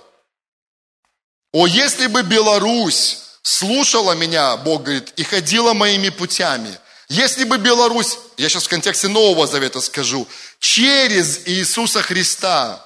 О, 1.51 1.65
если 1.65 2.07
бы 2.07 2.21
Беларусь 2.21 3.19
слушала 3.41 4.11
меня, 4.11 4.57
Бог 4.57 4.83
говорит, 4.83 5.13
и 5.15 5.23
ходила 5.23 5.73
моими 5.73 6.09
путями. 6.09 6.77
Если 7.09 7.45
бы 7.45 7.57
Беларусь, 7.57 8.19
я 8.35 8.49
сейчас 8.49 8.65
в 8.65 8.69
контексте 8.69 9.07
Нового 9.07 9.47
Завета 9.47 9.79
скажу, 9.79 10.27
через 10.59 11.47
Иисуса 11.47 12.01
Христа, 12.01 12.83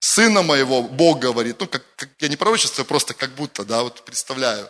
Сына 0.00 0.42
моего, 0.42 0.82
Бог 0.82 1.20
говорит, 1.20 1.60
ну, 1.60 1.68
как, 1.68 1.82
как 1.94 2.08
я 2.18 2.28
не 2.28 2.36
пророчество, 2.36 2.82
просто 2.82 3.14
как 3.14 3.30
будто, 3.36 3.64
да, 3.64 3.84
вот 3.84 4.04
представляю, 4.04 4.68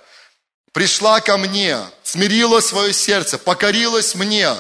пришла 0.72 1.20
ко 1.20 1.38
мне, 1.38 1.78
смирила 2.02 2.60
свое 2.60 2.92
сердце, 2.92 3.38
покорилась 3.38 4.14
мне, 4.14 4.50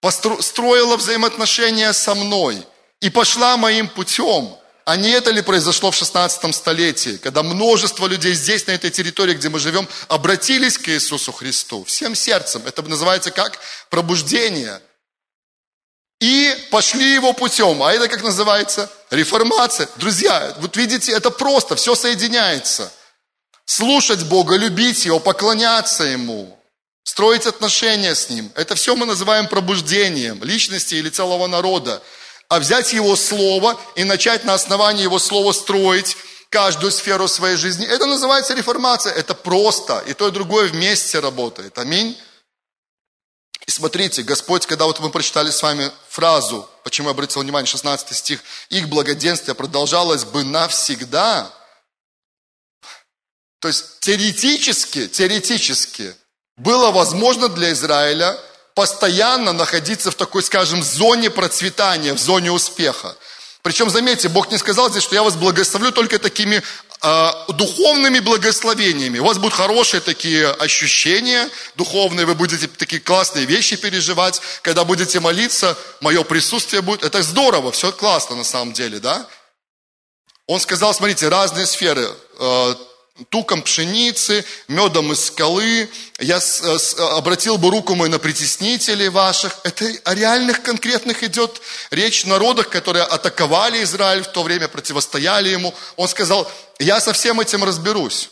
построила 0.00 0.96
взаимоотношения 0.96 1.92
со 1.92 2.16
мной 2.16 2.66
и 3.00 3.08
пошла 3.08 3.56
моим 3.56 3.88
путем– 3.88 4.56
а 4.86 4.96
не 4.96 5.10
это 5.10 5.32
ли 5.32 5.42
произошло 5.42 5.90
в 5.90 5.96
16 5.96 6.54
столетии, 6.54 7.16
когда 7.16 7.42
множество 7.42 8.06
людей 8.06 8.34
здесь, 8.34 8.68
на 8.68 8.70
этой 8.70 8.88
территории, 8.88 9.34
где 9.34 9.48
мы 9.48 9.58
живем, 9.58 9.88
обратились 10.06 10.78
к 10.78 10.88
Иисусу 10.88 11.32
Христу 11.32 11.82
всем 11.82 12.14
сердцем. 12.14 12.62
Это 12.64 12.82
называется 12.82 13.32
как 13.32 13.58
пробуждение. 13.90 14.80
И 16.20 16.54
пошли 16.70 17.14
его 17.14 17.32
путем. 17.32 17.82
А 17.82 17.92
это 17.92 18.06
как 18.06 18.22
называется? 18.22 18.88
Реформация. 19.10 19.88
Друзья, 19.96 20.54
вот 20.60 20.76
видите, 20.76 21.10
это 21.10 21.32
просто, 21.32 21.74
все 21.74 21.96
соединяется. 21.96 22.92
Слушать 23.64 24.22
Бога, 24.22 24.54
любить 24.54 25.04
Его, 25.04 25.18
поклоняться 25.18 26.04
Ему, 26.04 26.56
строить 27.02 27.46
отношения 27.46 28.14
с 28.14 28.30
Ним. 28.30 28.52
Это 28.54 28.76
все 28.76 28.94
мы 28.94 29.04
называем 29.04 29.48
пробуждением 29.48 30.44
личности 30.44 30.94
или 30.94 31.08
целого 31.08 31.48
народа 31.48 32.00
а 32.48 32.58
взять 32.58 32.92
Его 32.92 33.16
Слово 33.16 33.78
и 33.94 34.04
начать 34.04 34.44
на 34.44 34.54
основании 34.54 35.02
Его 35.02 35.18
Слова 35.18 35.52
строить 35.52 36.16
каждую 36.50 36.92
сферу 36.92 37.28
своей 37.28 37.56
жизни. 37.56 37.86
Это 37.86 38.06
называется 38.06 38.54
реформация. 38.54 39.12
Это 39.12 39.34
просто. 39.34 40.02
И 40.06 40.14
то, 40.14 40.28
и 40.28 40.30
другое 40.30 40.68
вместе 40.68 41.18
работает. 41.18 41.78
Аминь. 41.78 42.16
И 43.66 43.70
смотрите, 43.70 44.22
Господь, 44.22 44.64
когда 44.64 44.86
вот 44.86 45.00
мы 45.00 45.10
прочитали 45.10 45.50
с 45.50 45.60
вами 45.60 45.90
фразу, 46.08 46.68
почему 46.84 47.08
я 47.08 47.12
обратил 47.12 47.42
внимание, 47.42 47.66
16 47.66 48.16
стих, 48.16 48.40
их 48.68 48.88
благоденствие 48.88 49.56
продолжалось 49.56 50.24
бы 50.24 50.44
навсегда. 50.44 51.52
То 53.58 53.68
есть 53.68 53.98
теоретически, 54.00 55.08
теоретически 55.08 56.14
было 56.56 56.92
возможно 56.92 57.48
для 57.48 57.72
Израиля 57.72 58.38
постоянно 58.76 59.54
находиться 59.54 60.10
в 60.10 60.14
такой, 60.14 60.42
скажем, 60.42 60.82
зоне 60.82 61.30
процветания, 61.30 62.12
в 62.12 62.18
зоне 62.18 62.52
успеха. 62.52 63.16
Причем, 63.62 63.88
заметьте, 63.88 64.28
Бог 64.28 64.50
не 64.50 64.58
сказал 64.58 64.90
здесь, 64.90 65.02
что 65.02 65.14
я 65.14 65.22
вас 65.22 65.34
благословлю 65.34 65.92
только 65.92 66.18
такими 66.18 66.62
э, 67.02 67.30
духовными 67.48 68.20
благословениями. 68.20 69.18
У 69.18 69.24
вас 69.24 69.38
будут 69.38 69.54
хорошие 69.54 70.02
такие 70.02 70.50
ощущения 70.50 71.48
духовные, 71.76 72.26
вы 72.26 72.34
будете 72.34 72.68
такие 72.68 73.00
классные 73.00 73.46
вещи 73.46 73.76
переживать. 73.76 74.42
Когда 74.60 74.84
будете 74.84 75.20
молиться, 75.20 75.76
мое 76.02 76.22
присутствие 76.22 76.82
будет. 76.82 77.02
Это 77.02 77.22
здорово, 77.22 77.72
все 77.72 77.90
классно 77.92 78.36
на 78.36 78.44
самом 78.44 78.74
деле, 78.74 79.00
да? 79.00 79.26
Он 80.46 80.60
сказал, 80.60 80.92
смотрите, 80.94 81.28
разные 81.28 81.64
сферы. 81.64 82.06
Э, 82.38 82.74
туком 83.30 83.62
пшеницы, 83.62 84.44
медом 84.68 85.12
из 85.12 85.26
скалы, 85.26 85.88
я 86.18 86.40
обратил 87.16 87.58
бы 87.58 87.70
руку 87.70 87.94
мою 87.94 88.10
на 88.10 88.18
притеснителей 88.18 89.08
ваших. 89.08 89.58
Это 89.64 89.86
о 90.04 90.14
реальных 90.14 90.62
конкретных 90.62 91.22
идет 91.22 91.60
речь 91.90 92.24
народах, 92.24 92.68
которые 92.68 93.04
атаковали 93.04 93.82
Израиль 93.82 94.22
в 94.22 94.28
то 94.28 94.42
время, 94.42 94.68
противостояли 94.68 95.48
ему. 95.48 95.74
Он 95.96 96.08
сказал, 96.08 96.50
я 96.78 97.00
со 97.00 97.12
всем 97.12 97.40
этим 97.40 97.64
разберусь. 97.64 98.30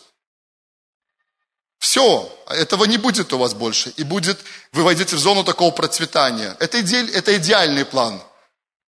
Все, 1.79 2.31
этого 2.47 2.85
не 2.85 2.97
будет 2.97 3.31
у 3.33 3.37
вас 3.37 3.53
больше. 3.53 3.91
И 3.97 4.03
будет, 4.03 4.39
вы 4.71 4.83
войдете 4.83 5.15
в 5.15 5.19
зону 5.19 5.43
такого 5.43 5.71
процветания. 5.71 6.55
Это, 6.59 6.81
иде, 6.81 7.05
это 7.11 7.35
идеальный 7.37 7.85
план. 7.85 8.21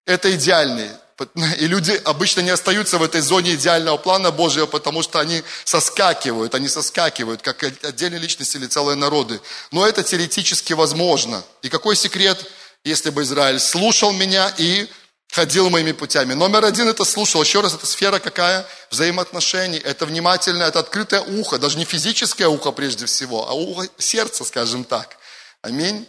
Это 0.06 0.34
идеальный. 0.34 0.90
И 1.58 1.66
люди 1.66 2.00
обычно 2.04 2.40
не 2.40 2.50
остаются 2.50 2.98
в 2.98 3.02
этой 3.02 3.20
зоне 3.20 3.54
идеального 3.54 3.96
плана 3.96 4.30
Божьего, 4.30 4.66
потому 4.66 5.02
что 5.02 5.18
они 5.18 5.42
соскакивают, 5.64 6.54
они 6.54 6.68
соскакивают, 6.68 7.42
как 7.42 7.62
отдельные 7.62 8.20
личности 8.20 8.56
или 8.56 8.66
целые 8.66 8.96
народы. 8.96 9.40
Но 9.70 9.86
это 9.86 10.02
теоретически 10.02 10.72
возможно. 10.74 11.42
И 11.62 11.68
какой 11.68 11.96
секрет, 11.96 12.50
если 12.84 13.10
бы 13.10 13.22
Израиль 13.22 13.58
слушал 13.58 14.12
меня 14.12 14.52
и 14.58 14.88
ходил 15.30 15.68
моими 15.68 15.92
путями. 15.92 16.32
Номер 16.32 16.64
один 16.64 16.88
это 16.88 17.04
слушал. 17.04 17.42
Еще 17.42 17.60
раз, 17.60 17.74
это 17.74 17.86
сфера 17.86 18.18
какая? 18.18 18.66
Взаимоотношений. 18.90 19.78
Это 19.78 20.06
внимательное, 20.06 20.68
это 20.68 20.78
открытое 20.80 21.20
ухо. 21.20 21.58
Даже 21.58 21.76
не 21.76 21.84
физическое 21.84 22.48
ухо 22.48 22.72
прежде 22.72 23.06
всего, 23.06 23.48
а 23.48 23.52
ухо 23.52 23.88
сердца, 23.98 24.44
скажем 24.44 24.84
так. 24.84 25.18
Аминь. 25.60 26.08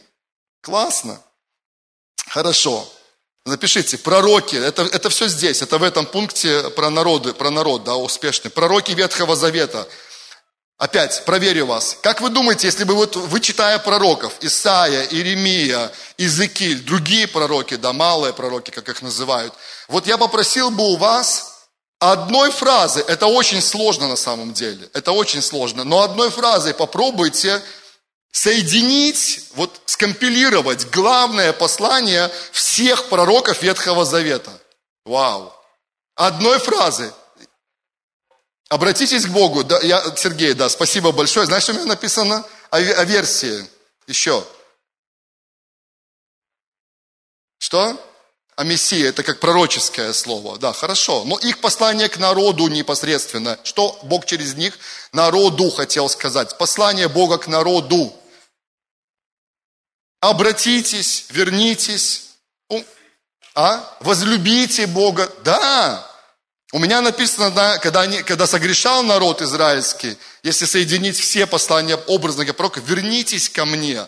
Классно. 0.62 1.22
Хорошо. 2.28 2.88
Напишите, 3.46 3.98
пророки, 3.98 4.56
это, 4.56 4.84
это 4.84 5.10
все 5.10 5.28
здесь, 5.28 5.62
это 5.62 5.78
в 5.78 5.84
этом 5.84 6.06
пункте 6.06 6.70
про 6.72 6.90
народы, 6.90 7.34
про 7.34 7.50
народ, 7.50 7.84
да, 7.84 7.96
успешный. 7.96 8.52
Пророки 8.52 8.92
Ветхого 8.92 9.36
Завета. 9.36 9.88
Опять, 10.78 11.26
проверю 11.26 11.66
вас. 11.66 11.98
Как 12.02 12.22
вы 12.22 12.30
думаете, 12.30 12.68
если 12.68 12.86
бы 12.86 12.94
вот 12.94 13.16
вы, 13.16 13.42
читая 13.42 13.80
пророков, 13.80 14.34
Исаия, 14.40 15.04
Иеремия, 15.12 15.92
Иезекииль, 16.18 16.82
другие 16.84 17.28
пророки, 17.28 17.76
да, 17.76 17.92
малые 17.92 18.34
пророки, 18.34 18.72
как 18.72 18.88
их 18.88 19.02
называют, 19.02 19.54
вот 19.90 20.08
я 20.08 20.18
попросил 20.18 20.70
бы 20.72 20.84
у 20.84 20.96
вас 20.96 21.68
одной 22.00 22.52
фразы, 22.52 23.04
это 23.08 23.28
очень 23.28 23.62
сложно 23.62 24.08
на 24.08 24.16
самом 24.16 24.54
деле, 24.54 24.90
это 24.94 25.12
очень 25.12 25.42
сложно, 25.42 25.84
но 25.84 26.02
одной 26.02 26.30
фразой 26.30 26.74
попробуйте 26.74 27.62
соединить, 28.32 29.50
вот 29.56 29.82
скомпилировать 29.86 30.90
главное 30.92 31.54
послание 31.54 32.32
всех 32.52 33.10
пророков 33.10 33.62
Ветхого 33.62 34.06
Завета. 34.06 34.52
Вау. 35.06 35.54
Одной 36.16 36.60
фразы. 36.60 37.14
Обратитесь 38.70 39.26
к 39.26 39.30
Богу. 39.30 39.64
Да, 39.64 39.80
я, 39.82 40.04
Сергей, 40.16 40.54
да, 40.54 40.70
спасибо 40.70 41.12
большое. 41.12 41.46
Знаешь, 41.48 41.64
что 41.64 41.72
у 41.72 41.76
меня 41.76 41.86
написано? 41.86 42.46
О, 42.70 42.78
о 42.78 43.04
версии. 43.04 43.68
Еще. 44.06 44.46
Что? 47.58 47.98
О 48.60 48.66
Мессии, 48.66 49.08
это 49.08 49.24
как 49.24 49.40
пророческое 49.40 50.12
слово. 50.12 50.58
Да, 50.58 50.74
хорошо. 50.74 51.24
Но 51.24 51.38
их 51.38 51.62
послание 51.62 52.10
к 52.10 52.18
народу 52.18 52.68
непосредственно. 52.68 53.58
Что 53.64 53.98
Бог 54.04 54.26
через 54.26 54.56
них 54.56 54.78
народу 55.14 55.70
хотел 55.70 56.10
сказать? 56.10 56.58
Послание 56.58 57.08
Бога 57.08 57.38
к 57.38 57.48
народу. 57.48 58.14
Обратитесь, 60.20 61.28
вернитесь, 61.30 62.32
а? 63.56 63.96
возлюбите 64.02 64.88
Бога. 64.88 65.32
Да, 65.46 66.06
у 66.74 66.80
меня 66.80 67.00
написано, 67.00 67.80
когда, 67.82 68.02
они, 68.02 68.24
когда 68.24 68.46
согрешал 68.46 69.04
народ 69.04 69.42
израильский, 69.42 70.18
если 70.44 70.66
соединить 70.66 71.18
все 71.18 71.48
послания 71.48 71.96
образно 71.96 72.44
говоря, 72.44 72.56
пророка, 72.56 72.82
вернитесь 72.82 73.48
ко 73.48 73.64
мне, 73.64 74.06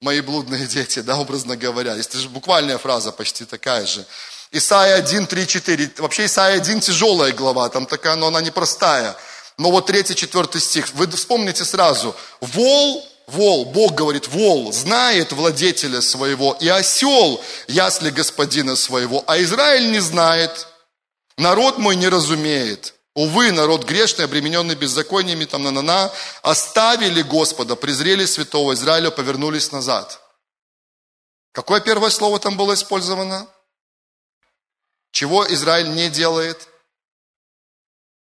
мои 0.00 0.20
блудные 0.20 0.66
дети, 0.66 1.00
да, 1.00 1.16
образно 1.18 1.56
говоря. 1.56 1.96
Это 1.96 2.18
же 2.18 2.28
буквальная 2.28 2.78
фраза 2.78 3.12
почти 3.12 3.44
такая 3.44 3.86
же. 3.86 4.04
Исайя 4.52 4.96
1, 4.96 5.26
3, 5.26 5.46
4. 5.46 5.90
Вообще 5.98 6.26
Исайя 6.26 6.60
1 6.60 6.80
тяжелая 6.80 7.32
глава, 7.32 7.68
там 7.68 7.86
такая, 7.86 8.14
но 8.14 8.28
она 8.28 8.40
непростая. 8.40 9.16
Но 9.58 9.70
вот 9.70 9.86
3, 9.86 10.14
4 10.14 10.60
стих, 10.60 10.92
вы 10.94 11.08
вспомните 11.08 11.64
сразу. 11.64 12.14
Вол, 12.40 13.08
вол, 13.26 13.64
Бог 13.66 13.94
говорит, 13.94 14.28
вол 14.28 14.72
знает 14.72 15.32
владетеля 15.32 16.00
своего, 16.00 16.56
и 16.60 16.68
осел 16.68 17.42
ясли 17.68 18.10
господина 18.10 18.76
своего, 18.76 19.24
а 19.26 19.40
Израиль 19.42 19.90
не 19.90 20.00
знает. 20.00 20.68
Народ 21.36 21.78
мой 21.78 21.96
не 21.96 22.08
разумеет. 22.08 22.93
Увы, 23.14 23.52
народ 23.52 23.84
грешный, 23.84 24.24
обремененный 24.24 24.74
беззакониями, 24.74 25.44
там 25.44 25.62
на-на-на, 25.62 26.12
оставили 26.42 27.22
Господа, 27.22 27.76
презрели 27.76 28.26
святого 28.26 28.74
Израиля, 28.74 29.10
повернулись 29.10 29.70
назад. 29.70 30.20
Какое 31.52 31.80
первое 31.80 32.10
слово 32.10 32.40
там 32.40 32.56
было 32.56 32.74
использовано? 32.74 33.48
Чего 35.12 35.46
Израиль 35.54 35.94
не 35.94 36.10
делает? 36.10 36.68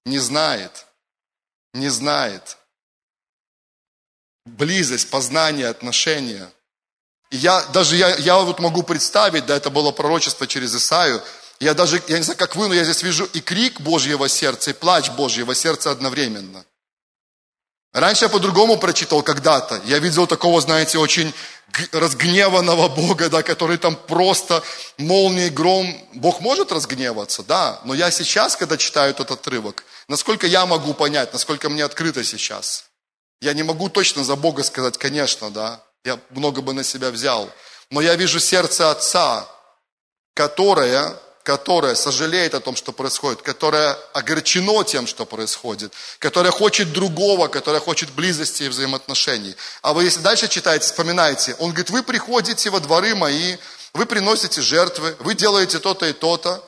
Не 0.06 0.20
знает. 0.20 0.88
Не 1.74 1.90
знает. 1.90 2.58
Близость, 4.46 5.10
познание, 5.10 5.68
отношения. 5.68 6.50
И 7.30 7.36
я, 7.36 7.62
даже 7.66 7.98
я, 7.98 8.16
я 8.16 8.40
вот 8.40 8.60
могу 8.60 8.84
представить, 8.84 9.46
да, 9.46 9.58
это 9.58 9.70
было 9.70 9.92
пророчество 9.92 10.48
через 10.48 10.74
Исаию, 10.74 11.22
я 11.60 11.74
даже, 11.74 12.02
я 12.08 12.18
не 12.18 12.24
знаю, 12.24 12.38
как 12.38 12.56
вы, 12.56 12.68
но 12.68 12.74
я 12.74 12.84
здесь 12.84 13.04
вижу 13.04 13.26
и 13.26 13.40
крик 13.40 13.82
Божьего 13.82 14.30
сердца, 14.30 14.72
и 14.72 14.74
плач 14.74 15.10
Божьего 15.12 15.56
сердца 15.56 15.92
одновременно. 15.92 16.66
Раньше 17.94 18.26
я 18.26 18.30
по-другому 18.30 18.78
прочитал 18.78 19.24
когда-то. 19.24 19.82
Я 19.86 19.98
видел 19.98 20.28
такого, 20.28 20.62
знаете, 20.62 21.00
очень 21.00 21.34
разгневанного 21.92 22.88
Бога, 22.96 23.30
да, 23.30 23.42
который 23.42 23.78
там 23.78 23.96
просто 23.96 24.64
молнией, 24.98 25.50
гром. 25.50 25.88
Бог 26.14 26.40
может 26.40 26.72
разгневаться, 26.72 27.42
да, 27.44 27.82
но 27.86 27.96
я 27.96 28.12
сейчас, 28.12 28.56
когда 28.56 28.78
читаю 28.78 29.12
этот 29.12 29.32
отрывок, 29.32 29.84
насколько 30.08 30.46
я 30.46 30.66
могу 30.68 30.94
понять, 30.94 31.34
насколько 31.34 31.70
мне 31.70 31.84
открыто 31.84 32.24
сейчас. 32.24 32.86
Я 33.42 33.54
не 33.54 33.64
могу 33.64 33.90
точно 33.90 34.24
за 34.24 34.36
Бога 34.36 34.64
сказать, 34.64 34.98
конечно, 34.98 35.50
да, 35.50 35.84
я 36.04 36.20
много 36.30 36.62
бы 36.62 36.74
на 36.74 36.84
себя 36.84 37.10
взял. 37.10 37.50
Но 37.90 38.02
я 38.02 38.16
вижу 38.16 38.40
сердце 38.40 38.92
Отца, 38.92 39.48
которое 40.34 41.16
которая 41.48 41.96
сожалеет 41.96 42.54
о 42.56 42.60
том, 42.60 42.76
что 42.76 42.92
происходит, 42.92 43.42
которая 43.42 43.94
огорчено 44.12 44.84
тем, 44.84 45.08
что 45.08 45.26
происходит, 45.26 45.94
которая 46.20 46.52
хочет 46.52 46.92
другого, 46.92 47.48
которая 47.48 47.80
хочет 47.80 48.10
близости 48.12 48.64
и 48.64 48.68
взаимоотношений. 48.68 49.56
А 49.82 49.94
вы 49.94 50.04
если 50.04 50.20
дальше 50.20 50.50
читаете, 50.50 50.84
вспоминаете, 50.84 51.56
он 51.60 51.70
говорит, 51.70 51.90
вы 51.90 52.04
приходите 52.04 52.70
во 52.70 52.82
дворы 52.82 53.16
мои, 53.16 53.56
вы 53.94 54.06
приносите 54.06 54.62
жертвы, 54.62 55.16
вы 55.20 55.36
делаете 55.36 55.80
то-то 55.80 56.06
и 56.08 56.12
то-то, 56.12 56.62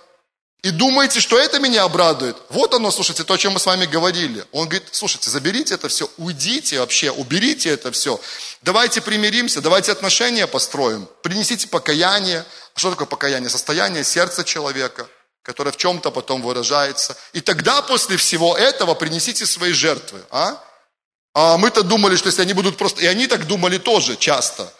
и 0.63 0.71
думаете, 0.71 1.19
что 1.19 1.37
это 1.37 1.59
меня 1.59 1.83
обрадует. 1.83 2.37
Вот 2.49 2.73
оно, 2.73 2.89
слушайте, 2.89 3.25
то, 3.25 3.33
о 3.33 3.37
чем 3.37 3.53
мы 3.53 3.59
с 3.59 3.65
вами 3.65 3.85
говорили. 3.85 4.45
Он 4.53 4.67
говорит, 4.69 4.87
слушайте, 4.91 5.29
заберите 5.29 5.73
это 5.73 5.89
все, 5.89 6.09
уйдите 6.17 6.79
вообще, 6.79 7.11
уберите 7.11 7.69
это 7.69 7.91
все. 7.91 8.17
Давайте 8.61 9.01
примиримся, 9.01 9.59
давайте 9.59 9.91
отношения 9.91 10.47
построим. 10.47 11.05
Принесите 11.21 11.67
покаяние, 11.67 12.45
что 12.79 12.91
такое 12.91 13.07
покаяние? 13.07 13.49
Состояние 13.49 14.03
сердца 14.03 14.43
человека, 14.43 15.07
которое 15.43 15.71
в 15.71 15.77
чем-то 15.77 16.11
потом 16.11 16.41
выражается. 16.41 17.15
И 17.33 17.41
тогда 17.41 17.81
после 17.81 18.17
всего 18.17 18.57
этого 18.57 18.93
принесите 18.95 19.45
свои 19.45 19.71
жертвы. 19.71 20.21
А, 20.31 20.63
а 21.33 21.57
мы-то 21.57 21.83
думали, 21.83 22.15
что 22.15 22.27
если 22.27 22.41
они 22.41 22.53
будут 22.53 22.77
просто... 22.77 23.01
И 23.01 23.05
они 23.05 23.27
так 23.27 23.47
думали 23.47 23.77
тоже 23.77 24.15
часто. 24.15 24.73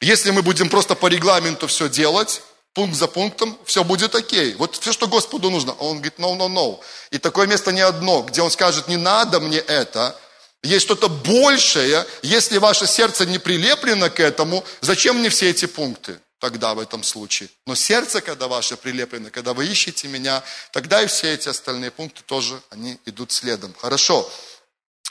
Если 0.00 0.30
мы 0.30 0.42
будем 0.42 0.68
просто 0.68 0.94
по 0.94 1.06
регламенту 1.06 1.66
все 1.66 1.88
делать, 1.88 2.42
пункт 2.74 2.96
за 2.96 3.06
пунктом, 3.06 3.58
все 3.64 3.84
будет 3.84 4.14
окей. 4.14 4.54
Вот 4.54 4.76
все, 4.76 4.92
что 4.92 5.06
Господу 5.06 5.50
нужно. 5.50 5.72
Он 5.74 5.96
говорит, 5.96 6.18
no, 6.18 6.36
no, 6.36 6.48
no. 6.48 6.80
И 7.10 7.18
такое 7.18 7.46
место 7.46 7.72
не 7.72 7.80
одно, 7.80 8.22
где 8.22 8.42
он 8.42 8.50
скажет, 8.50 8.88
не 8.88 8.96
надо 8.96 9.40
мне 9.40 9.58
это, 9.58 10.18
есть 10.64 10.86
что-то 10.86 11.08
большее, 11.08 12.06
если 12.22 12.56
ваше 12.56 12.86
сердце 12.86 13.26
не 13.26 13.38
прилеплено 13.38 14.08
к 14.08 14.18
этому, 14.18 14.64
зачем 14.80 15.18
мне 15.18 15.28
все 15.28 15.50
эти 15.50 15.66
пункты? 15.66 16.18
Тогда 16.44 16.74
в 16.74 16.78
этом 16.78 17.02
случае. 17.02 17.48
Но 17.66 17.74
сердце, 17.74 18.20
когда 18.20 18.48
ваше 18.48 18.76
прилеплено, 18.76 19.30
когда 19.30 19.54
вы 19.54 19.66
ищете 19.66 20.08
меня, 20.08 20.42
тогда 20.72 21.00
и 21.00 21.06
все 21.06 21.32
эти 21.32 21.48
остальные 21.48 21.90
пункты 21.90 22.22
тоже, 22.26 22.60
они 22.68 22.98
идут 23.06 23.32
следом. 23.32 23.74
Хорошо. 23.80 24.30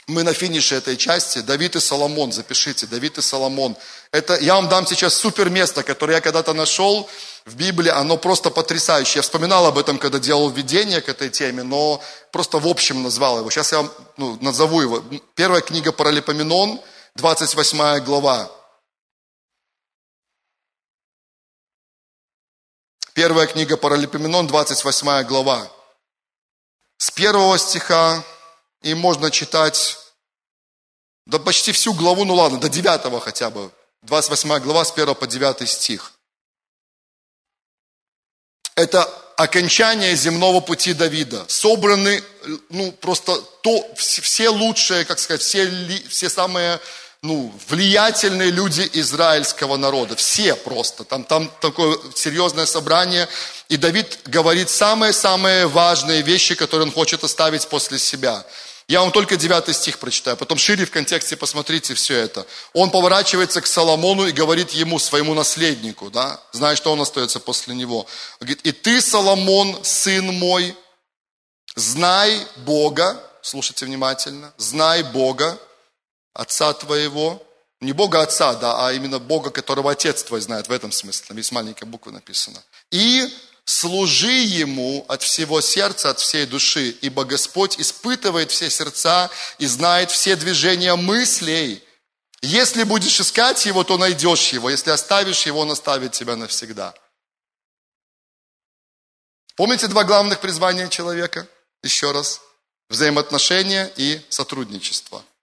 Мы 0.06 0.22
на 0.22 0.32
финише 0.32 0.76
этой 0.76 0.96
части. 0.96 1.40
Давид 1.40 1.74
и 1.74 1.80
Соломон, 1.80 2.30
запишите, 2.30 2.86
Давид 2.86 3.18
и 3.18 3.22
Соломон. 3.22 3.76
Это, 4.12 4.38
я 4.40 4.54
вам 4.54 4.68
дам 4.68 4.86
сейчас 4.86 5.14
супер 5.14 5.50
место, 5.50 5.82
которое 5.82 6.14
я 6.14 6.20
когда-то 6.20 6.52
нашел 6.52 7.10
в 7.46 7.56
Библии, 7.56 7.90
оно 7.90 8.16
просто 8.16 8.50
потрясающее. 8.50 9.16
Я 9.16 9.22
вспоминал 9.22 9.66
об 9.66 9.76
этом, 9.76 9.98
когда 9.98 10.20
делал 10.20 10.50
введение 10.50 11.00
к 11.00 11.08
этой 11.08 11.30
теме, 11.30 11.64
но 11.64 12.00
просто 12.30 12.60
в 12.60 12.68
общем 12.68 13.02
назвал 13.02 13.38
его. 13.38 13.50
Сейчас 13.50 13.72
я 13.72 13.78
вам 13.78 13.90
ну, 14.16 14.38
назову 14.40 14.82
его. 14.82 15.02
Первая 15.34 15.62
книга 15.62 15.90
Паралипоменон, 15.90 16.80
28 17.16 18.04
глава. 18.04 18.48
Первая 23.14 23.46
книга 23.46 23.76
Паралипоменон, 23.76 24.48
28 24.48 25.22
глава. 25.22 25.70
С 26.98 27.12
первого 27.12 27.56
стиха, 27.58 28.24
и 28.82 28.92
можно 28.94 29.30
читать, 29.30 29.96
да 31.24 31.38
почти 31.38 31.70
всю 31.70 31.94
главу, 31.94 32.24
ну 32.24 32.34
ладно, 32.34 32.58
до 32.58 32.68
девятого 32.68 33.20
хотя 33.20 33.50
бы. 33.50 33.70
28 34.02 34.58
глава 34.58 34.84
с 34.84 34.90
1 34.90 35.14
по 35.14 35.28
9 35.28 35.70
стих. 35.70 36.12
Это 38.74 39.04
окончание 39.36 40.16
земного 40.16 40.58
пути 40.58 40.92
Давида. 40.92 41.44
Собраны, 41.46 42.20
ну, 42.68 42.90
просто 42.90 43.40
то, 43.62 43.94
все 43.94 44.48
лучшие, 44.48 45.04
как 45.04 45.20
сказать, 45.20 45.40
все, 45.40 45.68
все 46.08 46.28
самые 46.28 46.80
ну, 47.24 47.50
влиятельные 47.68 48.50
люди 48.50 48.88
израильского 48.92 49.78
народа. 49.78 50.14
Все 50.14 50.54
просто. 50.54 51.04
Там, 51.04 51.24
там 51.24 51.50
такое 51.60 51.98
серьезное 52.14 52.66
собрание. 52.66 53.26
И 53.70 53.78
Давид 53.78 54.18
говорит 54.26 54.68
самые-самые 54.68 55.66
важные 55.66 56.20
вещи, 56.20 56.54
которые 56.54 56.86
он 56.86 56.92
хочет 56.92 57.24
оставить 57.24 57.66
после 57.68 57.98
себя. 57.98 58.44
Я 58.88 59.00
вам 59.00 59.10
только 59.10 59.38
9 59.38 59.74
стих 59.74 59.98
прочитаю, 59.98 60.36
потом 60.36 60.58
шире 60.58 60.84
в 60.84 60.90
контексте 60.90 61.34
посмотрите 61.38 61.94
все 61.94 62.18
это. 62.18 62.46
Он 62.74 62.90
поворачивается 62.90 63.62
к 63.62 63.66
Соломону 63.66 64.26
и 64.26 64.32
говорит 64.32 64.72
ему, 64.72 64.98
своему 64.98 65.32
наследнику, 65.32 66.10
да, 66.10 66.38
зная, 66.52 66.76
что 66.76 66.92
он 66.92 67.00
остается 67.00 67.40
после 67.40 67.74
него. 67.74 68.00
Он 68.00 68.46
говорит, 68.46 68.60
и 68.64 68.72
ты, 68.72 69.00
Соломон, 69.00 69.82
сын 69.82 70.26
мой, 70.26 70.76
знай 71.74 72.46
Бога, 72.66 73.18
слушайте 73.40 73.86
внимательно, 73.86 74.52
знай 74.58 75.02
Бога, 75.02 75.58
отца 76.34 76.72
твоего, 76.74 77.42
не 77.80 77.92
Бога 77.92 78.22
отца, 78.22 78.54
да, 78.54 78.86
а 78.86 78.92
именно 78.92 79.18
Бога, 79.18 79.50
которого 79.50 79.92
отец 79.92 80.22
твой 80.22 80.40
знает, 80.40 80.68
в 80.68 80.72
этом 80.72 80.92
смысле, 80.92 81.26
там 81.28 81.36
есть 81.36 81.52
маленькая 81.52 81.86
буква 81.86 82.10
написана. 82.10 82.62
И 82.90 83.32
служи 83.64 84.32
Ему 84.32 85.04
от 85.08 85.22
всего 85.22 85.60
сердца, 85.60 86.10
от 86.10 86.18
всей 86.18 86.46
души, 86.46 86.96
ибо 87.00 87.24
Господь 87.24 87.78
испытывает 87.78 88.50
все 88.50 88.68
сердца 88.68 89.30
и 89.58 89.66
знает 89.66 90.10
все 90.10 90.36
движения 90.36 90.94
мыслей. 90.96 91.82
Если 92.42 92.82
будешь 92.84 93.20
искать 93.20 93.64
Его, 93.64 93.84
то 93.84 93.96
найдешь 93.96 94.52
Его. 94.52 94.70
Если 94.70 94.90
оставишь 94.90 95.46
Его, 95.46 95.60
Он 95.60 95.70
оставит 95.70 96.12
тебя 96.12 96.36
навсегда. 96.36 96.94
Помните 99.56 99.86
два 99.86 100.04
главных 100.04 100.40
призвания 100.40 100.88
человека? 100.88 101.46
Еще 101.82 102.12
раз. 102.12 102.40
Взаимоотношения 102.90 103.90
и 103.96 104.20
сотрудничество– 104.28 105.24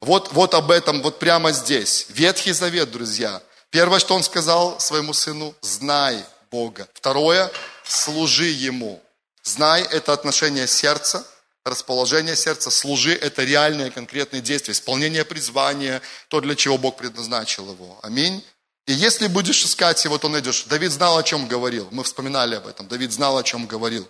вот, 0.00 0.32
вот 0.32 0.54
об 0.54 0.70
этом, 0.70 1.02
вот 1.02 1.18
прямо 1.18 1.52
здесь. 1.52 2.06
Ветхий 2.08 2.52
Завет, 2.52 2.90
друзья. 2.90 3.42
Первое, 3.70 3.98
что 3.98 4.14
он 4.14 4.22
сказал 4.22 4.80
своему 4.80 5.12
сыну, 5.12 5.54
знай 5.60 6.24
Бога. 6.50 6.88
Второе, 6.94 7.50
служи 7.84 8.46
Ему. 8.46 9.00
Знай– 9.42 9.82
это 9.90 10.12
отношение 10.12 10.66
сердца, 10.66 11.24
расположение 11.64 12.36
сердца. 12.36 12.70
Служи– 12.70 13.12
это 13.20 13.44
реальные 13.44 13.90
конкретные 13.90 14.42
действия, 14.42 14.72
исполнение 14.72 15.24
призвания, 15.24 16.02
то, 16.28 16.40
для 16.40 16.54
чего 16.56 16.78
Бог 16.78 16.96
предназначил 16.96 17.70
его. 17.70 17.98
Аминь. 18.02 18.44
И 18.86 18.92
если 18.92 19.28
будешь 19.28 19.64
искать 19.64 20.04
его, 20.04 20.18
то 20.18 20.28
найдешь. 20.28 20.64
Давид 20.64 20.90
знал, 20.90 21.16
о 21.16 21.22
чем 21.22 21.46
говорил. 21.46 21.88
Мы 21.90 22.04
вспоминали 22.04 22.56
об 22.56 22.66
этом. 22.66 22.88
Давид 22.88 23.12
знал, 23.12 23.38
о 23.38 23.42
чем 23.42 23.66
говорил. 23.66 24.08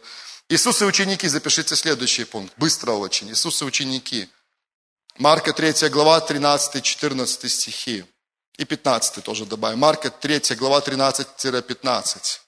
Иисус 0.49 0.81
и 0.83 0.85
ученики, 0.85 1.29
запишите 1.29 1.77
следующий 1.77 2.25
пункт. 2.25 2.53
Быстро 2.57 2.93
очень. 2.93 3.31
Иисус 3.31 3.61
и 3.63 3.65
ученики. 3.65 4.29
Марка 5.21 5.53
3 5.53 5.91
глава, 5.91 6.19
13-14 6.27 7.49
стихи. 7.49 8.07
И 8.57 8.65
15 8.65 9.23
тоже 9.23 9.45
добавим. 9.45 9.79
Марка 9.81 10.11
3 10.11 10.57
глава, 10.57 10.81
13-15. 10.81 12.41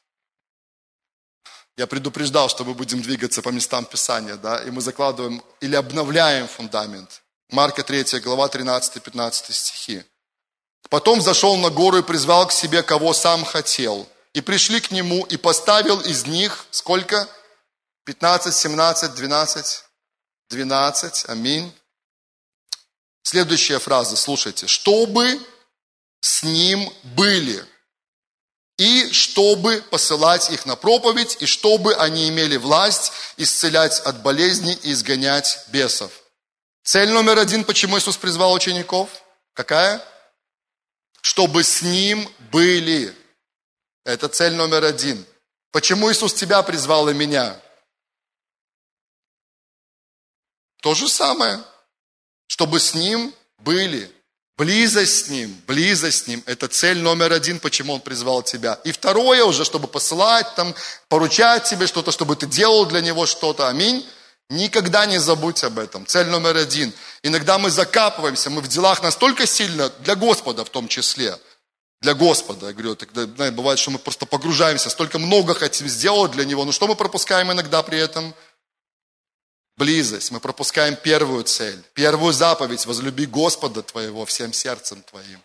Я 1.76 1.86
предупреждал, 1.86 2.48
что 2.48 2.64
мы 2.64 2.72
будем 2.72 3.02
двигаться 3.02 3.42
по 3.42 3.50
местам 3.50 3.84
Писания, 3.84 4.36
да, 4.36 4.56
и 4.64 4.70
мы 4.70 4.80
закладываем 4.80 5.42
или 5.60 5.76
обновляем 5.76 6.48
фундамент. 6.48 7.22
Марка 7.50 7.82
3 7.82 8.20
глава, 8.20 8.48
13-15 8.48 9.52
стихи. 9.52 10.04
Потом 10.88 11.20
зашел 11.20 11.58
на 11.58 11.68
гору 11.68 11.98
и 11.98 12.02
призвал 12.02 12.46
к 12.46 12.52
себе, 12.52 12.82
кого 12.82 13.12
сам 13.12 13.44
хотел. 13.44 14.08
И 14.32 14.40
пришли 14.40 14.80
к 14.80 14.90
нему, 14.90 15.26
и 15.26 15.36
поставил 15.36 16.00
из 16.00 16.26
них 16.26 16.64
сколько? 16.70 17.28
15, 18.06 18.54
17, 18.54 19.14
12, 19.14 19.84
12. 20.48 21.24
Аминь. 21.28 21.70
Следующая 23.22 23.78
фраза, 23.78 24.16
слушайте. 24.16 24.66
Чтобы 24.66 25.40
с 26.20 26.42
ним 26.42 26.92
были. 27.02 27.64
И 28.78 29.12
чтобы 29.12 29.82
посылать 29.90 30.50
их 30.50 30.66
на 30.66 30.76
проповедь, 30.76 31.36
и 31.40 31.46
чтобы 31.46 31.94
они 31.94 32.28
имели 32.28 32.56
власть 32.56 33.12
исцелять 33.36 34.00
от 34.00 34.22
болезней 34.22 34.74
и 34.82 34.92
изгонять 34.92 35.64
бесов. 35.68 36.10
Цель 36.82 37.10
номер 37.10 37.38
один, 37.38 37.64
почему 37.64 37.98
Иисус 37.98 38.16
призвал 38.16 38.52
учеников? 38.52 39.22
Какая? 39.52 40.02
Чтобы 41.20 41.62
с 41.62 41.82
ним 41.82 42.28
были. 42.50 43.16
Это 44.04 44.28
цель 44.28 44.54
номер 44.54 44.84
один. 44.84 45.24
Почему 45.70 46.10
Иисус 46.10 46.34
тебя 46.34 46.62
призвал 46.62 47.08
и 47.08 47.14
меня? 47.14 47.60
То 50.80 50.94
же 50.94 51.08
самое. 51.08 51.62
Чтобы 52.52 52.80
с 52.80 52.92
Ним 52.92 53.32
были. 53.60 54.12
Близость 54.58 55.24
с 55.24 55.28
Ним, 55.30 55.56
близость 55.66 56.24
с 56.24 56.26
Ним– 56.26 56.42
это 56.46 56.68
цель 56.68 56.98
номер 56.98 57.32
один, 57.32 57.58
почему 57.58 57.94
Он 57.94 58.00
призвал 58.02 58.42
тебя. 58.42 58.78
И 58.84 58.92
второе 58.92 59.42
уже, 59.44 59.64
чтобы 59.64 59.88
посылать, 59.88 60.54
там, 60.54 60.74
поручать 61.08 61.64
тебе 61.64 61.86
что-то, 61.86 62.12
чтобы 62.12 62.36
ты 62.36 62.44
делал 62.44 62.84
для 62.84 63.00
Него 63.00 63.24
что-то. 63.24 63.68
Аминь. 63.68 64.06
Никогда 64.50 65.06
не 65.06 65.16
забудь 65.16 65.64
об 65.64 65.78
этом. 65.78 66.04
Цель 66.04 66.26
номер 66.26 66.58
один. 66.58 66.92
Иногда 67.22 67.56
мы 67.56 67.70
закапываемся, 67.70 68.50
мы 68.50 68.60
в 68.60 68.68
делах 68.68 69.02
настолько 69.02 69.46
сильно, 69.46 69.88
для 70.00 70.14
Господа 70.14 70.66
в 70.66 70.68
том 70.68 70.88
числе. 70.88 71.38
Для 72.02 72.12
Господа, 72.12 72.66
я 72.66 72.72
говорю, 72.74 72.96
тогда, 72.96 73.24
знаете, 73.24 73.56
бывает, 73.56 73.78
что 73.78 73.92
мы 73.92 73.98
просто 73.98 74.26
погружаемся, 74.26 74.90
столько 74.90 75.18
много 75.18 75.54
хотим 75.54 75.88
сделать 75.88 76.32
для 76.32 76.44
Него, 76.44 76.66
но 76.66 76.72
что 76.72 76.86
мы 76.86 76.96
пропускаем 76.96 77.50
иногда 77.50 77.82
при 77.82 77.98
этом– 77.98 78.34
близость, 79.76 80.30
мы 80.30 80.40
пропускаем 80.40 80.96
первую 80.96 81.44
цель, 81.44 81.82
первую 81.94 82.32
заповедь, 82.32 82.86
возлюби 82.86 83.26
Господа 83.26 83.82
твоего 83.82 84.24
всем 84.24 84.52
сердцем 84.52 85.02
твоим. 85.02 85.40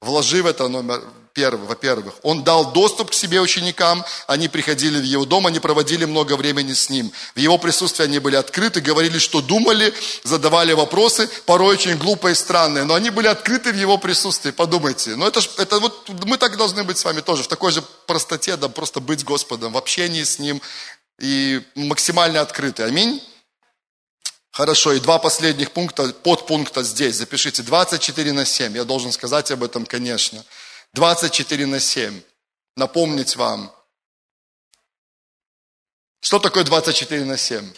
Вложи 0.00 0.44
в 0.44 0.46
это 0.46 0.68
номер 0.68 1.02
первый, 1.32 1.66
во-первых. 1.66 2.14
Он 2.22 2.44
дал 2.44 2.72
доступ 2.72 3.10
к 3.10 3.14
себе 3.14 3.40
ученикам, 3.40 4.04
они 4.28 4.48
приходили 4.48 5.00
в 5.00 5.04
его 5.04 5.24
дом, 5.24 5.46
они 5.48 5.58
проводили 5.58 6.04
много 6.04 6.36
времени 6.36 6.72
с 6.72 6.88
ним. 6.88 7.12
В 7.34 7.38
его 7.38 7.58
присутствии 7.58 8.04
они 8.04 8.20
были 8.20 8.36
открыты, 8.36 8.80
говорили, 8.80 9.18
что 9.18 9.40
думали, 9.40 9.92
задавали 10.22 10.72
вопросы, 10.72 11.28
порой 11.46 11.74
очень 11.74 11.96
глупые 11.96 12.32
и 12.32 12.36
странные, 12.36 12.84
но 12.84 12.94
они 12.94 13.10
были 13.10 13.26
открыты 13.26 13.72
в 13.72 13.76
его 13.76 13.98
присутствии, 13.98 14.52
подумайте. 14.52 15.16
Но 15.16 15.26
это, 15.26 15.40
ж, 15.40 15.48
это 15.58 15.80
вот 15.80 16.08
мы 16.24 16.38
так 16.38 16.56
должны 16.56 16.84
быть 16.84 16.98
с 16.98 17.04
вами 17.04 17.20
тоже, 17.20 17.42
в 17.42 17.48
такой 17.48 17.72
же 17.72 17.82
простоте, 18.06 18.56
да, 18.56 18.68
просто 18.68 19.00
быть 19.00 19.20
с 19.20 19.24
Господом, 19.24 19.72
в 19.72 19.76
общении 19.76 20.22
с 20.22 20.38
Ним 20.38 20.62
и 21.20 21.60
максимально 21.74 22.40
открыты. 22.40 22.84
Аминь. 22.84 23.20
Хорошо, 24.58 24.92
и 24.92 24.98
два 24.98 25.20
последних 25.20 25.70
пункта, 25.70 26.12
подпункта 26.12 26.82
здесь. 26.82 27.14
Запишите 27.14 27.62
24 27.62 28.32
на 28.32 28.44
7. 28.44 28.74
Я 28.74 28.82
должен 28.82 29.12
сказать 29.12 29.52
об 29.52 29.62
этом, 29.62 29.86
конечно. 29.86 30.44
24 30.94 31.64
на 31.66 31.78
7. 31.78 32.20
Напомнить 32.74 33.36
вам. 33.36 33.72
Что 36.20 36.40
такое 36.40 36.64
24 36.64 37.24
на 37.24 37.38
7? 37.38 37.72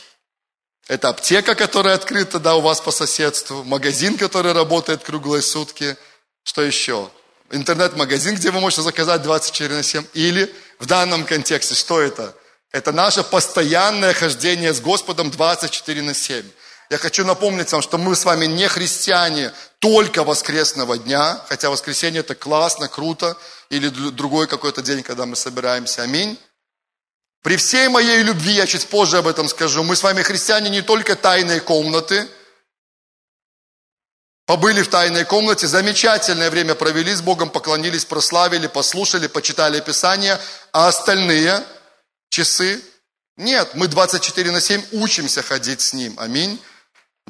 Это 0.88 1.10
аптека, 1.10 1.54
которая 1.54 1.96
открыта, 1.96 2.40
да, 2.40 2.54
у 2.54 2.62
вас 2.62 2.80
по 2.80 2.92
соседству, 2.92 3.62
магазин, 3.62 4.16
который 4.16 4.52
работает 4.54 5.02
круглые 5.02 5.42
сутки. 5.42 5.98
Что 6.44 6.62
еще? 6.62 7.10
Интернет-магазин, 7.50 8.36
где 8.36 8.50
вы 8.50 8.60
можете 8.60 8.80
заказать 8.80 9.20
24 9.20 9.74
на 9.74 9.82
7. 9.82 10.06
Или 10.14 10.50
в 10.78 10.86
данном 10.86 11.26
контексте, 11.26 11.74
что 11.74 12.00
это? 12.00 12.34
Это 12.72 12.90
наше 12.90 13.22
постоянное 13.22 14.14
хождение 14.14 14.72
с 14.72 14.80
Господом 14.80 15.30
24 15.30 16.00
на 16.00 16.14
7. 16.14 16.50
Я 16.90 16.98
хочу 16.98 17.24
напомнить 17.24 17.70
вам, 17.70 17.82
что 17.82 17.98
мы 17.98 18.16
с 18.16 18.24
вами 18.24 18.46
не 18.46 18.66
христиане 18.66 19.52
только 19.78 20.24
воскресного 20.24 20.98
дня, 20.98 21.40
хотя 21.48 21.70
воскресенье 21.70 22.20
это 22.20 22.34
классно, 22.34 22.88
круто, 22.88 23.36
или 23.68 23.88
другой 23.88 24.48
какой-то 24.48 24.82
день, 24.82 25.04
когда 25.04 25.24
мы 25.24 25.36
собираемся. 25.36 26.02
Аминь. 26.02 26.36
При 27.42 27.56
всей 27.56 27.88
моей 27.88 28.24
любви, 28.24 28.52
я 28.54 28.66
чуть 28.66 28.88
позже 28.88 29.18
об 29.18 29.28
этом 29.28 29.48
скажу, 29.48 29.84
мы 29.84 29.94
с 29.94 30.02
вами 30.02 30.22
христиане 30.22 30.68
не 30.68 30.82
только 30.82 31.14
тайные 31.14 31.60
комнаты, 31.60 32.28
побыли 34.44 34.82
в 34.82 34.88
тайной 34.88 35.24
комнате, 35.24 35.68
замечательное 35.68 36.50
время 36.50 36.74
провели 36.74 37.14
с 37.14 37.22
Богом, 37.22 37.50
поклонились, 37.50 38.04
прославили, 38.04 38.66
послушали, 38.66 39.28
почитали 39.28 39.80
Писание, 39.80 40.40
а 40.72 40.88
остальные 40.88 41.62
часы 42.30 42.82
нет, 43.36 43.70
мы 43.74 43.88
24 43.88 44.50
на 44.50 44.60
7 44.60 44.82
учимся 44.92 45.42
ходить 45.42 45.80
с 45.80 45.94
Ним. 45.94 46.14
Аминь. 46.18 46.60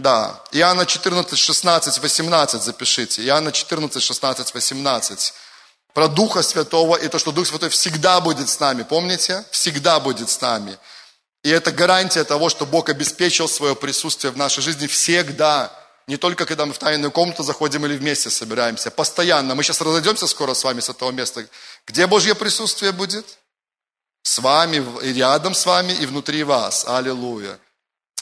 Да, 0.00 0.42
Иоанна 0.52 0.86
14, 0.86 1.38
16, 1.38 1.98
18 1.98 2.62
запишите. 2.62 3.22
Иоанна 3.22 3.52
14, 3.52 4.02
16, 4.02 4.54
18. 4.54 5.34
Про 5.92 6.08
Духа 6.08 6.42
Святого 6.42 6.96
и 6.96 7.08
то, 7.08 7.18
что 7.18 7.32
Дух 7.32 7.46
Святой 7.46 7.68
всегда 7.68 8.20
будет 8.20 8.48
с 8.48 8.58
нами. 8.60 8.82
Помните? 8.82 9.44
Всегда 9.50 10.00
будет 10.00 10.30
с 10.30 10.40
нами. 10.40 10.78
И 11.42 11.50
это 11.50 11.70
гарантия 11.70 12.24
того, 12.24 12.48
что 12.48 12.64
Бог 12.64 12.88
обеспечил 12.88 13.46
свое 13.46 13.76
присутствие 13.76 14.30
в 14.30 14.38
нашей 14.38 14.62
жизни 14.62 14.86
всегда. 14.86 15.70
Не 16.06 16.16
только 16.16 16.46
когда 16.46 16.64
мы 16.64 16.72
в 16.72 16.78
тайную 16.78 17.10
комнату 17.10 17.42
заходим 17.42 17.84
или 17.84 17.96
вместе 17.96 18.30
собираемся. 18.30 18.90
Постоянно. 18.90 19.54
Мы 19.54 19.62
сейчас 19.62 19.82
разойдемся 19.82 20.26
скоро 20.26 20.54
с 20.54 20.64
вами 20.64 20.80
с 20.80 20.88
этого 20.88 21.10
места. 21.10 21.46
Где 21.86 22.06
Божье 22.06 22.34
присутствие 22.34 22.92
будет? 22.92 23.26
С 24.22 24.38
вами, 24.38 24.82
и 25.02 25.12
рядом 25.12 25.54
с 25.54 25.66
вами, 25.66 25.92
и 25.92 26.06
внутри 26.06 26.42
вас. 26.42 26.86
Аллилуйя. 26.86 27.58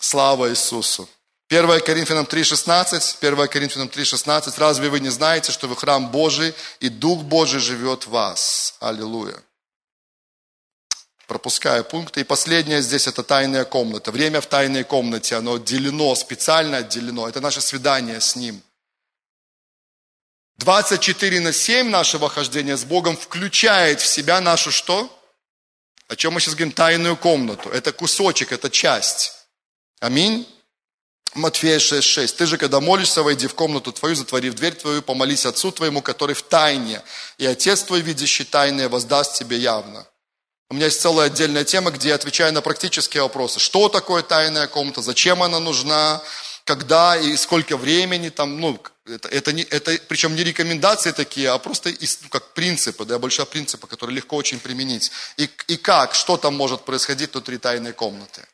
Слава 0.01 0.51
Иисусу. 0.51 1.09
1 1.49 1.81
Коринфянам 1.81 2.27
3,16, 2.27 3.17
1 3.23 3.49
Коринфянам 3.49 3.89
3,16, 3.89 4.55
разве 4.59 4.91
вы 4.91 5.01
не 5.01 5.09
знаете, 5.09 5.51
что 5.51 5.67
вы 5.67 5.77
храм 5.77 6.11
Божий, 6.11 6.55
и 6.81 6.91
Дух 6.91 7.23
Божий 7.23 7.59
живет 7.59 8.07
в 8.07 8.11
вас? 8.11 8.75
Аллилуйя. 8.81 9.43
Пропуская 11.27 11.83
пункты. 11.83 12.21
И 12.21 12.25
последнее 12.25 12.83
здесь 12.83 13.07
это 13.07 13.23
тайная 13.23 13.65
комната. 13.65 14.13
Время 14.13 14.41
в 14.41 14.47
тайной 14.47 14.85
комнате, 14.85 15.37
оно 15.37 15.55
отделено, 15.55 16.15
специально 16.15 16.79
отделено. 16.79 17.29
Это 17.29 17.41
наше 17.41 17.61
свидание 17.61 18.21
с 18.21 18.37
Ним. 18.37 18.63
24 20.59 21.41
на 21.41 21.53
7 21.53 21.89
нашего 21.89 22.29
хождения 22.29 22.77
с 22.77 22.85
Богом 22.85 23.17
включает 23.17 24.01
в 24.01 24.07
себя 24.07 24.41
нашу 24.41 24.71
что? 24.71 25.15
О 26.09 26.17
чем 26.17 26.35
мы 26.35 26.41
сейчас 26.41 26.55
говорим? 26.55 26.73
Тайную 26.73 27.17
комнату. 27.17 27.71
Это 27.71 27.93
кусочек, 27.93 28.53
это 28.53 28.69
часть. 28.69 29.33
Аминь. 30.01 30.47
Матфея 31.39 31.78
6.6. 31.78 32.36
Ты 32.36 32.47
же, 32.47 32.59
когда 32.59 32.80
молишься, 32.80 33.22
войди 33.22 33.47
в 33.47 33.55
комнату 33.55 33.93
твою, 33.93 34.14
затворив 34.14 34.55
дверь 34.55 34.74
твою, 34.74 35.03
помолись 35.03 35.47
Отцу 35.47 35.72
твоему, 35.72 36.03
который 36.03 36.34
в 36.34 36.43
тайне, 36.43 37.01
и 37.39 37.47
Отец 37.47 37.82
твой, 37.82 38.01
видящий 38.01 38.45
тайное, 38.45 38.89
воздаст 38.89 39.39
тебе 39.39 39.57
явно. 39.57 40.07
У 40.70 40.74
меня 40.74 40.86
есть 40.86 41.01
целая 41.01 41.28
отдельная 41.28 41.64
тема, 41.64 41.91
где 41.91 42.09
я 42.09 42.16
отвечаю 42.16 42.53
на 42.53 42.61
практические 42.61 43.22
вопросы. 43.22 43.59
Что 43.59 43.89
такое 43.89 44.22
тайная 44.22 44.66
комната, 44.66 45.01
зачем 45.01 45.43
она 45.43 45.61
нужна, 45.61 46.22
когда 46.64 47.16
и 47.16 47.36
сколько 47.36 47.78
времени 47.78 48.28
там, 48.28 48.61
ну, 48.61 48.78
это, 49.07 49.28
это, 49.28 49.53
не, 49.53 49.62
это 49.62 49.99
причем 50.09 50.36
не 50.36 50.45
рекомендации 50.45 51.12
такие, 51.12 51.49
а 51.49 51.59
просто 51.59 51.91
ну, 51.91 52.28
как 52.28 52.53
принципы, 52.53 53.07
да, 53.07 53.18
большие 53.18 53.47
принципы, 53.47 53.86
которые 53.86 54.16
легко 54.16 54.36
очень 54.36 54.61
применить. 54.61 55.11
И, 55.39 55.49
и 55.68 55.76
как, 55.76 56.14
что 56.14 56.36
там 56.36 56.55
может 56.55 56.84
происходить 56.84 57.32
внутри 57.32 57.57
тайной 57.57 57.93
комнаты. 57.93 58.47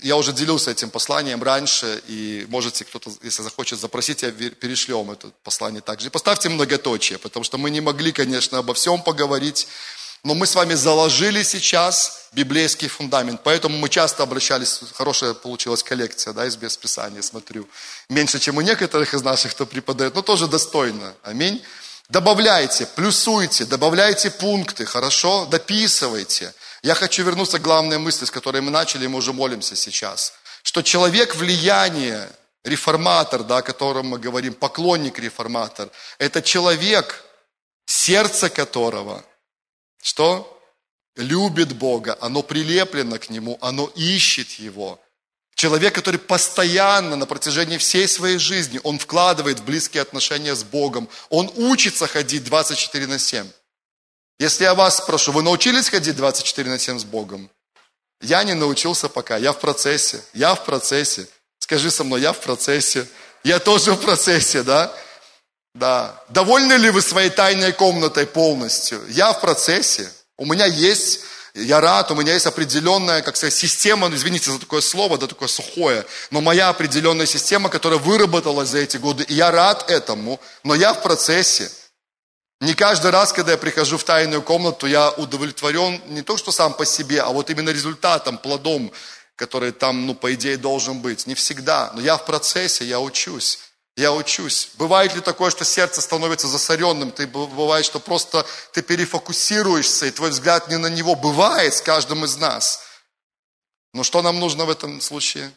Я 0.00 0.16
уже 0.16 0.32
делился 0.32 0.72
этим 0.72 0.90
посланием 0.90 1.42
раньше, 1.42 2.02
и 2.08 2.44
можете 2.48 2.84
кто-то, 2.84 3.12
если 3.22 3.42
захочет 3.42 3.78
запросить, 3.78 4.22
я 4.22 4.32
перешлем 4.32 5.10
это 5.12 5.30
послание 5.44 5.80
также. 5.80 6.08
И 6.08 6.10
поставьте 6.10 6.48
многоточие, 6.48 7.18
потому 7.18 7.44
что 7.44 7.56
мы 7.56 7.70
не 7.70 7.80
могли, 7.80 8.10
конечно, 8.10 8.58
обо 8.58 8.74
всем 8.74 9.00
поговорить, 9.00 9.68
но 10.24 10.34
мы 10.34 10.46
с 10.46 10.56
вами 10.56 10.74
заложили 10.74 11.44
сейчас 11.44 12.28
библейский 12.32 12.88
фундамент, 12.88 13.42
поэтому 13.44 13.78
мы 13.78 13.88
часто 13.88 14.24
обращались, 14.24 14.80
хорошая 14.94 15.34
получилась 15.34 15.84
коллекция, 15.84 16.32
да, 16.32 16.44
из 16.44 16.56
Бесписания, 16.56 17.22
смотрю. 17.22 17.68
Меньше, 18.08 18.40
чем 18.40 18.56
у 18.56 18.60
некоторых 18.60 19.14
из 19.14 19.22
наших, 19.22 19.52
кто 19.52 19.66
преподает, 19.66 20.14
но 20.16 20.22
тоже 20.22 20.48
достойно. 20.48 21.14
Аминь. 21.22 21.62
Добавляйте, 22.10 22.86
плюсуйте, 22.86 23.66
добавляйте 23.66 24.30
пункты, 24.30 24.86
хорошо? 24.86 25.44
Дописывайте. 25.44 26.54
Я 26.82 26.94
хочу 26.94 27.22
вернуться 27.22 27.58
к 27.58 27.62
главной 27.62 27.98
мысли, 27.98 28.24
с 28.24 28.30
которой 28.30 28.62
мы 28.62 28.70
начали, 28.70 29.04
и 29.04 29.08
мы 29.08 29.18
уже 29.18 29.34
молимся 29.34 29.76
сейчас. 29.76 30.32
Что 30.62 30.82
человек 30.82 31.36
влияния, 31.36 32.30
реформатор, 32.64 33.44
да, 33.44 33.58
о 33.58 33.62
котором 33.62 34.06
мы 34.06 34.18
говорим, 34.18 34.54
поклонник 34.54 35.18
реформатор, 35.18 35.90
это 36.18 36.40
человек, 36.40 37.24
сердце 37.84 38.48
которого, 38.48 39.22
что? 40.02 40.54
Любит 41.16 41.74
Бога, 41.74 42.16
оно 42.20 42.42
прилеплено 42.42 43.18
к 43.18 43.28
Нему, 43.28 43.58
оно 43.60 43.86
ищет 43.96 44.50
Его. 44.52 44.98
Человек, 45.58 45.92
который 45.92 46.20
постоянно 46.20 47.16
на 47.16 47.26
протяжении 47.26 47.78
всей 47.78 48.06
своей 48.06 48.38
жизни, 48.38 48.78
он 48.84 49.00
вкладывает 49.00 49.58
в 49.58 49.64
близкие 49.64 50.02
отношения 50.02 50.54
с 50.54 50.62
Богом. 50.62 51.08
Он 51.30 51.50
учится 51.56 52.06
ходить 52.06 52.44
24 52.44 53.08
на 53.08 53.18
7. 53.18 53.44
Если 54.38 54.62
я 54.62 54.76
вас 54.76 54.98
спрошу, 54.98 55.32
вы 55.32 55.42
научились 55.42 55.88
ходить 55.88 56.14
24 56.14 56.70
на 56.70 56.78
7 56.78 57.00
с 57.00 57.04
Богом? 57.04 57.50
Я 58.20 58.44
не 58.44 58.54
научился 58.54 59.08
пока, 59.08 59.36
я 59.36 59.52
в 59.52 59.58
процессе, 59.58 60.22
я 60.32 60.54
в 60.54 60.64
процессе. 60.64 61.26
Скажи 61.58 61.90
со 61.90 62.04
мной, 62.04 62.20
я 62.20 62.32
в 62.32 62.38
процессе. 62.38 63.08
Я 63.42 63.58
тоже 63.58 63.94
в 63.94 64.00
процессе, 64.00 64.62
да? 64.62 64.94
Да. 65.74 66.22
Довольны 66.28 66.74
ли 66.74 66.90
вы 66.90 67.02
своей 67.02 67.30
тайной 67.30 67.72
комнатой 67.72 68.28
полностью? 68.28 69.04
Я 69.08 69.32
в 69.32 69.40
процессе. 69.40 70.08
У 70.36 70.46
меня 70.46 70.66
есть, 70.66 71.22
я 71.54 71.80
рад, 71.80 72.10
у 72.10 72.14
меня 72.14 72.34
есть 72.34 72.46
определенная, 72.46 73.22
как 73.22 73.36
сказать, 73.36 73.54
система, 73.54 74.08
ну, 74.08 74.16
извините 74.16 74.50
за 74.50 74.58
такое 74.58 74.80
слово, 74.80 75.18
да, 75.18 75.26
такое 75.26 75.48
сухое, 75.48 76.04
но 76.30 76.40
моя 76.40 76.68
определенная 76.68 77.26
система, 77.26 77.68
которая 77.68 77.98
выработалась 77.98 78.68
за 78.68 78.78
эти 78.78 78.96
годы, 78.96 79.24
и 79.24 79.34
я 79.34 79.50
рад 79.50 79.90
этому, 79.90 80.40
но 80.64 80.74
я 80.74 80.94
в 80.94 81.02
процессе. 81.02 81.70
Не 82.60 82.74
каждый 82.74 83.12
раз, 83.12 83.32
когда 83.32 83.52
я 83.52 83.58
прихожу 83.58 83.98
в 83.98 84.04
тайную 84.04 84.42
комнату, 84.42 84.86
я 84.86 85.10
удовлетворен 85.10 86.02
не 86.08 86.22
то, 86.22 86.36
что 86.36 86.50
сам 86.50 86.74
по 86.74 86.84
себе, 86.84 87.20
а 87.22 87.28
вот 87.28 87.50
именно 87.50 87.70
результатом, 87.70 88.36
плодом, 88.36 88.90
который 89.36 89.70
там, 89.70 90.06
ну, 90.06 90.14
по 90.14 90.34
идее, 90.34 90.56
должен 90.56 90.98
быть. 90.98 91.28
Не 91.28 91.36
всегда, 91.36 91.92
но 91.94 92.00
я 92.00 92.16
в 92.16 92.26
процессе, 92.26 92.84
я 92.84 92.98
учусь. 92.98 93.60
Я 93.98 94.12
учусь. 94.12 94.68
Бывает 94.78 95.12
ли 95.16 95.20
такое, 95.20 95.50
что 95.50 95.64
сердце 95.64 96.00
становится 96.00 96.46
засоренным? 96.46 97.10
Ты, 97.10 97.26
бывает, 97.26 97.84
что 97.84 97.98
просто 97.98 98.46
ты 98.70 98.80
перефокусируешься, 98.80 100.06
и 100.06 100.12
твой 100.12 100.30
взгляд 100.30 100.68
не 100.68 100.76
на 100.78 100.86
него. 100.86 101.16
Бывает 101.16 101.74
с 101.74 101.82
каждым 101.82 102.24
из 102.24 102.36
нас. 102.36 102.84
Но 103.92 104.04
что 104.04 104.22
нам 104.22 104.38
нужно 104.38 104.66
в 104.66 104.70
этом 104.70 105.00
случае? 105.00 105.50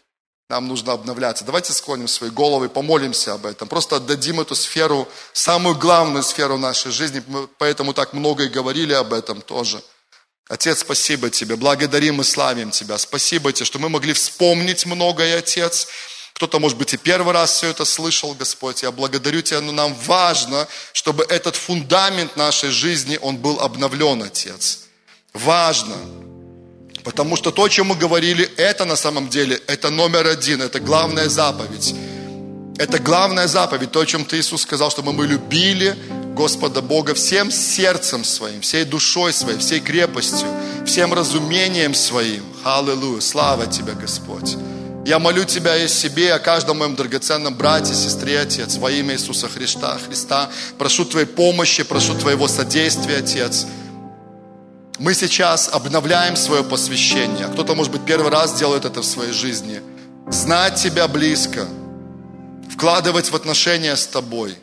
Нам 0.50 0.68
нужно 0.68 0.94
обновляться. 0.94 1.46
Давайте 1.46 1.72
склоним 1.72 2.08
свои 2.08 2.32
головы, 2.32 2.68
помолимся 2.68 3.34
об 3.34 3.46
этом. 3.46 3.68
Просто 3.68 3.98
отдадим 3.98 4.42
эту 4.42 4.56
сферу, 4.56 5.08
самую 5.34 5.76
главную 5.76 6.24
сферу 6.24 6.58
нашей 6.58 6.92
жизни. 6.92 7.22
Мы 7.28 7.48
поэтому 7.60 7.94
так 7.94 8.14
много 8.14 8.46
и 8.46 8.50
говорили 8.50 8.94
об 8.94 9.14
этом 9.14 9.44
тоже. 9.44 9.84
Отец, 10.50 10.80
спасибо 10.80 11.30
Тебе, 11.30 11.58
благодарим 11.58 12.22
и 12.22 12.24
славим 12.24 12.72
Тебя. 12.72 12.98
Спасибо 12.98 13.54
Тебе, 13.54 13.66
что 13.66 13.78
мы 13.78 13.88
могли 13.88 14.14
вспомнить 14.14 14.88
многое, 14.88 15.38
Отец. 15.38 15.88
Кто-то, 16.42 16.58
может 16.58 16.76
быть, 16.80 16.92
и 16.92 16.98
первый 16.98 17.34
раз 17.34 17.52
все 17.52 17.68
это 17.68 17.86
слышал, 17.86 18.34
Господь. 18.34 18.82
Я 18.82 18.92
благодарю 18.92 19.44
Тебя, 19.44 19.62
но 19.62 19.72
нам 19.72 19.94
важно, 20.08 20.68
чтобы 20.92 21.24
этот 21.30 21.56
фундамент 21.56 22.36
нашей 22.36 22.72
жизни, 22.72 23.20
он 23.22 23.38
был 23.38 23.60
обновлен, 23.60 24.24
Отец. 24.24 24.80
Важно. 25.34 25.96
Потому 27.04 27.36
что 27.36 27.52
то, 27.52 27.66
о 27.66 27.70
чем 27.70 27.90
мы 27.90 27.96
говорили, 27.96 28.50
это 28.58 28.86
на 28.86 28.96
самом 28.96 29.30
деле, 29.30 29.62
это 29.68 29.92
номер 29.92 30.26
один, 30.26 30.64
это 30.64 30.80
главная 30.80 31.30
заповедь. 31.30 31.94
Это 32.80 32.98
главная 32.98 33.48
заповедь, 33.48 33.92
то, 33.92 34.00
о 34.00 34.06
чем 34.08 34.26
Ты, 34.26 34.40
Иисус, 34.40 34.64
сказал, 34.64 34.90
чтобы 34.90 35.14
мы 35.14 35.28
любили 35.28 35.96
Господа 36.34 36.82
Бога 36.82 37.14
всем 37.14 37.52
сердцем 37.52 38.24
своим, 38.24 38.62
всей 38.62 38.84
душой 38.84 39.32
своей, 39.32 39.60
всей 39.60 39.80
крепостью, 39.80 40.48
всем 40.88 41.14
разумением 41.14 41.94
своим. 41.94 42.44
Аллилуйя, 42.64 43.22
слава 43.22 43.68
Тебе, 43.68 43.94
Господь. 43.94 44.58
Я 45.06 45.18
молю 45.18 45.46
Тебя 45.46 45.78
и 45.78 45.88
себе, 45.88 46.34
о 46.34 46.40
каждом 46.40 46.78
моем 46.78 46.96
драгоценном 46.96 47.56
брате, 47.56 47.94
сестре, 47.94 48.40
Отец, 48.40 48.78
во 48.78 48.92
имя 48.92 49.16
Иисуса 49.16 49.50
Христа. 49.50 49.98
Христа. 49.98 50.50
Прошу 50.78 51.06
Твоей 51.06 51.26
помощи, 51.26 51.84
прошу 51.84 52.14
Твоего 52.14 52.48
содействия, 52.48 53.18
Отец. 53.18 53.66
Мы 55.00 55.16
сейчас 55.16 55.70
обновляем 55.74 56.36
свое 56.36 56.64
посвящение. 56.64 57.48
Кто-то, 57.48 57.74
может 57.74 57.92
быть, 57.92 58.06
первый 58.06 58.30
раз 58.30 58.54
делает 58.54 58.86
это 58.86 59.02
в 59.02 59.06
своей 59.06 59.34
жизни. 59.34 59.82
Знать 60.30 60.76
Тебя 60.76 61.08
близко, 61.08 61.68
вкладывать 62.72 63.32
в 63.32 63.36
отношения 63.36 63.96
с 63.96 64.06
Тобой, 64.06 64.56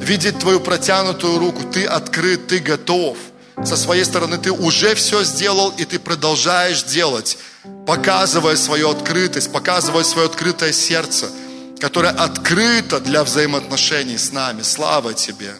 видеть 0.00 0.38
Твою 0.38 0.60
протянутую 0.60 1.38
руку. 1.38 1.62
Ты 1.70 1.84
открыт, 1.84 2.46
Ты 2.46 2.60
готов. 2.60 3.18
Со 3.64 3.76
своей 3.76 4.04
стороны 4.04 4.38
ты 4.38 4.52
уже 4.52 4.94
все 4.94 5.24
сделал, 5.24 5.70
и 5.76 5.84
ты 5.84 5.98
продолжаешь 5.98 6.84
делать, 6.84 7.38
показывая 7.86 8.56
свою 8.56 8.90
открытость, 8.90 9.50
показывая 9.52 10.04
свое 10.04 10.26
открытое 10.26 10.72
сердце, 10.72 11.30
которое 11.78 12.12
открыто 12.12 13.00
для 13.00 13.24
взаимоотношений 13.24 14.18
с 14.18 14.32
нами. 14.32 14.62
Слава 14.62 15.14
Тебе! 15.14 15.54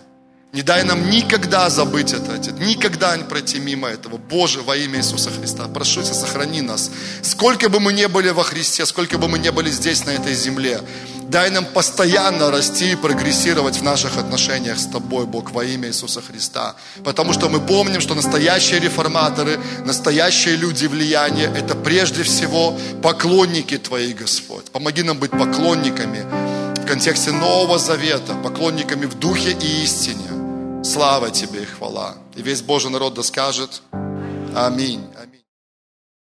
Не 0.53 0.63
дай 0.63 0.83
нам 0.83 1.11
никогда 1.11 1.69
забыть 1.69 2.15
это, 2.15 2.35
Отец, 2.35 2.55
никогда 2.59 3.15
не 3.19 3.25
пройти 3.25 3.59
мимо 3.59 3.89
этого. 3.89 4.17
Боже, 4.17 4.63
во 4.63 4.77
имя 4.77 4.99
Иисуса 4.99 5.31
Христа, 5.31 5.69
прошу 5.69 6.03
Тебя, 6.03 6.15
сохрани 6.15 6.63
нас. 6.63 6.91
Сколько 7.23 7.69
бы 7.69 7.81
мы 7.81 7.93
ни 7.93 8.07
были 8.07 8.31
во 8.31 8.43
Христе, 8.45 8.87
сколько 8.87 9.19
бы 9.19 9.29
мы 9.29 9.39
ни 9.39 9.51
были 9.51 9.71
здесь, 9.71 10.07
на 10.07 10.11
этой 10.11 10.35
земле, 10.35 10.81
дай 11.29 11.51
нам 11.51 11.65
постоянно 11.65 12.51
расти 12.51 12.93
и 12.93 12.97
прогрессировать 12.97 13.77
в 13.77 13.83
наших 13.83 14.17
отношениях 14.17 14.79
с 14.79 14.87
Тобой, 14.87 15.27
Бог, 15.27 15.53
во 15.53 15.65
имя 15.65 15.89
Иисуса 15.89 16.23
Христа. 16.23 16.75
Потому 17.05 17.33
что 17.33 17.49
мы 17.49 17.61
помним, 17.61 18.01
что 18.01 18.15
настоящие 18.15 18.81
реформаторы, 18.81 19.59
настоящие 19.85 20.57
люди 20.57 20.87
влияния, 20.87 21.53
это 21.55 21.75
прежде 21.75 22.23
всего 22.23 22.77
поклонники 23.03 23.79
Твои, 23.79 24.15
Господь. 24.15 24.65
Помоги 24.73 25.03
нам 25.03 25.19
быть 25.19 25.31
поклонниками 25.31 26.25
в 26.83 26.87
контексте 26.87 27.33
Нового 27.33 27.79
Завета, 27.79 28.35
поклонниками 28.43 29.07
в 29.07 29.15
духе 29.19 29.51
и 29.51 29.85
истине. 29.85 30.85
Слава 30.85 31.31
Тебе 31.31 31.63
и 31.63 31.67
хвала. 31.67 32.15
И 32.37 32.43
весь 32.43 32.63
Божий 32.63 32.91
народ 32.91 33.15
да 33.15 33.23
скажет 33.23 33.83
Аминь. 34.55 35.05